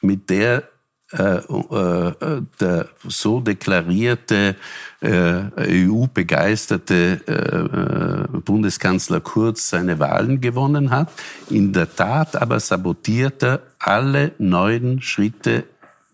mit 0.01 0.31
der 0.31 0.65
der 1.13 2.89
so 3.09 3.41
deklarierte 3.41 4.55
äh, 5.01 5.89
EU-begeisterte 5.89 8.29
Bundeskanzler 8.45 9.21
Kurz 9.21 9.71
seine 9.71 9.99
Wahlen 9.99 10.41
gewonnen 10.41 10.91
hat. 10.91 11.11
In 11.49 11.73
der 11.73 11.95
Tat 11.95 12.37
aber 12.37 12.61
sabotiert 12.61 13.43
er 13.43 13.61
alle 13.79 14.33
neuen 14.39 15.03
Schritte 15.03 15.65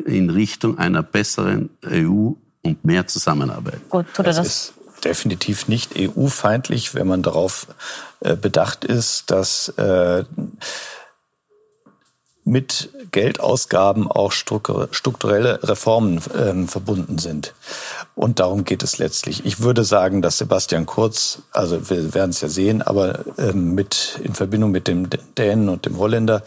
in 0.05 0.31
Richtung 0.31 0.79
einer 0.79 1.03
besseren 1.03 1.71
EU 1.85 2.33
und 2.63 2.85
mehr 2.85 3.07
Zusammenarbeit. 3.07 3.81
Gut, 3.91 4.07
tut 4.15 4.27
er 4.27 4.33
das? 4.33 4.37
das? 4.37 4.47
ist 4.47 4.75
definitiv 5.05 5.69
nicht 5.69 5.93
EU-feindlich, 5.99 6.95
wenn 6.95 7.07
man 7.07 7.23
darauf 7.23 7.67
bedacht 8.21 8.85
ist, 8.85 9.31
dass 9.31 9.73
mit 12.47 12.91
Geldausgaben 13.11 14.09
auch 14.09 14.31
strukturelle 14.31 15.61
Reformen 15.65 16.23
ähm, 16.39 16.69
verbunden 16.69 17.19
sind. 17.19 17.55
Und 18.15 18.39
darum 18.39 18.65
geht 18.65 18.85
es 18.85 18.99
letztlich. 18.99 19.45
Ich 19.45 19.61
würde 19.61 19.83
sagen, 19.83 20.23
dass 20.23 20.39
Sebastian 20.39 20.87
Kurz, 20.87 21.41
also 21.51 21.91
wir 21.91 22.15
werden 22.15 22.31
es 22.31 22.41
ja 22.41 22.49
sehen, 22.49 22.83
aber 22.83 23.25
ähm, 23.37 23.75
mit 23.75 24.21
in 24.23 24.35
Verbindung 24.35 24.71
mit 24.71 24.87
dem 24.87 25.09
Dänen 25.37 25.69
und 25.69 25.87
dem 25.87 25.99
Holländer 25.99 26.43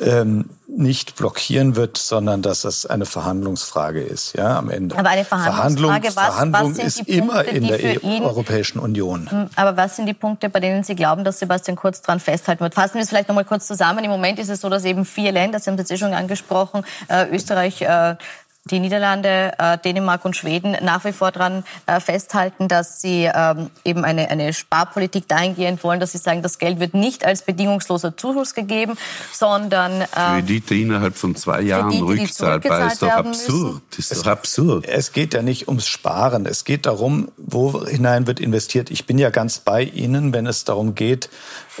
ähm, 0.00 0.50
nicht 0.66 1.16
blockieren 1.16 1.76
wird, 1.76 1.96
sondern 1.96 2.42
dass 2.42 2.62
das 2.62 2.86
eine 2.86 3.06
Verhandlungsfrage 3.06 4.02
ist, 4.02 4.36
ja, 4.36 4.58
am 4.58 4.70
Ende. 4.70 4.96
Aber 4.96 5.08
eine 5.08 5.24
Verhandlungsfrage, 5.24 6.08
was, 6.08 6.12
Verhandlung 6.12 6.76
was 6.76 6.84
ist 6.84 6.96
Punkte, 6.98 7.12
immer 7.12 7.44
in 7.44 7.66
der 7.66 7.82
e 7.82 7.98
ihn, 7.98 8.22
Europäischen 8.22 8.78
Union. 8.78 9.30
Hm, 9.30 9.50
aber 9.56 9.76
was 9.76 9.96
sind 9.96 10.06
die 10.06 10.14
Punkte, 10.14 10.48
bei 10.48 10.60
denen 10.60 10.84
Sie 10.84 10.94
glauben, 10.94 11.24
dass 11.24 11.38
Sebastian 11.38 11.76
Kurz 11.76 12.02
dran 12.02 12.20
festhalten 12.20 12.60
wird? 12.60 12.74
Fassen 12.74 12.94
wir 12.94 13.02
es 13.02 13.08
vielleicht 13.08 13.28
noch 13.28 13.34
mal 13.34 13.44
kurz 13.44 13.66
zusammen. 13.66 14.04
Im 14.04 14.10
Moment 14.10 14.38
ist 14.38 14.50
es 14.50 14.60
so, 14.60 14.68
dass 14.68 14.84
eben 14.84 15.04
vier 15.04 15.32
Länder, 15.32 15.58
Sie 15.58 15.70
haben 15.70 15.76
das 15.76 15.90
eh 15.90 15.96
schon 15.96 16.14
angesprochen, 16.14 16.84
äh, 17.08 17.26
Österreich, 17.30 17.82
äh, 17.82 18.16
die 18.64 18.80
Niederlande, 18.80 19.52
äh, 19.58 19.78
Dänemark 19.78 20.24
und 20.24 20.36
Schweden 20.36 20.76
nach 20.82 21.04
wie 21.04 21.12
vor 21.12 21.32
daran 21.32 21.64
äh, 21.86 22.00
festhalten, 22.00 22.68
dass 22.68 23.00
sie 23.00 23.30
ähm, 23.32 23.70
eben 23.84 24.04
eine, 24.04 24.30
eine 24.30 24.52
Sparpolitik 24.52 25.26
dahingehend 25.28 25.82
wollen, 25.84 26.00
dass 26.00 26.12
sie 26.12 26.18
sagen, 26.18 26.42
das 26.42 26.58
Geld 26.58 26.80
wird 26.80 26.94
nicht 26.94 27.24
als 27.24 27.42
bedingungsloser 27.42 28.16
Zuschuss 28.16 28.54
gegeben, 28.54 28.96
sondern 29.32 30.02
ähm, 30.02 30.06
Kredite 30.14 30.74
innerhalb 30.74 31.16
von 31.16 31.34
zwei 31.34 31.62
Jahren 31.62 31.90
Kredite, 31.90 32.22
rückzahlbar. 32.22 32.92
Ist 32.92 33.02
doch 33.02 33.08
absurd. 33.08 33.82
Ist 33.96 34.12
es, 34.12 34.22
doch 34.22 34.30
absurd. 34.30 34.86
Es 34.86 35.12
geht 35.12 35.34
ja 35.34 35.42
nicht 35.42 35.68
ums 35.68 35.86
Sparen. 35.86 36.46
Es 36.46 36.64
geht 36.64 36.86
darum, 36.86 37.30
wo 37.36 37.86
hinein 37.86 38.26
wird 38.26 38.40
investiert. 38.40 38.90
Ich 38.90 39.06
bin 39.06 39.18
ja 39.18 39.30
ganz 39.30 39.58
bei 39.60 39.82
Ihnen, 39.82 40.32
wenn 40.32 40.46
es 40.46 40.64
darum 40.64 40.94
geht, 40.94 41.30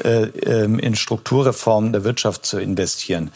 äh, 0.04 0.24
ähm, 0.26 0.78
in 0.78 0.96
Strukturreformen 0.96 1.92
der 1.92 2.04
Wirtschaft 2.04 2.46
zu 2.46 2.58
investieren. 2.58 3.30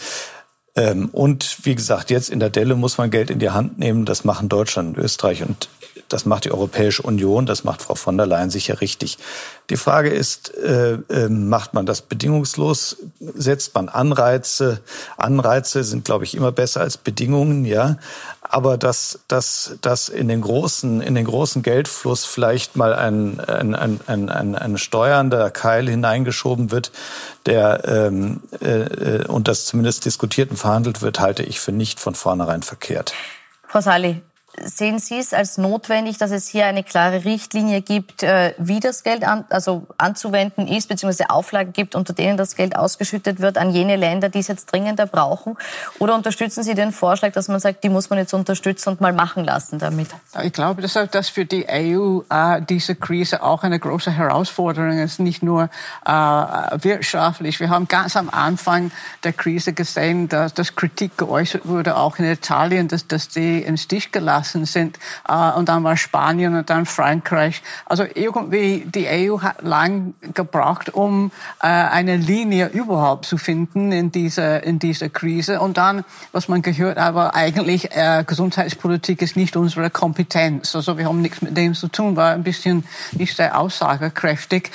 Ähm, 0.75 1.11
und 1.13 1.59
wie 1.65 1.75
gesagt, 1.75 2.11
jetzt 2.11 2.31
in 2.31 2.41
der 2.41 2.49
Delle 2.51 2.75
muss 2.77 2.97
man 2.97 3.11
Geld 3.11 3.31
in 3.31 3.39
die 3.39 3.51
Hand 3.51 3.79
nehmen. 3.79 4.07
Das 4.07 4.25
machen 4.25 4.49
Deutschland 4.49 4.97
und 4.97 5.05
Österreich 5.05 5.43
und 5.43 5.69
das 6.09 6.27
macht 6.27 6.45
die 6.45 6.53
Europäische 6.53 7.03
Union. 7.03 7.47
Das 7.47 7.65
macht 7.65 7.83
Frau 7.83 7.95
von 7.95 8.17
der 8.17 8.27
Leyen 8.27 8.51
sicher 8.51 8.81
richtig. 8.81 9.19
Die 9.71 9.77
Frage 9.77 10.11
ist, 10.11 10.55
äh, 10.57 10.95
äh, 11.09 11.29
macht 11.29 11.75
man 11.75 11.87
das 11.87 12.03
bedingungslos? 12.03 12.99
Setzt 13.21 13.75
man 13.75 13.89
Anreize? 13.89 14.81
Anreize 15.17 15.85
sind, 15.85 16.05
glaube 16.05 16.25
ich, 16.25 16.35
immer 16.35 16.53
besser 16.53 16.81
als 16.81 16.97
Bedingungen, 16.97 17.65
ja. 17.65 17.97
Aber 18.53 18.77
dass, 18.77 19.21
dass, 19.29 19.79
dass 19.81 20.11
in 20.11 20.29
den 20.29 20.43
großen, 20.43 21.01
in 21.01 21.15
den 21.15 21.25
großen 21.25 21.63
Geldfluss 21.63 22.27
vielleicht 22.27 22.77
mal 22.77 22.93
ein, 22.93 23.41
ein, 23.41 23.75
ein, 23.75 24.01
ein, 24.07 24.29
ein, 24.29 24.55
ein 24.55 24.77
steuernder 24.77 25.51
Keil 25.51 25.89
hineingeschoben 25.89 26.71
wird, 26.71 26.93
der 27.47 27.83
ähm, 27.87 28.43
äh, 28.61 29.25
und 29.25 29.49
das 29.49 29.65
zumindest 29.65 30.05
diskutiert 30.05 30.51
und 30.51 30.59
verhandelt 30.59 31.01
wird, 31.01 31.19
halte 31.19 31.43
ich 31.43 31.61
für 31.61 31.73
nicht 31.73 31.99
von 31.99 32.15
vornherein 32.15 32.63
verkehrt. 32.63 33.15
Frau 33.67 33.81
Sali, 33.81 34.21
Sehen 34.61 34.99
Sie 34.99 35.19
es 35.19 35.33
als 35.33 35.57
notwendig, 35.57 36.19
dass 36.19 36.31
es 36.31 36.47
hier 36.47 36.67
eine 36.67 36.85
klare 36.85 37.25
Richtlinie 37.25 37.81
gibt, 37.81 38.23
äh, 38.23 38.53
wie 38.59 38.81
das 38.81 39.03
Geld 39.03 39.25
an, 39.25 39.47
also 39.49 39.87
anzuwenden 39.97 40.69
ist, 40.69 40.91
beziehungsweise 40.91 41.31
Auflagen 41.31 41.73
gibt, 41.73 41.95
unter 41.95 42.13
denen 42.13 42.37
das 42.37 42.55
Geld 42.55 42.77
ausgeschüttet 42.77 43.41
wird 43.41 43.57
an 43.57 43.71
jene 43.71 43.97
Länder, 43.97 44.29
die 44.29 44.41
es 44.41 44.49
jetzt 44.49 44.71
dringender 44.71 45.07
brauchen? 45.07 45.57
Oder 46.01 46.15
unterstützen 46.15 46.63
Sie 46.65 46.75
den 46.75 46.93
Vorschlag, 46.93 47.33
dass 47.33 47.49
man 47.49 47.61
sagt, 47.61 47.83
die 47.83 47.89
muss 47.89 48.11
man 48.11 48.19
jetzt 48.19 48.35
unterstützen 48.35 48.91
und 48.91 49.01
mal 49.01 49.15
machen 49.15 49.43
lassen 49.45 49.79
damit? 49.79 50.09
Ich 50.43 50.53
glaube, 50.53 50.83
dass, 50.83 50.99
dass 51.11 51.31
für 51.31 51.47
die 51.47 51.67
EU 51.67 52.21
äh, 52.29 52.61
diese 52.61 52.95
Krise 52.95 53.43
auch 53.43 53.63
eine 53.63 53.79
große 53.79 54.11
Herausforderung 54.11 54.99
ist, 54.99 55.19
nicht 55.19 55.43
nur 55.43 55.71
äh, 56.05 56.11
wirtschaftlich. 56.11 57.59
Wir 57.59 57.71
haben 57.71 57.89
ganz 57.89 58.17
am 58.19 58.29
Anfang 58.29 58.91
der 59.25 59.33
Krise 59.33 59.73
gesehen, 59.73 60.29
dass, 60.29 60.53
dass 60.53 60.77
Kritik 60.77 61.17
geäußert 61.17 61.67
wurde, 61.67 61.97
auch 61.97 62.19
in 62.19 62.27
Italien, 62.27 62.89
dass, 62.89 63.07
dass 63.07 63.29
die 63.29 63.63
im 63.63 63.79
Stich 63.79 64.13
gelassen 64.13 64.42
gelassen 64.43 64.65
sind. 64.67 64.99
Äh, 65.29 65.53
und 65.53 65.69
dann 65.69 65.85
war 65.85 65.97
Spanien 65.97 66.57
und 66.57 66.69
dann 66.69 66.87
Frankreich. 66.87 67.63
Also 67.87 68.05
irgendwie, 68.15 68.85
die 68.87 69.07
EU 69.07 69.41
hat 69.41 69.63
lang 69.63 70.15
gebraucht, 70.35 70.93
um 70.93 71.31
äh, 71.63 71.67
eine 71.67 72.17
Linie 72.17 72.69
überhaupt 72.69 73.27
zu 73.27 73.39
finden 73.39 73.93
in 73.93 74.11
dieser, 74.11 74.63
in 74.65 74.79
dieser 74.79 75.09
Krise. 75.09 75.61
Und 75.61 75.77
dann, 75.77 76.05
was 76.33 76.49
man 76.49 76.63
gehört, 76.63 76.99
aber 76.99 77.35
eigentlich 77.35 77.93
äh, 77.93 78.25
Gesundheitspolitik 78.27 79.23
ist 79.23 79.37
nicht 79.37 79.57
unsere 79.57 79.91
Kompetenz. 79.91 80.75
Also 80.75 80.99
wir 80.99 81.07
haben 81.07 81.23
nichts 81.23 81.43
mit 81.43 81.57
dem 81.57 81.75
zu 81.75 81.89
tun, 81.89 82.17
war 82.17 82.33
ein 82.33 82.43
bisschen 82.43 82.85
nicht 83.13 83.37
sehr 83.37 83.59
aussagekräftig. 83.59 84.71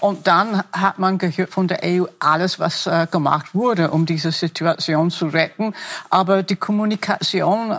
Und 0.00 0.26
dann 0.26 0.62
hat 0.72 0.98
man 0.98 1.18
gehört 1.18 1.50
von 1.50 1.68
der 1.68 1.80
EU 1.84 2.04
alles, 2.18 2.58
was 2.58 2.88
gemacht 3.10 3.54
wurde, 3.54 3.90
um 3.90 4.06
diese 4.06 4.32
Situation 4.32 5.10
zu 5.10 5.26
retten. 5.26 5.74
Aber 6.10 6.42
die 6.42 6.56
Kommunikation 6.56 7.76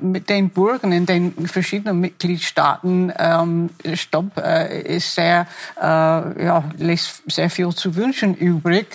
mit 0.00 0.28
den 0.28 0.50
Bürgern 0.54 0.92
in 0.92 1.06
den 1.06 1.46
verschiedenen 1.46 2.00
Mitgliedstaaten 2.00 3.12
ähm, 3.18 3.70
Stopp 3.94 4.38
äh, 4.38 4.96
ist 4.96 5.14
sehr, 5.14 5.46
äh, 5.80 5.84
ja, 5.84 6.64
lässt 6.78 7.22
sehr 7.30 7.50
viel 7.50 7.70
zu 7.70 7.96
wünschen 7.96 8.34
übrig. 8.34 8.86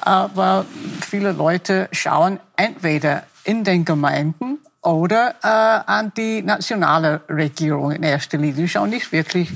Aber 0.00 0.64
viele 1.00 1.32
Leute 1.32 1.88
schauen 1.92 2.40
entweder 2.56 3.24
in 3.44 3.64
den 3.64 3.84
Gemeinden 3.84 4.58
oder 4.82 5.34
äh, 5.42 5.90
an 5.90 6.12
die 6.16 6.42
nationale 6.42 7.20
Regierung 7.28 7.90
in 7.92 8.02
erster 8.02 8.38
Linie, 8.38 8.68
schauen 8.68 8.90
nicht 8.90 9.12
wirklich 9.12 9.50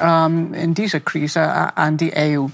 ähm, 0.00 0.54
in 0.54 0.74
dieser 0.74 1.00
Krise 1.00 1.40
äh, 1.40 1.68
an 1.74 1.96
die 1.96 2.12
EU. 2.14 2.46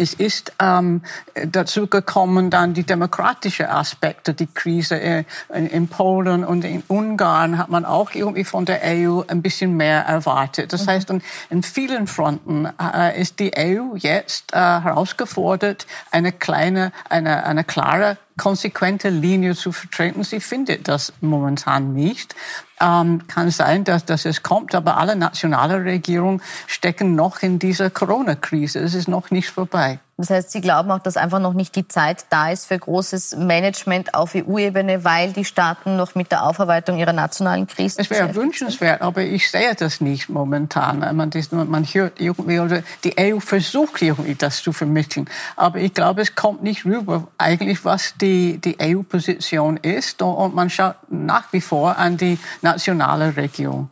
Es 0.00 0.14
ist 0.14 0.54
ähm, 0.58 1.02
dazu 1.34 1.86
gekommen, 1.86 2.48
dann 2.48 2.72
die 2.72 2.84
demokratischen 2.84 3.66
Aspekte, 3.66 4.32
die 4.32 4.46
Krise 4.46 4.96
in, 4.96 5.66
in, 5.66 5.88
Polen 5.88 6.42
und 6.42 6.64
in 6.64 6.82
Ungarn 6.88 7.58
hat 7.58 7.68
man 7.68 7.84
auch 7.84 8.14
irgendwie 8.14 8.44
von 8.44 8.64
der 8.64 8.80
EU 8.82 9.20
ein 9.28 9.42
bisschen 9.42 9.76
mehr 9.76 10.00
erwartet. 10.06 10.72
Das 10.72 10.86
mhm. 10.86 10.90
heißt, 10.90 11.10
in, 11.10 11.22
in 11.50 11.62
vielen 11.62 12.06
Fronten 12.06 12.66
äh, 12.80 13.20
ist 13.20 13.40
die 13.40 13.52
EU 13.54 13.94
jetzt 13.96 14.54
äh, 14.54 14.56
herausgefordert, 14.56 15.86
eine 16.10 16.32
kleine, 16.32 16.92
eine, 17.10 17.44
eine 17.44 17.64
klare 17.64 18.16
konsequente 18.38 19.10
Linie 19.10 19.54
zu 19.54 19.70
vertreten. 19.70 20.24
Sie 20.24 20.40
findet 20.40 20.88
das 20.88 21.12
momentan 21.20 21.92
nicht. 21.92 22.34
Ähm, 22.80 23.26
kann 23.28 23.50
sein, 23.50 23.84
dass, 23.84 24.04
dass 24.06 24.24
es 24.24 24.42
kommt, 24.42 24.74
aber 24.74 24.96
alle 24.96 25.14
nationalen 25.14 25.82
Regierungen 25.82 26.42
stecken 26.66 27.14
noch 27.14 27.42
in 27.42 27.58
dieser 27.58 27.90
Corona-Krise. 27.90 28.78
Es 28.78 28.94
ist 28.94 29.08
noch 29.08 29.30
nicht 29.30 29.50
vorbei. 29.50 29.98
Das 30.20 30.28
heißt, 30.28 30.50
Sie 30.50 30.60
glauben 30.60 30.90
auch, 30.90 30.98
dass 30.98 31.16
einfach 31.16 31.40
noch 31.40 31.54
nicht 31.54 31.74
die 31.76 31.88
Zeit 31.88 32.26
da 32.28 32.50
ist 32.50 32.66
für 32.66 32.78
großes 32.78 33.36
Management 33.36 34.14
auf 34.14 34.34
EU-Ebene, 34.34 35.02
weil 35.02 35.32
die 35.32 35.46
Staaten 35.46 35.96
noch 35.96 36.14
mit 36.14 36.30
der 36.30 36.44
Aufarbeitung 36.44 36.98
ihrer 36.98 37.14
nationalen 37.14 37.66
Krisen. 37.66 38.00
Es 38.00 38.10
wäre 38.10 38.34
wünschenswert, 38.34 39.00
aber 39.00 39.22
ich 39.22 39.50
sehe 39.50 39.74
das 39.74 40.00
nicht 40.02 40.28
momentan. 40.28 41.16
Man, 41.16 41.30
das, 41.30 41.50
man 41.52 41.84
hört 41.84 42.20
irgendwie, 42.20 42.60
oder 42.60 42.82
die 43.02 43.14
EU 43.18 43.40
versucht 43.40 44.02
irgendwie 44.02 44.34
das 44.34 44.62
zu 44.62 44.72
vermitteln. 44.72 45.28
Aber 45.56 45.78
ich 45.78 45.94
glaube, 45.94 46.20
es 46.20 46.34
kommt 46.34 46.62
nicht 46.62 46.84
rüber, 46.84 47.28
eigentlich, 47.38 47.84
was 47.86 48.14
die, 48.20 48.58
die 48.58 48.76
EU-Position 48.78 49.78
ist. 49.78 50.20
Und 50.20 50.54
man 50.54 50.68
schaut 50.68 50.96
nach 51.08 51.50
wie 51.52 51.62
vor 51.62 51.96
an 51.96 52.18
die 52.18 52.38
nationale 52.72 53.36
Region. 53.36 53.88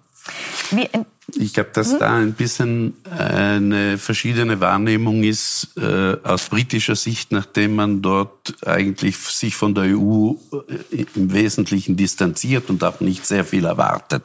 Wie 0.70 0.88
ich 1.36 1.52
glaube, 1.52 1.70
dass 1.74 1.92
hm? 1.92 1.98
da 1.98 2.16
ein 2.16 2.32
bisschen 2.32 2.94
eine 3.10 3.98
verschiedene 3.98 4.60
Wahrnehmung 4.60 5.22
ist 5.24 5.68
äh, 5.76 6.16
aus 6.24 6.48
britischer 6.48 6.96
Sicht, 6.96 7.32
nachdem 7.32 7.74
man 7.74 8.00
dort 8.00 8.54
eigentlich 8.64 9.18
sich 9.18 9.54
von 9.54 9.74
der 9.74 9.84
EU 9.96 10.32
äh, 10.68 11.04
im 11.14 11.32
Wesentlichen 11.32 11.96
distanziert 11.96 12.70
und 12.70 12.82
auch 12.82 13.00
nicht 13.00 13.26
sehr 13.26 13.44
viel 13.44 13.66
erwartet. 13.66 14.22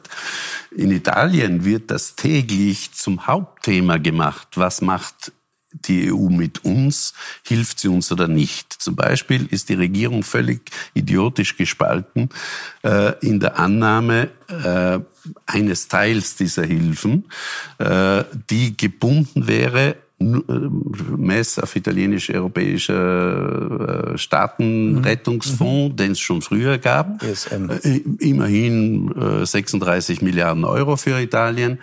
In 0.74 0.90
Italien 0.90 1.66
wird 1.66 1.90
das 1.90 2.16
täglich 2.16 2.92
zum 2.92 3.26
Hauptthema 3.26 3.98
gemacht. 3.98 4.48
Was 4.54 4.80
macht 4.80 5.32
die 5.74 6.12
EU 6.12 6.28
mit 6.28 6.64
uns, 6.64 7.14
hilft 7.42 7.80
sie 7.80 7.88
uns 7.88 8.12
oder 8.12 8.28
nicht. 8.28 8.72
Zum 8.72 8.94
Beispiel 8.96 9.46
ist 9.50 9.68
die 9.68 9.74
Regierung 9.74 10.22
völlig 10.22 10.70
idiotisch 10.94 11.56
gespalten 11.56 12.30
äh, 12.82 13.12
in 13.20 13.40
der 13.40 13.58
Annahme 13.58 14.30
äh, 14.48 15.00
eines 15.46 15.88
Teils 15.88 16.36
dieser 16.36 16.64
Hilfen, 16.64 17.24
äh, 17.78 18.24
die 18.50 18.76
gebunden 18.76 19.46
wäre 19.46 19.96
äh, 20.20 20.24
Mess 21.16 21.58
auf 21.58 21.74
italienisch-europäischer 21.74 24.12
äh, 24.14 24.18
Staatenrettungsfonds, 24.18 25.92
mhm. 25.92 25.96
den 25.96 26.12
es 26.12 26.20
schon 26.20 26.40
früher 26.40 26.78
gab. 26.78 27.20
ESM. 27.22 27.70
Äh, 27.70 28.00
immerhin 28.20 29.12
36 29.44 30.22
Milliarden 30.22 30.64
Euro 30.64 30.96
für 30.96 31.20
Italien. 31.20 31.80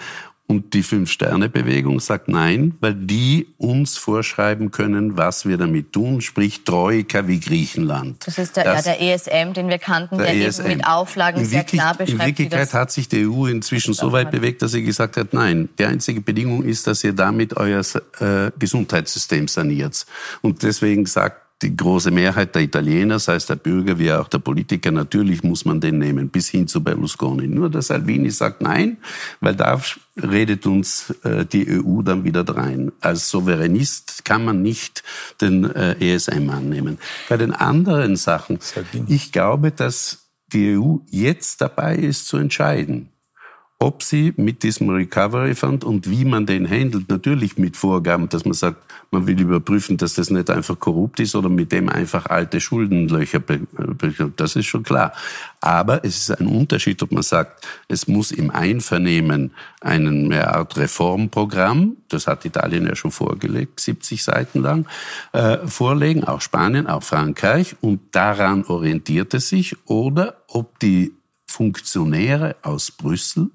Und 0.52 0.74
die 0.74 0.84
Fünf-Sterne-Bewegung 0.84 2.02
sagt 2.02 2.28
nein, 2.28 2.76
weil 2.82 2.94
die 2.94 3.48
uns 3.58 3.96
vorschreiben 3.96 4.70
können, 4.70 5.16
was 5.16 5.46
wir 5.46 5.58
damit 5.58 5.94
tun, 5.94 6.20
sprich 6.20 6.66
Troika 6.66 7.26
wie 7.26 7.40
Griechenland. 7.40 8.28
Das 8.28 8.38
ist 8.38 8.58
der, 8.58 8.66
das, 8.66 8.86
ja, 8.86 8.96
der 8.96 9.14
ESM, 9.14 9.54
den 9.54 9.70
wir 9.70 9.78
kannten, 9.78 10.18
der, 10.18 10.28
der 10.28 10.48
ESM. 10.48 10.66
eben 10.66 10.78
mit 10.78 10.86
Auflagen 10.86 11.40
in 11.40 11.46
sehr 11.46 11.64
klar 11.64 11.94
beschreibt. 11.94 12.20
In 12.20 12.20
Wirklichkeit 12.20 12.74
hat 12.74 12.92
sich 12.92 13.08
die 13.08 13.26
EU 13.26 13.46
inzwischen 13.46 13.94
so 13.94 14.12
weit 14.12 14.30
bewegt, 14.30 14.62
dass 14.62 14.74
sie 14.74 14.84
gesagt 14.84 15.16
hat, 15.16 15.32
nein, 15.32 15.70
die 15.80 15.86
einzige 15.86 16.20
Bedingung 16.20 16.64
ist, 16.64 16.86
dass 16.86 17.02
ihr 17.06 17.14
damit 17.14 17.56
euer 17.56 17.80
äh, 18.20 18.52
Gesundheitssystem 18.60 19.48
saniert. 19.48 20.06
Und 20.42 20.64
deswegen 20.64 21.06
sagt 21.06 21.38
die 21.62 21.76
große 21.76 22.12
Mehrheit 22.12 22.56
der 22.56 22.64
Italiener, 22.64 23.20
sei 23.20 23.36
es 23.36 23.46
der 23.46 23.56
Bürger 23.56 24.00
wie 24.00 24.12
auch 24.12 24.28
der 24.28 24.40
Politiker, 24.40 24.92
natürlich 24.92 25.44
muss 25.44 25.64
man 25.66 25.80
den 25.80 26.00
nehmen, 26.00 26.30
bis 26.30 26.50
hin 26.50 26.68
zu 26.68 26.84
Berlusconi. 26.84 27.48
Nur 27.48 27.70
der 27.70 27.82
Salvini 27.82 28.32
sagt 28.32 28.62
nein, 28.62 28.98
weil 29.42 29.56
da 29.56 29.80
redet 30.18 30.66
uns 30.66 31.12
äh, 31.24 31.46
die 31.46 31.68
EU 31.70 32.02
dann 32.02 32.24
wieder 32.24 32.44
drein. 32.44 32.92
Als 33.00 33.30
Souveränist 33.30 34.26
kann 34.26 34.44
man 34.44 34.62
nicht 34.62 35.04
den 35.40 35.64
äh, 35.64 36.16
ESM 36.16 36.50
annehmen. 36.50 36.98
Bei 37.30 37.38
den 37.38 37.54
anderen 37.54 38.16
Sachen, 38.16 38.58
Salvini. 38.60 39.06
ich 39.14 39.32
glaube, 39.32 39.72
dass 39.72 40.30
die 40.52 40.78
EU 40.78 40.98
jetzt 41.10 41.62
dabei 41.62 41.96
ist 41.96 42.28
zu 42.28 42.38
entscheiden 42.38 43.12
ob 43.82 44.04
sie 44.04 44.32
mit 44.38 44.62
diesem 44.62 44.90
Recovery 44.90 45.56
Fund 45.56 45.84
und 45.84 46.08
wie 46.08 46.24
man 46.24 46.46
den 46.46 46.70
handelt, 46.70 47.10
natürlich 47.10 47.58
mit 47.58 47.76
Vorgaben, 47.76 48.30
dass 48.30 48.46
man 48.46 48.54
sagt, 48.54 48.78
man 49.10 49.26
will 49.26 49.42
überprüfen, 49.42 49.98
dass 49.98 50.14
das 50.14 50.30
nicht 50.30 50.52
einfach 50.52 50.80
korrupt 50.80 51.20
ist 51.20 51.34
oder 51.34 51.50
mit 51.50 51.72
dem 51.72 51.90
einfach 51.90 52.28
alte 52.28 52.62
Schuldenlöcher, 52.62 53.42
das 54.36 54.56
ist 54.56 54.68
schon 54.68 54.84
klar. 54.84 55.14
Aber 55.62 56.06
es 56.06 56.18
ist 56.18 56.40
ein 56.40 56.46
Unterschied, 56.46 57.02
ob 57.02 57.12
man 57.12 57.24
sagt, 57.24 57.68
es 57.88 58.08
muss 58.08 58.32
im 58.32 58.52
Einvernehmen 58.52 59.52
eine 59.82 60.48
Art 60.48 60.78
Reformprogramm, 60.78 61.98
das 62.08 62.28
hat 62.28 62.46
Italien 62.46 62.86
ja 62.86 62.96
schon 62.96 63.12
vorgelegt, 63.12 63.80
70 63.80 64.24
Seiten 64.24 64.62
lang, 64.62 64.86
äh, 65.32 65.58
vorlegen, 65.66 66.24
auch 66.24 66.42
Spanien, 66.42 66.86
auch 66.86 67.02
Frankreich, 67.02 67.76
und 67.82 68.00
daran 68.12 68.64
orientiert 68.64 69.34
es 69.34 69.50
sich, 69.50 69.76
oder 69.86 70.36
ob 70.48 70.78
die 70.80 71.14
Funktionäre 71.48 72.56
aus 72.62 72.92
Brüssel 72.92 73.50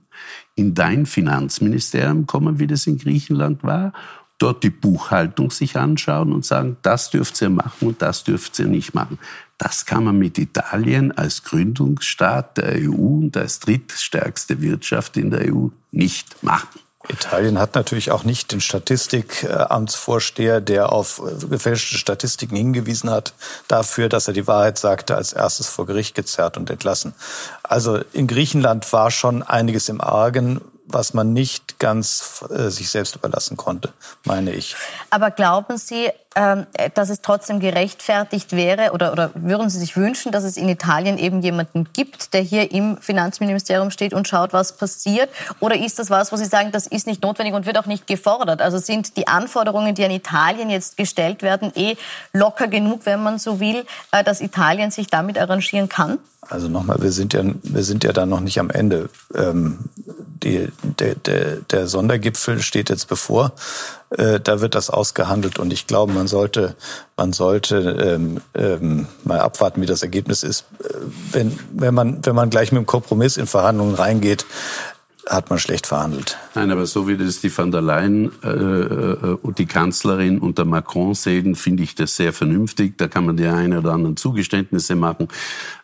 in 0.55 0.75
dein 0.75 1.07
Finanzministerium 1.07 2.27
kommen, 2.27 2.59
wie 2.59 2.67
das 2.67 2.87
in 2.87 2.99
Griechenland 2.99 3.63
war, 3.63 3.93
dort 4.39 4.63
die 4.63 4.71
Buchhaltung 4.71 5.51
sich 5.51 5.77
anschauen 5.77 6.33
und 6.33 6.45
sagen, 6.45 6.77
das 6.83 7.11
dürft 7.11 7.41
ihr 7.41 7.51
machen 7.51 7.89
und 7.89 8.03
das 8.03 8.25
dürft 8.25 8.59
ihr 8.59 8.67
nicht 8.67 8.95
machen. 8.95 9.19
Das 9.59 9.87
kann 9.87 10.05
man 10.05 10.19
mit 10.19 10.37
Italien 10.39 11.13
als 11.13 11.43
Gründungsstaat 11.43 12.59
der 12.59 12.75
EU 12.83 12.93
und 12.93 13.37
als 13.37 13.61
drittstärkste 13.61 14.61
Wirtschaft 14.61 15.17
in 15.17 15.31
der 15.31 15.53
EU 15.53 15.69
nicht 15.91 16.43
machen. 16.43 16.81
Italien 17.09 17.59
hat 17.59 17.75
natürlich 17.75 18.11
auch 18.11 18.25
nicht 18.25 18.53
den 18.53 18.61
Statistikamtsvorsteher, 18.61 20.61
der 20.61 20.93
auf 20.93 21.23
gefälschte 21.49 21.97
Statistiken 21.97 22.57
hingewiesen 22.57 23.11
hat, 23.11 23.35
dafür, 23.69 24.09
dass 24.09 24.29
er 24.29 24.35
die 24.35 24.47
Wahrheit 24.47 24.79
sagte, 24.79 25.17
als 25.17 25.33
erstes 25.33 25.69
vor 25.69 25.87
Gericht 25.87 26.15
gezerrt 26.15 26.57
und 26.57 26.71
entlassen. 26.71 27.15
Also 27.63 28.01
in 28.13 28.27
Griechenland 28.27 28.93
war 28.93 29.11
schon 29.11 29.43
einiges 29.43 29.89
im 29.89 30.01
Argen, 30.01 30.61
was 30.87 31.15
man 31.15 31.33
nicht 31.33 31.79
ganz 31.79 32.45
äh, 32.51 32.71
sich 32.71 32.91
selbst 32.91 33.17
überlassen 33.17 33.57
konnte, 33.57 33.93
meine 34.25 34.53
ich. 34.53 34.77
Aber 35.11 35.31
glauben 35.31 35.79
Sie, 35.79 36.11
ähm, 36.37 36.67
dass 36.95 37.09
es 37.09 37.23
trotzdem 37.23 37.61
gerechtfertigt 37.61 38.53
wäre 38.53 38.93
oder, 38.93 39.13
oder 39.13 39.31
würden 39.35 39.69
Sie 39.69 39.79
sich 39.79 39.97
wünschen, 39.97 40.33
dass 40.33 40.45
es 40.45 40.57
in 40.57 40.69
Italien 40.69 41.19
eben 41.19 41.41
jemanden 41.43 41.89
gibt, 41.93 42.35
der 42.35 42.43
hier 42.43 42.71
im 42.71 42.99
Finanzministerium 42.99 43.91
steht 43.91 44.15
und 44.15 44.29
schaut, 44.29 44.53
was 44.53 44.77
passiert? 44.77 45.31
Oder 45.61 45.77
ist 45.77 45.99
das 45.99 46.11
was, 46.11 46.33
wo 46.33 46.37
Sie 46.37 46.45
sagen, 46.45 46.73
das 46.73 46.87
ist 46.87 47.07
nicht 47.07 47.23
notwendig 47.23 47.55
und 47.55 47.67
wird 47.67 47.79
auch 47.79 47.87
nicht 47.87 48.07
gefordert? 48.07 48.61
Also 48.61 48.79
sind 48.79 49.17
die 49.17 49.27
Anforderungen, 49.27 49.95
die 49.95 50.05
an 50.05 50.11
Italien 50.11 50.71
jetzt 50.71 50.97
gestellt 50.97 51.43
werden, 51.43 51.73
eh 51.75 51.97
locker 52.33 52.69
genug, 52.69 53.07
wenn 53.07 53.23
man 53.23 53.39
so 53.39 53.59
will, 53.59 53.85
äh, 54.13 54.23
dass 54.23 54.41
Italien 54.41 54.91
sich 54.91 55.09
damit 55.09 55.39
arrangieren 55.39 55.89
kann? 55.89 56.19
Also 56.49 56.69
nochmal, 56.69 56.99
wir 57.01 57.13
sind 57.13 57.33
ja, 57.33 57.43
wir 57.63 57.83
sind 57.83 58.05
ja 58.05 58.13
da 58.13 58.27
noch 58.27 58.41
nicht 58.41 58.61
am 58.61 58.71
Ende. 58.71 59.09
Ähm, 59.35 59.79
die, 60.43 60.69
der, 60.83 61.15
der, 61.15 61.57
der 61.57 61.87
Sondergipfel 61.89 62.61
steht 62.61 62.91
jetzt 62.91 63.09
bevor. 63.09 63.53
Äh, 64.11 64.39
da 64.41 64.61
wird 64.61 64.75
das 64.75 64.91
ausgehandelt 64.91 65.59
und 65.59 65.73
ich 65.73 65.87
glaube, 65.87 66.13
man 66.13 66.29
sollte, 66.29 66.77
man 67.17 67.33
sollte 67.33 67.77
ähm, 67.79 68.41
ähm, 68.55 69.07
mal 69.25 69.41
abwarten, 69.41 69.83
wie 69.83 69.87
das 69.87 70.03
Ergebnis 70.03 70.43
ist. 70.43 70.67
Äh, 70.85 70.95
wenn, 71.33 71.59
wenn 71.73 71.95
man, 71.95 72.25
wenn 72.25 72.37
man 72.37 72.51
gleich 72.51 72.71
mit 72.71 72.79
dem 72.79 72.87
Kompromiss 72.87 73.37
in 73.37 73.47
Verhandlungen 73.47 73.95
reingeht, 73.95 74.47
hat 75.29 75.51
man 75.51 75.59
schlecht 75.59 75.89
verhandelt. 75.89 76.39
Nein, 76.55 76.71
aber 76.71 76.87
so 76.87 77.09
wie 77.09 77.17
das 77.17 77.41
die 77.41 77.51
von 77.51 77.73
der 77.73 77.83
Leyen 77.83 78.31
äh, 78.45 78.49
äh, 78.49 79.37
und 79.43 79.59
die 79.59 79.67
Kanzlerin 79.67 80.39
und 80.39 80.59
der 80.59 80.65
Macron 80.65 81.15
sehen, 81.15 81.57
finde 81.57 81.83
ich 81.83 81.97
das 81.97 82.15
sehr 82.15 82.33
vernünftig. 82.33 82.97
Da 82.97 83.09
kann 83.09 83.27
man 83.27 83.37
die 83.37 83.47
eine 83.47 83.79
oder 83.79 83.93
anderen 83.93 84.17
Zugeständnisse 84.17 84.95
machen. 84.95 85.29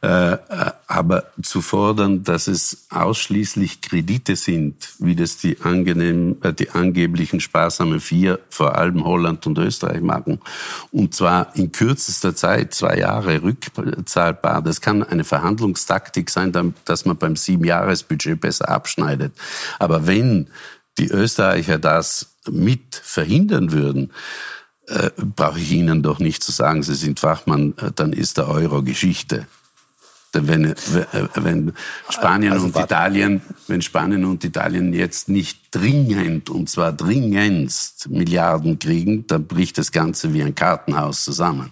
Äh, 0.00 0.36
aber 0.86 1.24
zu 1.42 1.60
fordern, 1.60 2.22
dass 2.22 2.46
es 2.46 2.86
ausschließlich 2.90 3.80
Kredite 3.80 4.36
sind, 4.36 4.76
wie 4.98 5.16
das 5.16 5.38
die, 5.38 5.60
angenehm, 5.60 6.36
äh, 6.42 6.52
die 6.52 6.70
angeblichen 6.70 7.40
sparsamen 7.40 8.00
vier, 8.00 8.38
vor 8.48 8.76
allem 8.76 9.04
Holland 9.04 9.46
und 9.46 9.58
Österreich 9.58 10.02
machen, 10.02 10.38
und 10.92 11.14
zwar 11.14 11.54
in 11.56 11.72
kürzester 11.72 12.34
Zeit, 12.36 12.74
zwei 12.74 12.98
Jahre 12.98 13.42
rückzahlbar, 13.42 14.62
das 14.62 14.80
kann 14.80 15.02
eine 15.02 15.24
Verhandlungstaktik 15.24 16.30
sein, 16.30 16.74
dass 16.84 17.04
man 17.04 17.16
beim 17.16 17.36
Siebenjahresbudget 17.36 18.40
besser 18.40 18.68
abschneidet. 18.68 19.31
Aber 19.78 20.06
wenn 20.06 20.48
die 20.98 21.08
Österreicher 21.08 21.78
das 21.78 22.36
mit 22.50 22.94
verhindern 22.94 23.72
würden, 23.72 24.12
äh, 24.88 25.10
brauche 25.16 25.58
ich 25.58 25.72
Ihnen 25.72 26.02
doch 26.02 26.18
nicht 26.18 26.42
zu 26.42 26.52
sagen, 26.52 26.82
Sie 26.82 26.94
sind 26.94 27.20
Fachmann, 27.20 27.74
äh, 27.78 27.92
dann 27.94 28.12
ist 28.12 28.38
der 28.38 28.48
Euro 28.48 28.82
Geschichte. 28.82 29.46
Denn 30.34 30.48
wenn, 30.48 30.64
äh, 30.64 30.74
wenn 31.34 31.72
Spanien 32.08 32.52
also, 32.52 32.66
und 32.66 32.76
Italien, 32.76 33.42
wenn 33.68 33.82
Spanien 33.82 34.24
und 34.24 34.42
Italien 34.44 34.94
jetzt 34.94 35.28
nicht 35.28 35.60
dringend, 35.70 36.48
und 36.48 36.70
zwar 36.70 36.92
dringendst 36.92 38.08
Milliarden 38.08 38.78
kriegen, 38.78 39.26
dann 39.26 39.46
bricht 39.46 39.76
das 39.78 39.92
Ganze 39.92 40.32
wie 40.32 40.42
ein 40.42 40.54
Kartenhaus 40.54 41.24
zusammen. 41.24 41.70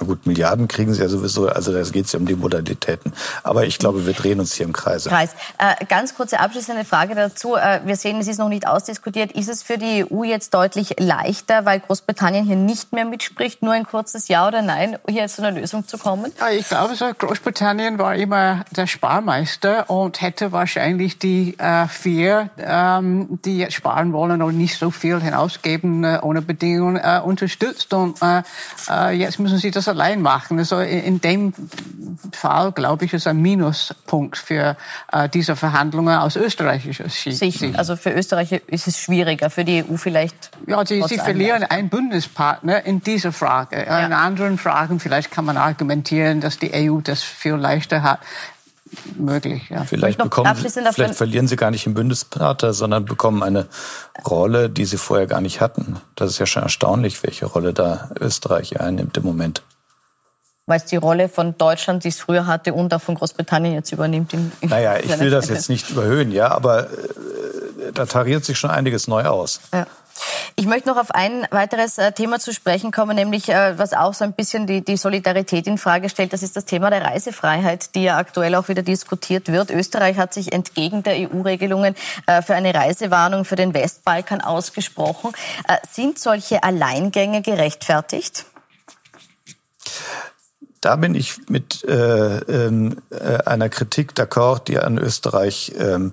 Na 0.00 0.06
gut, 0.08 0.26
Milliarden 0.26 0.66
kriegen 0.66 0.92
sie 0.92 1.02
ja 1.02 1.08
sowieso, 1.08 1.46
also 1.46 1.72
da 1.72 1.80
geht 1.82 2.06
es 2.06 2.12
ja 2.12 2.18
um 2.18 2.26
die 2.26 2.34
Modalitäten. 2.34 3.12
Aber 3.44 3.64
ich 3.64 3.78
glaube, 3.78 4.04
wir 4.06 4.12
drehen 4.12 4.40
uns 4.40 4.52
hier 4.54 4.66
im 4.66 4.72
Kreise. 4.72 5.08
Kreis. 5.08 5.36
Äh, 5.58 5.84
ganz 5.86 6.16
kurze 6.16 6.40
abschließende 6.40 6.84
Frage 6.84 7.14
dazu. 7.14 7.54
Äh, 7.54 7.80
wir 7.84 7.94
sehen, 7.94 8.18
es 8.18 8.26
ist 8.26 8.38
noch 8.38 8.48
nicht 8.48 8.66
ausdiskutiert. 8.66 9.30
Ist 9.30 9.48
es 9.48 9.62
für 9.62 9.78
die 9.78 10.04
EU 10.10 10.24
jetzt 10.24 10.52
deutlich 10.52 10.96
leichter, 10.98 11.64
weil 11.64 11.78
Großbritannien 11.78 12.44
hier 12.44 12.56
nicht 12.56 12.92
mehr 12.92 13.04
mitspricht, 13.04 13.62
nur 13.62 13.72
ein 13.72 13.84
kurzes 13.84 14.26
Ja 14.26 14.48
oder 14.48 14.62
Nein, 14.62 14.98
hier 15.08 15.28
zu 15.28 15.42
einer 15.42 15.60
Lösung 15.60 15.86
zu 15.86 15.96
kommen? 15.96 16.32
Ja, 16.40 16.50
ich 16.50 16.68
glaube, 16.68 16.96
so, 16.96 17.06
Großbritannien 17.16 17.96
war 17.96 18.16
immer 18.16 18.64
der 18.72 18.88
Sparmeister 18.88 19.88
und 19.88 20.20
hätte 20.20 20.50
wahrscheinlich 20.50 21.20
die 21.20 21.56
äh, 21.58 21.86
vier, 21.86 22.50
ähm, 22.58 23.38
die 23.44 23.58
jetzt 23.58 23.74
sparen 23.74 24.12
wollen 24.12 24.42
und 24.42 24.58
nicht 24.58 24.76
so 24.76 24.90
viel 24.90 25.20
hinausgeben 25.20 26.02
äh, 26.02 26.18
ohne 26.20 26.42
Bedingungen, 26.42 26.96
äh, 26.96 27.20
unterstützt. 27.24 27.94
Und 27.94 28.20
äh, 28.22 28.42
äh, 28.90 29.10
jetzt 29.12 29.38
müssen 29.38 29.58
sie 29.58 29.70
das 29.70 29.83
das 29.86 29.94
allein 29.94 30.22
machen. 30.22 30.58
Also 30.58 30.80
in 30.80 31.20
dem 31.20 31.52
Fall, 32.32 32.72
glaube 32.72 33.04
ich, 33.04 33.12
ist 33.12 33.26
ein 33.26 33.40
Minuspunkt 33.40 34.36
für 34.36 34.76
äh, 35.12 35.28
diese 35.28 35.56
Verhandlungen 35.56 36.16
aus 36.16 36.36
österreichischer 36.36 37.08
Sicht. 37.08 37.38
Sicher. 37.38 37.70
Also 37.76 37.96
für 37.96 38.10
Österreich 38.10 38.52
ist 38.52 38.86
es 38.86 38.98
schwieriger, 38.98 39.50
für 39.50 39.64
die 39.64 39.84
EU 39.84 39.96
vielleicht. 39.96 40.50
Ja, 40.66 40.84
sie, 40.84 41.02
sie 41.02 41.18
verlieren 41.18 41.64
einen 41.64 41.88
Bündnispartner 41.88 42.84
in 42.84 43.02
dieser 43.02 43.32
Frage. 43.32 43.84
Ja. 43.86 44.06
In 44.06 44.12
anderen 44.12 44.58
Fragen 44.58 45.00
vielleicht 45.00 45.30
kann 45.30 45.44
man 45.44 45.56
argumentieren, 45.56 46.40
dass 46.40 46.58
die 46.58 46.72
EU 46.72 47.00
das 47.00 47.22
viel 47.22 47.54
leichter 47.54 48.02
hat 48.02 48.20
möglich. 49.16 49.68
Ja. 49.70 49.84
Vielleicht, 49.84 50.18
bekommen, 50.18 50.54
vielleicht 50.54 51.14
verlieren 51.14 51.48
sie 51.48 51.56
gar 51.56 51.70
nicht 51.70 51.86
im 51.86 51.94
Bündnispartner, 51.94 52.72
sondern 52.72 53.04
bekommen 53.04 53.42
eine 53.42 53.66
Rolle, 54.26 54.70
die 54.70 54.84
sie 54.84 54.98
vorher 54.98 55.26
gar 55.26 55.40
nicht 55.40 55.60
hatten. 55.60 55.96
Das 56.14 56.30
ist 56.30 56.38
ja 56.38 56.46
schon 56.46 56.62
erstaunlich, 56.62 57.22
welche 57.22 57.46
Rolle 57.46 57.72
da 57.72 58.10
Österreich 58.20 58.80
einnimmt 58.80 59.16
im 59.16 59.24
Moment 59.24 59.62
weil 60.66 60.78
es 60.78 60.86
die 60.86 60.96
Rolle 60.96 61.28
von 61.28 61.56
Deutschland, 61.58 62.04
die 62.04 62.08
es 62.08 62.18
früher 62.18 62.46
hatte, 62.46 62.74
und 62.74 62.92
auch 62.94 63.02
von 63.02 63.14
Großbritannien 63.14 63.74
jetzt 63.74 63.92
übernimmt. 63.92 64.32
In, 64.32 64.52
in 64.60 64.68
naja, 64.70 64.96
ich 64.98 65.18
will 65.18 65.30
das 65.30 65.48
jetzt 65.48 65.68
nicht 65.68 65.90
überhöhen, 65.90 66.32
ja, 66.32 66.50
aber 66.50 66.84
äh, 66.84 66.86
da 67.92 68.06
tariert 68.06 68.44
sich 68.44 68.58
schon 68.58 68.70
einiges 68.70 69.06
neu 69.06 69.24
aus. 69.24 69.60
Ja. 69.72 69.86
Ich 70.56 70.66
möchte 70.66 70.88
noch 70.88 70.96
auf 70.96 71.10
ein 71.10 71.46
weiteres 71.50 71.98
äh, 71.98 72.12
Thema 72.12 72.38
zu 72.38 72.54
sprechen 72.54 72.92
kommen, 72.92 73.16
nämlich 73.16 73.48
äh, 73.48 73.76
was 73.76 73.92
auch 73.92 74.14
so 74.14 74.24
ein 74.24 74.32
bisschen 74.32 74.66
die, 74.66 74.82
die 74.82 74.96
Solidarität 74.96 75.66
in 75.66 75.76
Frage 75.76 76.08
stellt. 76.08 76.32
Das 76.32 76.42
ist 76.42 76.56
das 76.56 76.64
Thema 76.64 76.88
der 76.90 77.04
Reisefreiheit, 77.04 77.94
die 77.96 78.04
ja 78.04 78.16
aktuell 78.16 78.54
auch 78.54 78.68
wieder 78.68 78.82
diskutiert 78.82 79.48
wird. 79.48 79.70
Österreich 79.70 80.16
hat 80.16 80.32
sich 80.32 80.52
entgegen 80.52 81.02
der 81.02 81.14
EU-Regelungen 81.14 81.96
äh, 82.26 82.42
für 82.42 82.54
eine 82.54 82.72
Reisewarnung 82.72 83.44
für 83.44 83.56
den 83.56 83.74
Westbalkan 83.74 84.40
ausgesprochen. 84.40 85.32
Sind 85.90 86.18
solche 86.18 86.62
Alleingänge 86.62 87.42
gerechtfertigt? 87.42 88.46
Da 90.84 90.96
bin 90.96 91.14
ich 91.14 91.48
mit 91.48 91.82
äh, 91.84 92.38
ähm, 92.40 92.98
äh, 93.08 93.38
einer 93.46 93.70
Kritik 93.70 94.12
d'accord, 94.12 94.64
die 94.64 94.78
an 94.78 94.98
Österreich 94.98 95.72
ähm, 95.78 96.12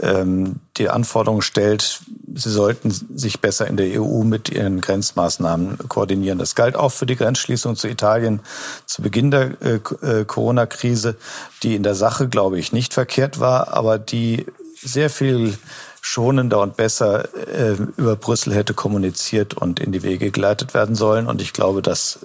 ähm, 0.00 0.60
die 0.76 0.88
Anforderung 0.88 1.42
stellt, 1.42 2.02
sie 2.32 2.50
sollten 2.50 2.92
sich 2.92 3.40
besser 3.40 3.66
in 3.66 3.76
der 3.76 4.00
EU 4.00 4.22
mit 4.22 4.48
ihren 4.48 4.80
Grenzmaßnahmen 4.80 5.88
koordinieren. 5.88 6.38
Das 6.38 6.54
galt 6.54 6.76
auch 6.76 6.92
für 6.92 7.06
die 7.06 7.16
Grenzschließung 7.16 7.74
zu 7.74 7.88
Italien 7.88 8.42
zu 8.84 9.02
Beginn 9.02 9.32
der 9.32 9.60
äh, 9.60 9.80
äh 10.02 10.24
Corona-Krise, 10.24 11.16
die 11.64 11.74
in 11.74 11.82
der 11.82 11.96
Sache, 11.96 12.28
glaube 12.28 12.60
ich, 12.60 12.72
nicht 12.72 12.94
verkehrt 12.94 13.40
war, 13.40 13.74
aber 13.74 13.98
die 13.98 14.46
sehr 14.80 15.10
viel 15.10 15.58
schonender 16.06 16.60
und 16.60 16.76
besser 16.76 17.28
äh, 17.48 17.72
über 17.96 18.14
Brüssel 18.14 18.54
hätte 18.54 18.74
kommuniziert 18.74 19.54
und 19.54 19.80
in 19.80 19.90
die 19.90 20.04
Wege 20.04 20.30
geleitet 20.30 20.72
werden 20.72 20.94
sollen. 20.94 21.26
Und 21.26 21.42
ich 21.42 21.52
glaube, 21.52 21.82
dass 21.82 22.20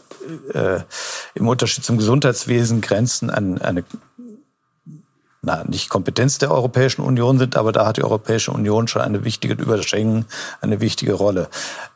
äh, 0.54 0.82
im 1.34 1.48
Unterschied 1.48 1.84
zum 1.84 1.98
Gesundheitswesen 1.98 2.82
Grenzen 2.82 3.32
an 3.32 3.60
eine 3.60 3.84
na, 5.42 5.64
nicht 5.64 5.90
Kompetenz 5.90 6.38
der 6.38 6.52
Europäischen 6.52 7.02
Union 7.02 7.40
sind, 7.40 7.58
aber 7.58 7.72
da 7.72 7.88
hat 7.88 7.98
die 7.98 8.04
Europäische 8.04 8.52
Union 8.52 8.88
schon 8.88 9.02
eine 9.02 9.26
wichtige, 9.26 9.56
über 9.56 9.82
Schengen 9.82 10.28
eine 10.62 10.80
wichtige 10.80 11.14
Rolle. 11.14 11.50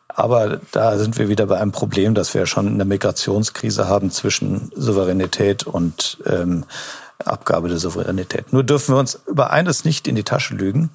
Aber 0.07 0.59
da 0.71 0.97
sind 0.97 1.19
wir 1.19 1.29
wieder 1.29 1.45
bei 1.45 1.59
einem 1.59 1.71
Problem, 1.71 2.15
dass 2.15 2.33
wir 2.33 2.47
schon 2.47 2.67
eine 2.67 2.85
Migrationskrise 2.85 3.87
haben 3.87 4.09
zwischen 4.09 4.71
Souveränität 4.75 5.67
und 5.67 6.17
ähm, 6.25 6.65
Abgabe 7.23 7.69
der 7.69 7.77
Souveränität. 7.77 8.51
Nur 8.51 8.63
dürfen 8.63 8.95
wir 8.95 8.99
uns 8.99 9.19
über 9.27 9.51
eines 9.51 9.85
nicht 9.85 10.07
in 10.07 10.15
die 10.15 10.23
Tasche 10.23 10.55
lügen 10.55 10.89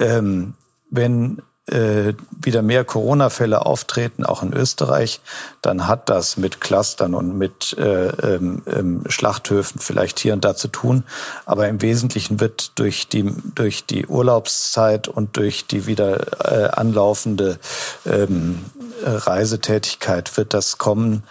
ähm, 0.00 0.54
wenn 0.90 1.42
äh, 1.66 2.14
wieder 2.30 2.62
mehr 2.62 2.84
Corona-Fälle 2.84 3.64
auftreten, 3.64 4.24
auch 4.24 4.42
in 4.42 4.52
Österreich, 4.52 5.20
dann 5.62 5.86
hat 5.86 6.08
das 6.08 6.36
mit 6.36 6.60
Clustern 6.60 7.14
und 7.14 7.38
mit 7.38 7.76
äh, 7.78 8.08
ähm, 8.08 8.62
ähm, 8.66 9.04
Schlachthöfen 9.08 9.80
vielleicht 9.80 10.18
hier 10.18 10.32
und 10.32 10.44
da 10.44 10.56
zu 10.56 10.68
tun. 10.68 11.04
Aber 11.46 11.68
im 11.68 11.80
Wesentlichen 11.80 12.40
wird 12.40 12.78
durch 12.78 13.08
die, 13.08 13.32
durch 13.54 13.86
die 13.86 14.06
Urlaubszeit 14.06 15.06
und 15.06 15.36
durch 15.36 15.66
die 15.66 15.86
wieder 15.86 16.42
äh, 16.44 16.70
anlaufende 16.70 17.58
ähm, 18.04 18.64
Reisetätigkeit 19.04 20.36
wird 20.36 20.52
das 20.54 20.78
kommen, 20.78 21.22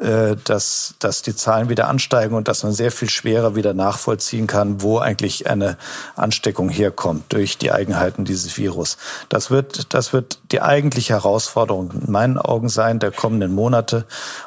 dass, 0.00 0.94
dass 0.98 1.20
die 1.20 1.36
Zahlen 1.36 1.68
wieder 1.68 1.88
ansteigen 1.88 2.34
und 2.34 2.48
dass 2.48 2.62
man 2.62 2.72
sehr 2.72 2.90
viel 2.90 3.10
schwerer 3.10 3.54
wieder 3.54 3.74
nachvollziehen 3.74 4.46
kann, 4.46 4.80
wo 4.80 4.98
eigentlich 4.98 5.50
eine 5.50 5.76
Ansteckung 6.16 6.70
herkommt 6.70 7.30
durch 7.34 7.58
die 7.58 7.70
Eigenheiten 7.70 8.24
dieses 8.24 8.56
Virus. 8.56 8.96
Das 9.28 9.50
wird, 9.50 9.92
das 9.92 10.14
wird 10.14 10.38
die 10.52 10.62
eigentliche 10.62 11.12
Herausforderung 11.12 11.90
in 11.90 12.10
meinen 12.10 12.38
Augen 12.38 12.70
sein 12.70 12.98
der 12.98 13.10
kommenden 13.10 13.52
Monate. 13.52 14.06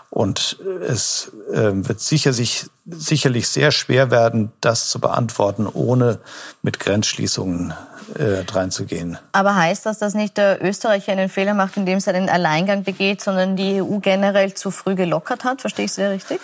Und 0.09 0.57
es 0.87 1.31
äh, 1.51 1.71
wird 1.73 1.99
sicher 1.99 2.33
sich, 2.33 2.65
sicherlich 2.85 3.47
sehr 3.47 3.71
schwer 3.71 4.11
werden, 4.11 4.51
das 4.61 4.89
zu 4.89 4.99
beantworten, 4.99 5.67
ohne 5.67 6.19
mit 6.61 6.79
Grenzschließungen 6.79 7.73
äh, 8.15 8.45
reinzugehen. 8.49 9.17
Aber 9.31 9.55
heißt 9.55 9.85
das, 9.85 9.99
dass 9.99 10.13
nicht 10.13 10.37
der 10.37 10.63
Österreicher 10.63 11.11
einen 11.11 11.29
Fehler 11.29 11.53
macht, 11.53 11.77
indem 11.77 11.97
es 11.97 12.07
einen 12.07 12.29
Alleingang 12.29 12.83
begeht, 12.83 13.21
sondern 13.21 13.55
die 13.55 13.81
EU 13.81 13.99
generell 13.99 14.53
zu 14.53 14.71
früh 14.71 14.95
gelockert 14.95 15.43
hat? 15.43 15.61
Verstehe 15.61 15.85
ich 15.85 15.93
sehr 15.93 16.11
richtig? 16.11 16.39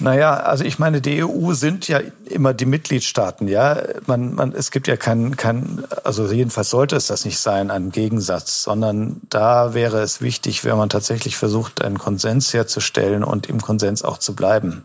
Naja, 0.00 0.36
also 0.36 0.62
ich 0.64 0.78
meine, 0.78 1.00
die 1.00 1.24
EU 1.24 1.52
sind 1.54 1.88
ja 1.88 2.00
immer 2.26 2.54
die 2.54 2.66
Mitgliedstaaten, 2.66 3.48
ja. 3.48 3.82
Man, 4.06 4.34
man, 4.34 4.52
es 4.52 4.70
gibt 4.70 4.86
ja 4.86 4.96
keinen, 4.96 5.36
kein, 5.36 5.82
also 6.04 6.30
jedenfalls 6.30 6.70
sollte 6.70 6.94
es 6.94 7.08
das 7.08 7.24
nicht 7.24 7.38
sein, 7.38 7.72
ein 7.72 7.90
Gegensatz, 7.90 8.62
sondern 8.62 9.20
da 9.28 9.74
wäre 9.74 10.00
es 10.00 10.20
wichtig, 10.20 10.64
wenn 10.64 10.76
man 10.76 10.88
tatsächlich 10.88 11.36
versucht, 11.36 11.82
einen 11.82 11.98
Konsens 11.98 12.54
herzustellen 12.54 13.24
und 13.24 13.48
im 13.48 13.60
Konsens 13.60 14.04
auch 14.04 14.18
zu 14.18 14.36
bleiben. 14.36 14.84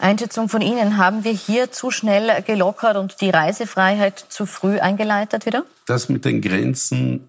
Einschätzung 0.00 0.48
von 0.48 0.62
Ihnen, 0.62 0.96
haben 0.96 1.24
wir 1.24 1.32
hier 1.32 1.70
zu 1.70 1.90
schnell 1.90 2.42
gelockert 2.42 2.96
und 2.96 3.20
die 3.20 3.30
Reisefreiheit 3.30 4.18
zu 4.18 4.46
früh 4.46 4.78
eingeleitet 4.78 5.46
wieder? 5.46 5.64
Das 5.86 6.08
mit 6.08 6.24
den 6.24 6.40
Grenzen 6.40 7.28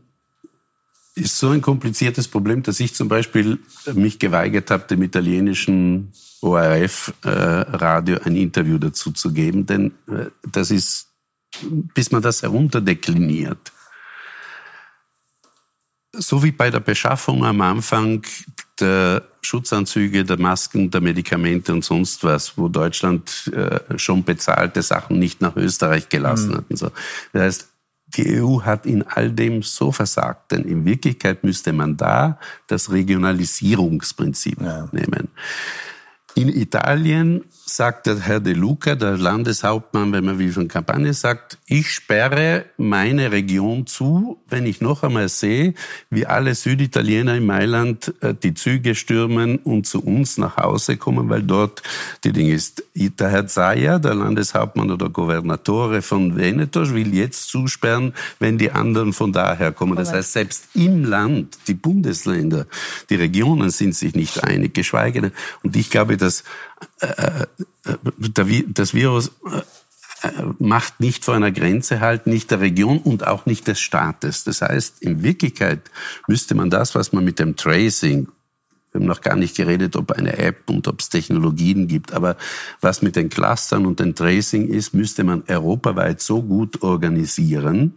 ist 1.16 1.38
so 1.38 1.50
ein 1.50 1.62
kompliziertes 1.62 2.28
Problem, 2.28 2.64
dass 2.64 2.80
ich 2.80 2.96
zum 2.96 3.08
Beispiel 3.08 3.60
mich 3.94 4.20
geweigert 4.20 4.72
habe, 4.72 4.88
dem 4.88 5.04
italienischen 5.04 6.14
ORF-Radio 6.42 8.20
ein 8.24 8.36
Interview 8.36 8.78
dazu 8.78 9.12
zu 9.12 9.34
geben, 9.34 9.66
denn 9.66 9.92
äh, 10.08 10.28
das 10.50 10.72
ist, 10.72 11.08
bis 11.62 12.12
man 12.12 12.22
das 12.22 12.42
herunterdekliniert, 12.42 13.72
so 16.14 16.44
wie 16.44 16.52
bei 16.52 16.70
der 16.70 16.80
Beschaffung 16.80 17.46
am 17.46 17.62
Anfang 17.62 18.24
der 18.82 19.24
Schutzanzüge, 19.42 20.24
der 20.26 20.40
Masken, 20.40 20.92
der 20.92 21.02
Medikamente 21.02 21.74
und 21.74 21.84
sonst 21.84 22.24
was, 22.24 22.58
wo 22.58 22.68
Deutschland 22.68 23.52
äh, 23.54 23.98
schon 23.98 24.24
bezahlte 24.24 24.82
Sachen 24.82 25.20
nicht 25.20 25.42
nach 25.42 25.56
Österreich 25.56 26.10
gelassen 26.10 26.52
mhm. 26.52 26.58
hat. 26.58 26.66
Und 26.70 26.78
so. 26.78 26.92
Das 27.34 27.42
heißt, 27.42 27.68
die 28.16 28.42
EU 28.42 28.62
hat 28.62 28.86
in 28.86 29.04
all 29.04 29.32
dem 29.32 29.64
so 29.64 29.92
versagt, 29.92 30.52
denn 30.52 30.64
in 30.64 30.86
Wirklichkeit 30.86 31.44
müsste 31.44 31.72
man 31.72 31.96
da 31.98 32.40
das 32.68 32.92
Regionalisierungsprinzip 32.92 34.62
ja. 34.62 34.90
nehmen. 34.92 35.30
In 36.36 36.50
Italien 36.50 37.46
sagt 37.76 38.08
der 38.08 38.20
Herr 38.20 38.40
De 38.40 38.54
Luca, 38.54 38.96
der 38.96 39.18
Landeshauptmann, 39.18 40.12
wenn 40.12 40.26
man 40.26 40.40
wie 40.40 40.50
von 40.50 40.68
Kampagne 40.68 41.14
sagt, 41.14 41.58
ich 41.66 41.90
sperre 41.90 42.66
meine 42.78 43.32
Region 43.32 43.88
zu, 43.88 44.42
wenn 44.50 44.66
ich 44.66 44.82
noch 44.82 45.04
einmal 45.04 45.30
sehe, 45.30 45.74
wie 46.10 46.26
alle 46.26 46.56
Süditaliener 46.56 47.36
in 47.36 47.46
Mailand 47.46 48.14
äh, 48.22 48.34
die 48.34 48.54
Züge 48.54 48.96
stürmen 48.96 49.58
und 49.58 49.88
zu 49.88 50.04
uns 50.04 50.38
nach 50.38 50.58
Hause 50.58 50.98
kommen, 50.98 51.30
weil 51.30 51.44
dort 51.44 51.82
die 52.24 52.32
Dinge 52.32 52.54
ist. 52.54 52.84
Der 52.94 53.30
Herr 53.30 53.48
Zaia, 53.48 54.00
der 54.00 54.16
Landeshauptmann 54.16 54.92
oder 54.92 55.10
Gouvernatore 55.10 56.02
von 56.02 56.36
Veneto, 56.36 56.94
will 56.94 57.14
jetzt 57.14 57.50
zusperren, 57.50 58.14
wenn 58.40 58.58
die 58.58 58.72
anderen 58.72 59.14
von 59.14 59.32
daher 59.32 59.72
kommen. 59.72 59.96
Das 59.96 60.12
heißt, 60.12 60.34
selbst 60.34 60.76
im 60.76 61.06
Land, 61.06 61.58
die 61.68 61.74
Bundesländer, 61.74 62.68
die 63.10 63.16
Regionen 63.16 63.70
sind 63.70 63.96
sich 63.96 64.16
nicht 64.16 64.44
einig, 64.44 64.74
geschweige 64.74 65.22
denn. 65.22 65.32
Und 65.64 65.76
ich 65.76 65.90
glaube, 65.90 66.18
dass 66.18 66.44
das 68.68 68.94
Virus 68.94 69.32
äh, 70.24 70.30
macht 70.60 71.00
nicht 71.00 71.26
vor 71.26 71.34
einer 71.34 71.52
Grenze 71.52 72.00
halt, 72.00 72.28
nicht 72.28 72.52
der 72.52 72.62
Region 72.62 73.00
und 73.00 73.26
auch 73.26 73.46
nicht 73.46 73.68
des 73.68 73.80
Staates. 73.80 74.44
Das 74.44 74.62
heißt, 74.62 75.02
in 75.02 75.24
Wirklichkeit 75.24 75.90
müsste 76.28 76.54
man 76.54 76.70
das, 76.70 76.94
was 76.94 77.12
man 77.12 77.24
mit 77.24 77.40
dem 77.40 77.56
Tracing, 77.56 78.28
wir 78.92 79.00
haben 79.00 79.08
noch 79.08 79.22
gar 79.22 79.36
nicht 79.36 79.56
geredet, 79.56 79.96
ob 79.96 80.12
eine 80.12 80.38
App 80.38 80.70
und 80.70 80.88
ob 80.88 81.00
es 81.00 81.10
Technologien 81.10 81.88
gibt, 81.88 82.14
aber 82.14 82.36
was 82.82 83.02
mit 83.02 83.16
den 83.16 83.30
Clustern 83.30 83.86
und 83.86 84.00
dem 84.00 84.16
Tracing 84.16 84.68
ist, 84.68 84.94
müsste 84.94 85.24
man 85.24 85.44
europaweit 85.48 86.22
so 86.22 86.44
gut 86.44 86.84
organisieren, 86.84 87.96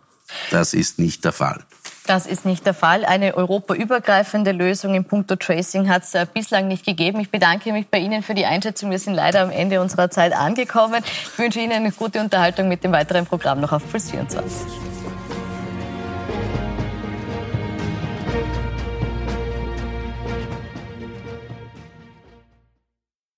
Das 0.51 0.75
ist 0.75 0.99
nicht 0.99 1.25
der 1.25 1.33
Fall. 1.33 1.65
Das 2.09 2.25
ist 2.25 2.47
nicht 2.47 2.65
der 2.65 2.73
Fall. 2.73 3.05
Eine 3.05 3.37
europaübergreifende 3.37 4.53
Lösung 4.53 4.95
im 4.95 5.05
Punkto 5.05 5.37
Tracing 5.37 5.91
hat 5.91 6.05
es 6.05 6.15
äh, 6.15 6.27
bislang 6.33 6.67
nicht 6.67 6.87
gegeben. 6.87 7.21
Ich 7.21 7.31
bedanke 7.31 7.71
mich 7.71 7.87
bei 7.89 7.99
Ihnen 7.99 8.23
für 8.23 8.33
die 8.33 8.47
Einschätzung. 8.47 8.91
Wir 8.91 8.99
sind 8.99 9.13
leider 9.13 9.43
am 9.43 9.51
Ende 9.51 9.83
unserer 9.83 10.09
Zeit 10.09 10.33
angekommen. 10.33 11.05
Ich 11.05 11.39
wünsche 11.39 11.61
Ihnen 11.61 11.73
eine 11.73 11.93
gute 11.93 12.21
Unterhaltung 12.21 12.67
mit 12.67 12.83
dem 12.83 12.93
weiteren 12.93 13.27
Programm 13.27 13.61
noch 13.61 13.73
auf 13.73 13.87
Puls 13.91 14.11
24. 14.11 14.88